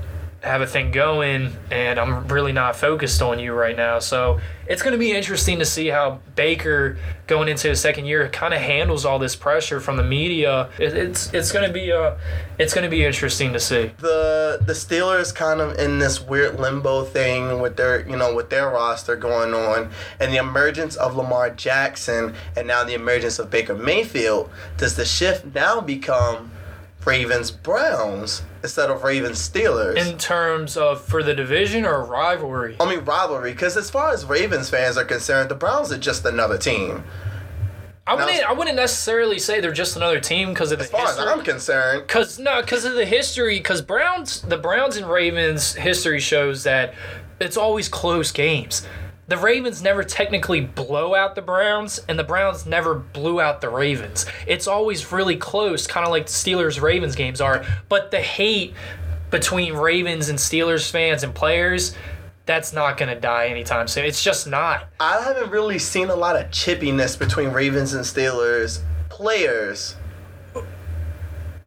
have 0.42 0.60
a 0.60 0.66
thing 0.66 0.90
going 0.90 1.52
and 1.70 2.00
I'm 2.00 2.26
really 2.26 2.50
not 2.50 2.74
focused 2.74 3.22
on 3.22 3.38
you 3.38 3.52
right 3.52 3.76
now. 3.76 4.00
So 4.00 4.40
it's 4.66 4.82
going 4.82 4.92
to 4.92 4.98
be 4.98 5.12
interesting 5.12 5.60
to 5.60 5.64
see 5.64 5.86
how 5.86 6.18
Baker 6.34 6.98
going 7.28 7.48
into 7.48 7.68
his 7.68 7.80
second 7.80 8.06
year 8.06 8.28
kind 8.28 8.52
of 8.52 8.60
handles 8.60 9.04
all 9.04 9.20
this 9.20 9.36
pressure 9.36 9.78
from 9.78 9.96
the 9.96 10.02
media. 10.02 10.68
It, 10.80 10.96
it's 10.96 11.32
it's 11.32 11.52
going 11.52 11.68
to 11.68 11.72
be 11.72 11.92
uh 11.92 12.16
it's 12.58 12.74
going 12.74 12.82
to 12.82 12.90
be 12.90 13.04
interesting 13.04 13.52
to 13.52 13.60
see. 13.60 13.92
the 13.98 14.58
the 14.66 14.72
Steelers 14.72 15.32
kind 15.32 15.60
of 15.60 15.78
in 15.78 16.00
this 16.00 16.20
weird 16.20 16.58
limbo 16.58 17.04
thing 17.04 17.60
with 17.60 17.76
their 17.76 18.08
you 18.08 18.16
know 18.16 18.34
with 18.34 18.50
their 18.50 18.68
roster 18.68 19.14
going 19.14 19.54
on 19.54 19.90
and 20.18 20.32
the 20.32 20.38
emergence 20.38 20.96
of 20.96 21.14
Lamar 21.14 21.50
Jackson 21.50 22.34
and 22.56 22.66
now 22.66 22.82
the 22.82 22.94
emergence 22.94 23.38
of 23.38 23.48
Baker 23.48 23.76
Mayfield 23.76 24.50
does 24.76 24.96
the 24.96 25.04
shift 25.04 25.54
now 25.54 25.80
become 25.80 26.50
Ravens 27.04 27.50
Browns 27.50 28.42
instead 28.62 28.90
of 28.90 29.02
Ravens 29.02 29.38
Steelers 29.38 29.96
In 29.96 30.18
terms 30.18 30.76
of 30.76 31.04
for 31.04 31.22
the 31.22 31.34
division 31.34 31.84
or 31.84 32.04
rivalry. 32.04 32.76
I 32.78 32.88
mean 32.88 33.04
rivalry 33.04 33.52
because 33.52 33.76
as 33.76 33.90
far 33.90 34.12
as 34.12 34.24
Ravens 34.24 34.70
fans 34.70 34.96
are 34.96 35.04
concerned 35.04 35.50
the 35.50 35.54
Browns 35.54 35.92
are 35.92 35.98
just 35.98 36.24
another 36.24 36.58
team 36.58 37.04
I 38.06 38.14
wouldn't 38.14 38.44
I 38.44 38.52
wouldn't 38.52 38.76
necessarily 38.76 39.38
say 39.38 39.60
they're 39.60 39.72
just 39.72 39.96
another 39.96 40.18
team 40.18 40.48
because 40.48 40.72
of 40.72 40.78
the 40.78 40.84
as 40.84 40.90
far 40.90 41.06
as. 41.06 41.18
I'm 41.18 41.44
concerned 41.44 42.08
Cause 42.08 42.38
no, 42.38 42.62
cause 42.62 42.84
of 42.84 42.94
the 42.94 43.06
history. 43.06 43.60
Cause 43.60 43.80
Browns, 43.80 44.40
the 44.42 44.56
Browns 44.56 44.96
and 44.96 45.08
Ravens 45.08 45.74
history 45.74 46.18
shows 46.18 46.64
that 46.64 46.94
it's 47.40 47.56
always 47.56 47.88
close 47.88 48.32
games. 48.32 48.86
The 49.32 49.38
Ravens 49.38 49.80
never 49.80 50.04
technically 50.04 50.60
blow 50.60 51.14
out 51.14 51.36
the 51.36 51.40
Browns, 51.40 51.98
and 52.06 52.18
the 52.18 52.22
Browns 52.22 52.66
never 52.66 52.94
blew 52.94 53.40
out 53.40 53.62
the 53.62 53.70
Ravens. 53.70 54.26
It's 54.46 54.66
always 54.66 55.10
really 55.10 55.36
close, 55.36 55.86
kind 55.86 56.04
of 56.04 56.10
like 56.10 56.26
Steelers 56.26 56.82
Ravens 56.82 57.16
games 57.16 57.40
are. 57.40 57.64
But 57.88 58.10
the 58.10 58.20
hate 58.20 58.74
between 59.30 59.72
Ravens 59.72 60.28
and 60.28 60.38
Steelers 60.38 60.90
fans 60.90 61.22
and 61.22 61.34
players, 61.34 61.96
that's 62.44 62.74
not 62.74 62.98
gonna 62.98 63.18
die 63.18 63.46
anytime 63.46 63.88
soon. 63.88 64.04
It's 64.04 64.22
just 64.22 64.46
not. 64.46 64.90
I 65.00 65.22
haven't 65.22 65.50
really 65.50 65.78
seen 65.78 66.10
a 66.10 66.14
lot 66.14 66.36
of 66.36 66.50
chippiness 66.50 67.18
between 67.18 67.52
Ravens 67.52 67.94
and 67.94 68.04
Steelers 68.04 68.82
players 69.08 69.96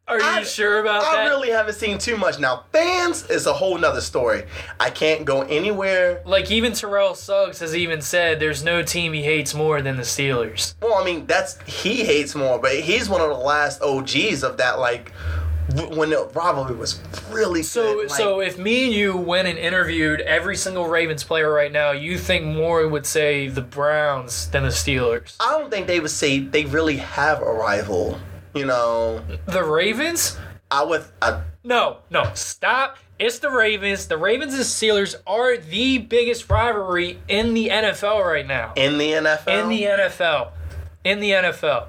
Are 0.08 0.18
you 0.18 0.24
I- 0.24 0.42
sure 0.44 0.78
about 0.80 1.02
I 1.04 1.16
that? 1.16 1.26
I 1.26 1.28
really 1.28 1.50
haven't 1.50 1.74
seen 1.74 1.98
too 1.98 2.16
much. 2.16 2.38
Now, 2.38 2.64
fans 2.72 3.28
is 3.28 3.46
a 3.46 3.52
whole 3.52 3.76
nother 3.76 4.00
story. 4.00 4.44
I 4.78 4.88
can't 4.90 5.24
go 5.24 5.42
anywhere. 5.42 6.22
like 6.24 6.50
even 6.50 6.72
Terrell 6.74 7.14
Suggs 7.16 7.58
has 7.58 7.74
even 7.74 8.00
said 8.00 8.38
there's 8.38 8.62
no 8.62 8.82
team 8.82 9.12
he 9.12 9.22
hates 9.22 9.52
more 9.54 9.82
than 9.82 9.96
the 9.96 10.02
Steelers. 10.04 10.74
Well, 10.80 10.94
I 10.94 11.04
mean, 11.04 11.26
that's 11.26 11.58
he 11.66 12.04
hates 12.04 12.34
more, 12.36 12.58
but 12.60 12.74
he's 12.76 13.08
one 13.08 13.20
of 13.20 13.28
the 13.30 13.34
last 13.34 13.82
OGs 13.82 14.44
of 14.44 14.58
that. 14.58 14.78
Like 14.78 15.10
when 15.90 16.10
the 16.10 16.30
rivalry 16.32 16.76
was 16.76 17.00
really 17.32 17.64
So, 17.64 17.94
good. 17.94 18.10
like, 18.10 18.16
so 18.16 18.38
if 18.40 18.56
me 18.56 18.84
and 18.84 18.92
you 18.94 19.16
went 19.16 19.48
and 19.48 19.58
interviewed 19.58 20.20
every 20.20 20.56
single 20.56 20.86
Ravens 20.86 21.24
player 21.24 21.50
right 21.52 21.72
now, 21.72 21.90
you 21.90 22.16
think 22.18 22.44
more 22.46 22.86
would 22.86 23.04
say 23.04 23.48
the 23.48 23.62
Browns 23.62 24.46
than 24.50 24.62
the 24.62 24.68
Steelers? 24.68 25.34
I 25.40 25.58
don't 25.58 25.68
think 25.68 25.88
they 25.88 25.98
would 25.98 26.12
say 26.12 26.38
they 26.38 26.64
really 26.66 26.98
have 26.98 27.42
a 27.42 27.52
rival. 27.52 28.16
You 28.56 28.66
know, 28.66 29.22
The 29.46 29.62
Ravens? 29.62 30.38
I 30.70 30.82
would. 30.82 31.04
I, 31.22 31.42
No, 31.62 31.98
no, 32.10 32.30
stop. 32.34 32.98
It's 33.18 33.38
the 33.38 33.50
Ravens. 33.50 34.08
The 34.08 34.18
Ravens 34.18 34.54
and 34.54 34.62
Steelers 34.62 35.14
are 35.26 35.56
the 35.56 35.98
biggest 35.98 36.50
rivalry 36.50 37.18
in 37.28 37.54
the 37.54 37.68
NFL 37.68 38.24
right 38.24 38.46
now. 38.46 38.72
in 38.76 38.98
the 38.98 39.12
NFL. 39.12 39.62
In 39.62 39.68
the 39.68 39.82
NFL. 39.82 40.50
In 41.04 41.20
the 41.20 41.30
NFL. 41.30 41.86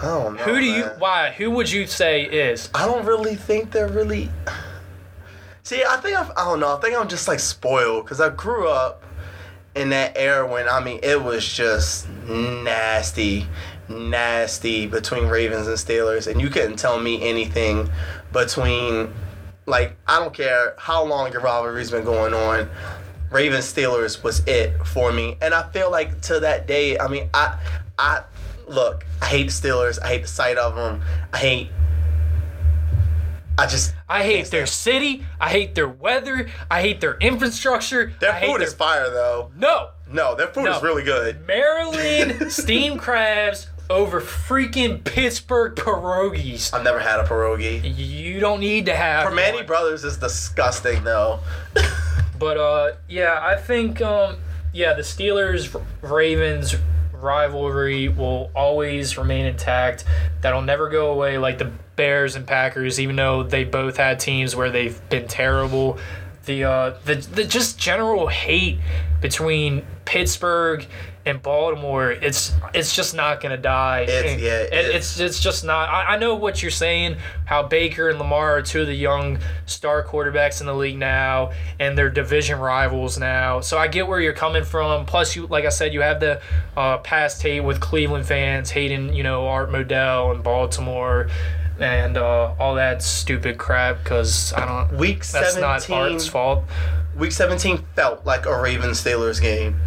I 0.00 0.02
don't. 0.02 0.40
Who 0.40 0.60
do 0.60 0.64
you 0.64 0.84
why? 0.98 1.32
Who 1.36 1.50
would 1.50 1.70
you 1.70 1.86
say 1.86 2.22
is? 2.22 2.70
I 2.74 2.86
don't 2.86 3.04
really 3.04 3.34
think 3.34 3.72
they're 3.72 3.88
really. 3.88 4.30
See, 5.64 5.82
I 5.86 5.96
think 5.96 6.16
I'm, 6.16 6.30
I 6.36 6.44
don't 6.44 6.60
know. 6.60 6.76
I 6.76 6.80
think 6.80 6.96
I'm 6.96 7.08
just 7.08 7.28
like 7.28 7.40
spoiled 7.40 8.04
because 8.04 8.20
I 8.20 8.30
grew 8.30 8.68
up 8.68 9.04
in 9.74 9.90
that 9.90 10.12
era 10.16 10.46
when 10.50 10.68
I 10.68 10.82
mean 10.82 11.00
it 11.02 11.22
was 11.22 11.46
just 11.46 12.08
nasty, 12.26 13.46
nasty 13.88 14.86
between 14.86 15.26
Ravens 15.28 15.66
and 15.66 15.76
Steelers, 15.76 16.26
and 16.30 16.40
you 16.40 16.48
couldn't 16.50 16.76
tell 16.76 16.98
me 17.00 17.22
anything 17.28 17.90
between 18.32 19.12
like 19.66 19.96
I 20.06 20.18
don't 20.18 20.32
care 20.34 20.74
how 20.78 21.04
long 21.04 21.30
your 21.32 21.40
rivalry's 21.42 21.90
been 21.90 22.04
going 22.04 22.34
on. 22.34 22.68
Ravens 23.30 23.70
Steelers 23.72 24.22
was 24.22 24.40
it 24.46 24.74
for 24.86 25.12
me, 25.12 25.36
and 25.42 25.52
I 25.52 25.68
feel 25.70 25.90
like 25.90 26.20
to 26.22 26.40
that 26.40 26.66
day. 26.66 26.98
I 26.98 27.08
mean, 27.08 27.28
I 27.34 27.58
I 27.98 28.22
look. 28.66 29.04
I 29.20 29.26
hate 29.26 29.44
the 29.44 29.52
Steelers. 29.52 29.98
I 30.02 30.08
hate 30.08 30.22
the 30.22 30.28
sight 30.28 30.56
of 30.56 30.74
them. 30.74 31.02
I 31.32 31.38
hate. 31.38 31.68
I 33.58 33.66
just 33.66 33.92
I 34.08 34.22
hate 34.22 34.46
their 34.46 34.66
city. 34.66 35.24
I 35.40 35.50
hate 35.50 35.74
their 35.74 35.88
weather. 35.88 36.48
I 36.70 36.80
hate 36.80 37.00
their 37.00 37.16
infrastructure. 37.18 38.12
their 38.20 38.30
I 38.32 38.38
hate 38.38 38.52
food 38.52 38.62
is 38.62 38.72
fire 38.72 39.10
though. 39.10 39.50
no 39.56 39.90
No, 40.10 40.36
their 40.36 40.46
food 40.46 40.64
No. 40.66 40.76
is 40.76 40.82
really 40.82 41.02
good. 41.02 41.44
Maryland 41.44 42.52
steamed 42.52 43.00
crabs 43.00 43.66
over 43.90 44.20
freaking 44.20 45.02
Pittsburgh 45.02 45.74
pierogies. 45.74 46.72
I've 46.74 46.84
never 46.84 46.98
had 46.98 47.20
a 47.20 47.24
pierogi. 47.24 47.80
You 47.96 48.40
don't 48.40 48.60
need 48.60 48.86
to 48.86 48.94
have 48.94 49.28
Primanti 49.32 49.54
one. 49.54 49.66
Brothers 49.66 50.04
is 50.04 50.16
disgusting 50.18 51.04
though. 51.04 51.40
But 52.38 52.56
uh, 52.56 52.92
yeah, 53.08 53.40
I 53.42 53.56
think 53.56 54.00
um, 54.00 54.36
yeah, 54.72 54.94
the 54.94 55.02
Steelers 55.02 55.80
Ravens 56.02 56.76
rivalry 57.12 58.08
will 58.08 58.50
always 58.54 59.18
remain 59.18 59.46
intact. 59.46 60.04
That'll 60.40 60.62
never 60.62 60.88
go 60.88 61.10
away 61.10 61.38
like 61.38 61.58
the 61.58 61.72
Bears 61.96 62.36
and 62.36 62.46
Packers, 62.46 63.00
even 63.00 63.16
though 63.16 63.42
they 63.42 63.64
both 63.64 63.96
had 63.96 64.20
teams 64.20 64.54
where 64.54 64.70
they've 64.70 65.00
been 65.08 65.26
terrible. 65.26 65.98
The 66.44 66.64
uh, 66.64 66.94
the 67.04 67.16
the 67.16 67.44
just 67.44 67.78
general 67.78 68.28
hate 68.28 68.78
between 69.20 69.84
Pittsburgh 70.04 70.86
and 71.28 71.40
Baltimore, 71.42 72.10
it's 72.10 72.52
it's 72.74 72.94
just 72.96 73.14
not 73.14 73.40
gonna 73.40 73.56
die. 73.56 74.00
It's- 74.00 74.40
yeah, 74.40 74.60
it- 74.62 74.72
it- 74.72 74.94
it's 74.96 75.20
it's 75.20 75.40
just 75.40 75.64
not. 75.64 75.88
I, 75.88 76.14
I 76.14 76.18
know 76.18 76.34
what 76.34 76.62
you're 76.62 76.70
saying. 76.70 77.16
How 77.44 77.62
Baker 77.62 78.08
and 78.08 78.18
Lamar 78.18 78.56
are 78.58 78.62
two 78.62 78.80
of 78.80 78.86
the 78.86 78.94
young 78.94 79.38
star 79.66 80.02
quarterbacks 80.04 80.60
in 80.60 80.66
the 80.66 80.74
league 80.74 80.98
now, 80.98 81.52
and 81.78 81.96
they're 81.96 82.10
division 82.10 82.58
rivals 82.58 83.18
now. 83.18 83.60
So 83.60 83.78
I 83.78 83.86
get 83.88 84.06
where 84.08 84.20
you're 84.20 84.32
coming 84.32 84.64
from. 84.64 85.06
Plus, 85.06 85.36
you 85.36 85.46
like 85.46 85.64
I 85.64 85.68
said, 85.70 85.92
you 85.94 86.00
have 86.00 86.20
the 86.20 86.40
uh, 86.76 86.98
past 86.98 87.42
hate 87.42 87.60
with 87.60 87.80
Cleveland 87.80 88.26
fans 88.26 88.70
hating, 88.70 89.14
you 89.14 89.22
know, 89.22 89.46
Art 89.46 89.70
Modell 89.70 90.34
and 90.34 90.42
Baltimore. 90.42 91.28
And 91.80 92.16
uh, 92.16 92.54
all 92.58 92.74
that 92.74 93.04
stupid 93.04 93.56
crap, 93.56 94.02
because 94.02 94.52
I 94.52 94.66
don't. 94.66 94.98
Week 94.98 95.24
That's 95.24 95.56
not 95.56 95.88
Art's 95.90 96.26
fault. 96.26 96.64
Week 97.16 97.30
17 97.30 97.84
felt 97.94 98.26
like 98.26 98.46
a 98.46 98.60
Ravens 98.60 99.00
Steelers 99.02 99.40
game. 99.40 99.78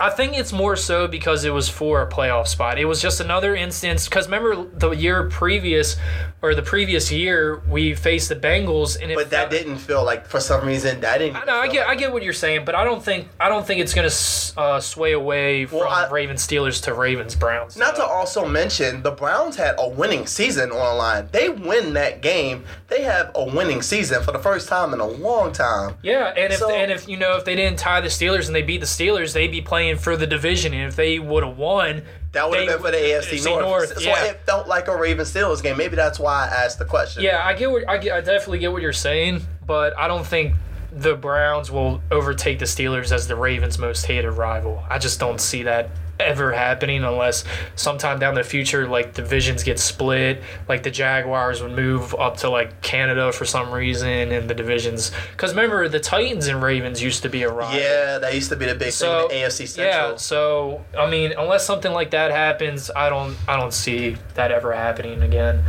I 0.00 0.10
think 0.10 0.36
it's 0.38 0.52
more 0.52 0.76
so 0.76 1.06
because 1.06 1.44
it 1.44 1.50
was 1.50 1.68
for 1.68 2.00
a 2.02 2.08
playoff 2.08 2.48
spot. 2.48 2.78
It 2.78 2.86
was 2.86 3.02
just 3.02 3.20
another 3.20 3.54
instance. 3.54 4.08
Because 4.08 4.26
remember 4.26 4.64
the 4.64 4.90
year 4.90 5.24
previous, 5.28 5.96
or 6.42 6.54
the 6.54 6.62
previous 6.62 7.12
year, 7.12 7.60
we 7.68 7.94
faced 7.94 8.30
the 8.30 8.36
Bengals, 8.36 9.00
and 9.00 9.10
it 9.12 9.14
But 9.16 9.30
that 9.30 9.50
felt- 9.50 9.50
didn't 9.50 9.76
feel 9.78 10.02
like 10.02 10.26
for 10.26 10.40
some 10.40 10.66
reason 10.66 11.00
that 11.02 11.18
didn't. 11.18 11.36
I 11.36 11.44
know, 11.44 11.56
I 11.60 11.68
get, 11.68 11.86
I 11.86 11.94
get 11.94 12.12
what 12.12 12.22
you're 12.22 12.32
saying, 12.32 12.64
but 12.64 12.74
I 12.74 12.82
don't 12.84 13.04
think, 13.04 13.28
I 13.38 13.48
don't 13.50 13.66
think 13.66 13.80
it's 13.80 13.92
gonna 13.92 14.08
uh, 14.56 14.80
sway 14.80 15.12
away 15.12 15.66
from 15.66 15.80
Well, 15.80 15.88
I- 15.88 16.08
Ravens 16.08 16.46
Steelers 16.46 16.82
to 16.84 16.94
Ravens 16.94 17.34
Browns. 17.36 17.76
Not 17.76 17.94
to 17.96 18.04
also 18.04 18.46
mention, 18.46 19.02
the 19.02 19.10
Browns 19.10 19.56
had 19.56 19.74
a 19.78 19.86
winning 19.88 20.26
season 20.26 20.70
on 20.72 20.78
the 20.78 20.94
line. 20.94 21.28
They 21.30 21.50
win 21.50 21.92
that 21.94 22.22
game. 22.22 22.64
They 22.88 23.02
have 23.02 23.30
a 23.34 23.44
winning 23.44 23.82
season 23.82 24.22
for 24.22 24.32
the 24.32 24.38
first 24.38 24.66
time 24.68 24.94
in 24.94 25.00
a 25.00 25.06
long 25.06 25.52
time. 25.52 25.96
Yeah, 26.02 26.32
and 26.36 26.52
if 26.52 26.58
So- 26.58 26.70
and 26.70 26.90
if 26.90 27.06
you 27.06 27.16
know 27.18 27.36
if 27.36 27.44
they 27.44 27.54
didn't 27.54 27.78
tie 27.78 28.00
the 28.00 28.08
Steelers 28.08 28.46
and 28.46 28.54
they 28.56 28.62
beat 28.62 28.80
the 28.80 28.86
Steelers, 28.86 29.34
they'd 29.34 29.50
be 29.52 29.60
playing 29.60 29.89
for 29.98 30.16
the 30.16 30.26
division, 30.26 30.72
and 30.74 30.88
if 30.88 30.96
they 30.96 31.18
would 31.18 31.44
have 31.44 31.56
won, 31.56 32.02
That 32.32 32.48
would 32.48 32.58
have 32.58 32.68
been 32.68 32.78
for 32.78 32.90
the 32.90 32.96
AFC 32.96 33.44
North. 33.44 33.62
North, 33.62 33.98
So 33.98 34.08
yeah. 34.08 34.24
it 34.24 34.40
felt 34.46 34.68
like 34.68 34.88
a 34.88 34.96
Ravens 34.96 35.32
Steelers 35.32 35.62
game. 35.62 35.76
Maybe 35.76 35.96
that's 35.96 36.18
why 36.18 36.46
I 36.46 36.64
asked 36.64 36.78
the 36.78 36.84
question. 36.84 37.22
Yeah, 37.22 37.44
I 37.44 37.54
get 37.54 37.70
what 37.70 37.88
I 37.88 37.98
get. 37.98 38.14
I 38.14 38.20
definitely 38.20 38.58
get 38.58 38.72
what 38.72 38.82
you're 38.82 38.92
saying, 38.92 39.42
but 39.66 39.96
I 39.98 40.08
don't 40.08 40.26
think 40.26 40.54
the 40.92 41.14
Browns 41.14 41.70
will 41.70 42.02
overtake 42.10 42.58
the 42.58 42.64
Steelers 42.64 43.12
as 43.12 43.28
the 43.28 43.36
Ravens' 43.36 43.78
most 43.78 44.06
hated 44.06 44.30
rival. 44.32 44.82
I 44.88 44.98
just 44.98 45.20
don't 45.20 45.40
see 45.40 45.62
that 45.64 45.90
ever 46.20 46.52
happening 46.52 47.04
unless 47.04 47.44
sometime 47.76 48.18
down 48.18 48.34
the 48.34 48.44
future, 48.44 48.86
like 48.86 49.14
divisions 49.14 49.62
get 49.62 49.78
split, 49.78 50.42
like 50.68 50.82
the 50.82 50.90
Jaguars 50.90 51.62
would 51.62 51.72
move 51.72 52.14
up 52.14 52.36
to 52.38 52.50
like 52.50 52.82
Canada 52.82 53.32
for 53.32 53.44
some 53.44 53.70
reason, 53.72 54.32
and 54.32 54.48
the 54.48 54.54
divisions. 54.54 55.12
Because 55.32 55.50
remember, 55.50 55.88
the 55.88 56.00
Titans 56.00 56.46
and 56.46 56.62
Ravens 56.62 57.02
used 57.02 57.22
to 57.22 57.28
be 57.28 57.42
a 57.42 57.50
rival. 57.50 57.80
Yeah, 57.80 58.18
that 58.18 58.34
used 58.34 58.50
to 58.50 58.56
be 58.56 58.66
the 58.66 58.74
big 58.74 58.92
So 58.92 59.28
thing 59.28 59.38
in 59.38 59.42
the 59.42 59.48
AFC 59.48 59.68
Central. 59.68 60.10
yeah, 60.10 60.16
so 60.16 60.84
I 60.98 61.10
mean, 61.10 61.32
unless 61.36 61.64
something 61.64 61.92
like 61.92 62.10
that 62.10 62.30
happens, 62.30 62.90
I 62.94 63.08
don't, 63.08 63.36
I 63.48 63.56
don't 63.56 63.72
see 63.72 64.16
that 64.34 64.50
ever 64.52 64.72
happening 64.72 65.22
again. 65.22 65.64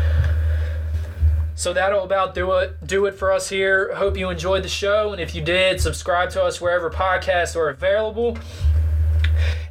So 1.56 1.74
that'll 1.74 2.04
about 2.04 2.34
do 2.34 2.54
it, 2.54 2.88
do 2.88 3.06
it 3.06 3.12
for 3.14 3.32
us 3.32 3.50
here. 3.50 3.94
Hope 3.94 4.18
you 4.18 4.30
enjoyed 4.32 4.64
the 4.64 4.70
show, 4.70 5.12
and 5.12 5.22
if 5.22 5.36
you 5.36 5.44
did, 5.44 5.80
subscribe 5.80 6.32
to 6.32 6.44
us 6.44 6.60
wherever 6.60 6.90
podcasts 6.90 7.56
are 7.56 7.70
available, 7.70 8.36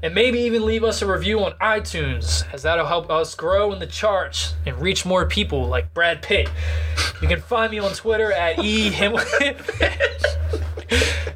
and 0.03 0.15
maybe 0.15 0.39
even 0.41 0.65
leave 0.65 0.85
us 0.85 1.03
a 1.03 1.07
review 1.07 1.41
on 1.45 1.53
iTunes, 1.55 2.45
as 2.53 2.63
that'll 2.63 2.87
help 2.87 3.11
us 3.11 3.35
grow 3.35 3.73
in 3.73 3.79
the 3.79 3.87
charts 3.87 4.55
and 4.67 4.81
reach 4.81 5.05
more 5.05 5.27
people 5.27 5.67
like 5.67 5.93
Brad 5.95 6.23
Pitt. 6.23 6.49
You 7.21 7.29
can 7.29 7.41
find 7.41 7.71
me 7.71 7.79
on 7.79 7.93
Twitter 7.93 8.33
at 8.33 8.59
e. 8.59 8.91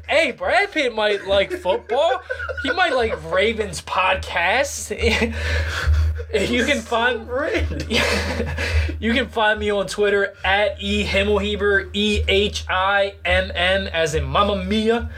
Hey, 0.07 0.31
Brad 0.31 0.71
Pitt 0.71 0.93
might 0.93 1.27
like 1.27 1.51
football. 1.51 2.21
He 2.63 2.71
might 2.71 2.93
like 2.93 3.13
Ravens 3.31 3.81
podcast. 3.81 4.91
you 6.49 6.65
can 6.65 6.79
find 6.79 7.27
you 8.99 9.13
can 9.13 9.27
find 9.27 9.59
me 9.59 9.69
on 9.71 9.87
Twitter 9.87 10.33
at 10.43 10.81
e 10.81 11.05
himmelheber 11.05 11.89
e 11.93 12.23
h 12.27 12.65
i 12.69 13.15
m 13.23 13.51
m 13.55 13.87
as 13.87 14.15
in 14.15 14.23
Mamma 14.23 14.63
Mia, 14.63 15.09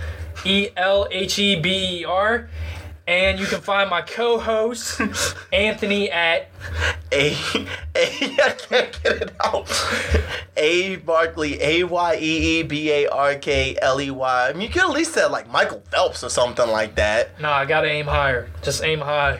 e 0.45 0.69
l 0.75 1.07
h 1.11 1.39
e 1.39 1.55
b 1.55 1.99
e 1.99 2.05
r. 2.05 2.49
And 3.07 3.39
you 3.39 3.45
can 3.45 3.61
find 3.61 3.89
my 3.89 4.01
co-host 4.01 4.99
Anthony 5.53 6.11
at 6.11 6.49
A, 7.13 7.31
A, 7.31 7.35
I 7.95 8.55
can't 8.57 9.03
get 9.03 9.21
it 9.21 9.35
out. 9.43 9.71
A 10.57 10.97
Barkley, 10.97 11.61
A 11.61 11.83
Y 11.85 12.15
E 12.15 12.59
E 12.59 12.63
B 12.63 12.91
A 12.91 13.07
R 13.07 13.35
K 13.35 13.77
L 13.81 14.01
E 14.01 14.11
Y. 14.11 14.49
I 14.49 14.53
mean, 14.53 14.63
you 14.63 14.69
could 14.69 14.81
at 14.83 14.89
least 14.89 15.13
say 15.13 15.25
like 15.25 15.49
Michael 15.49 15.81
Phelps 15.89 16.21
or 16.23 16.29
something 16.29 16.69
like 16.69 16.95
that. 16.95 17.39
Nah, 17.39 17.53
I 17.53 17.65
gotta 17.65 17.87
aim 17.87 18.07
higher. 18.07 18.49
Just 18.61 18.83
aim 18.83 18.99
high. 18.99 19.39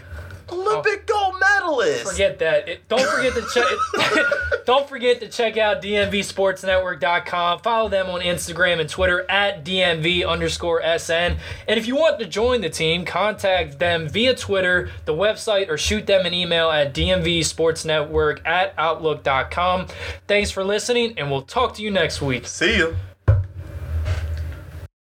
Olympic 0.51 1.05
gold 1.05 1.35
medalist. 1.39 2.11
Forget 2.11 2.39
that. 2.39 2.67
It, 2.67 2.87
don't 2.87 3.01
forget 3.01 3.33
to 3.33 3.45
check. 3.53 4.25
don't 4.65 4.87
forget 4.87 5.19
to 5.19 5.27
check 5.29 5.57
out 5.57 5.81
DMVSportsNetwork.com. 5.81 7.59
Follow 7.59 7.89
them 7.89 8.07
on 8.07 8.21
Instagram 8.21 8.79
and 8.79 8.89
Twitter 8.89 9.29
at 9.29 9.65
DMV 9.65 10.27
underscore 10.27 10.81
SN. 10.97 11.37
And 11.67 11.77
if 11.77 11.87
you 11.87 11.95
want 11.95 12.19
to 12.19 12.25
join 12.25 12.61
the 12.61 12.69
team, 12.69 13.05
contact 13.05 13.79
them 13.79 14.07
via 14.07 14.35
Twitter, 14.35 14.91
the 15.05 15.13
website, 15.13 15.69
or 15.69 15.77
shoot 15.77 16.05
them 16.07 16.25
an 16.25 16.33
email 16.33 16.69
at 16.69 16.93
DMVSportsNetwork 16.93 18.45
at 18.45 18.73
Outlook.com. 18.77 19.87
Thanks 20.27 20.51
for 20.51 20.63
listening, 20.63 21.17
and 21.17 21.29
we'll 21.29 21.41
talk 21.41 21.75
to 21.75 21.81
you 21.81 21.91
next 21.91 22.21
week. 22.21 22.47
See 22.47 22.79
ya. 22.79 22.91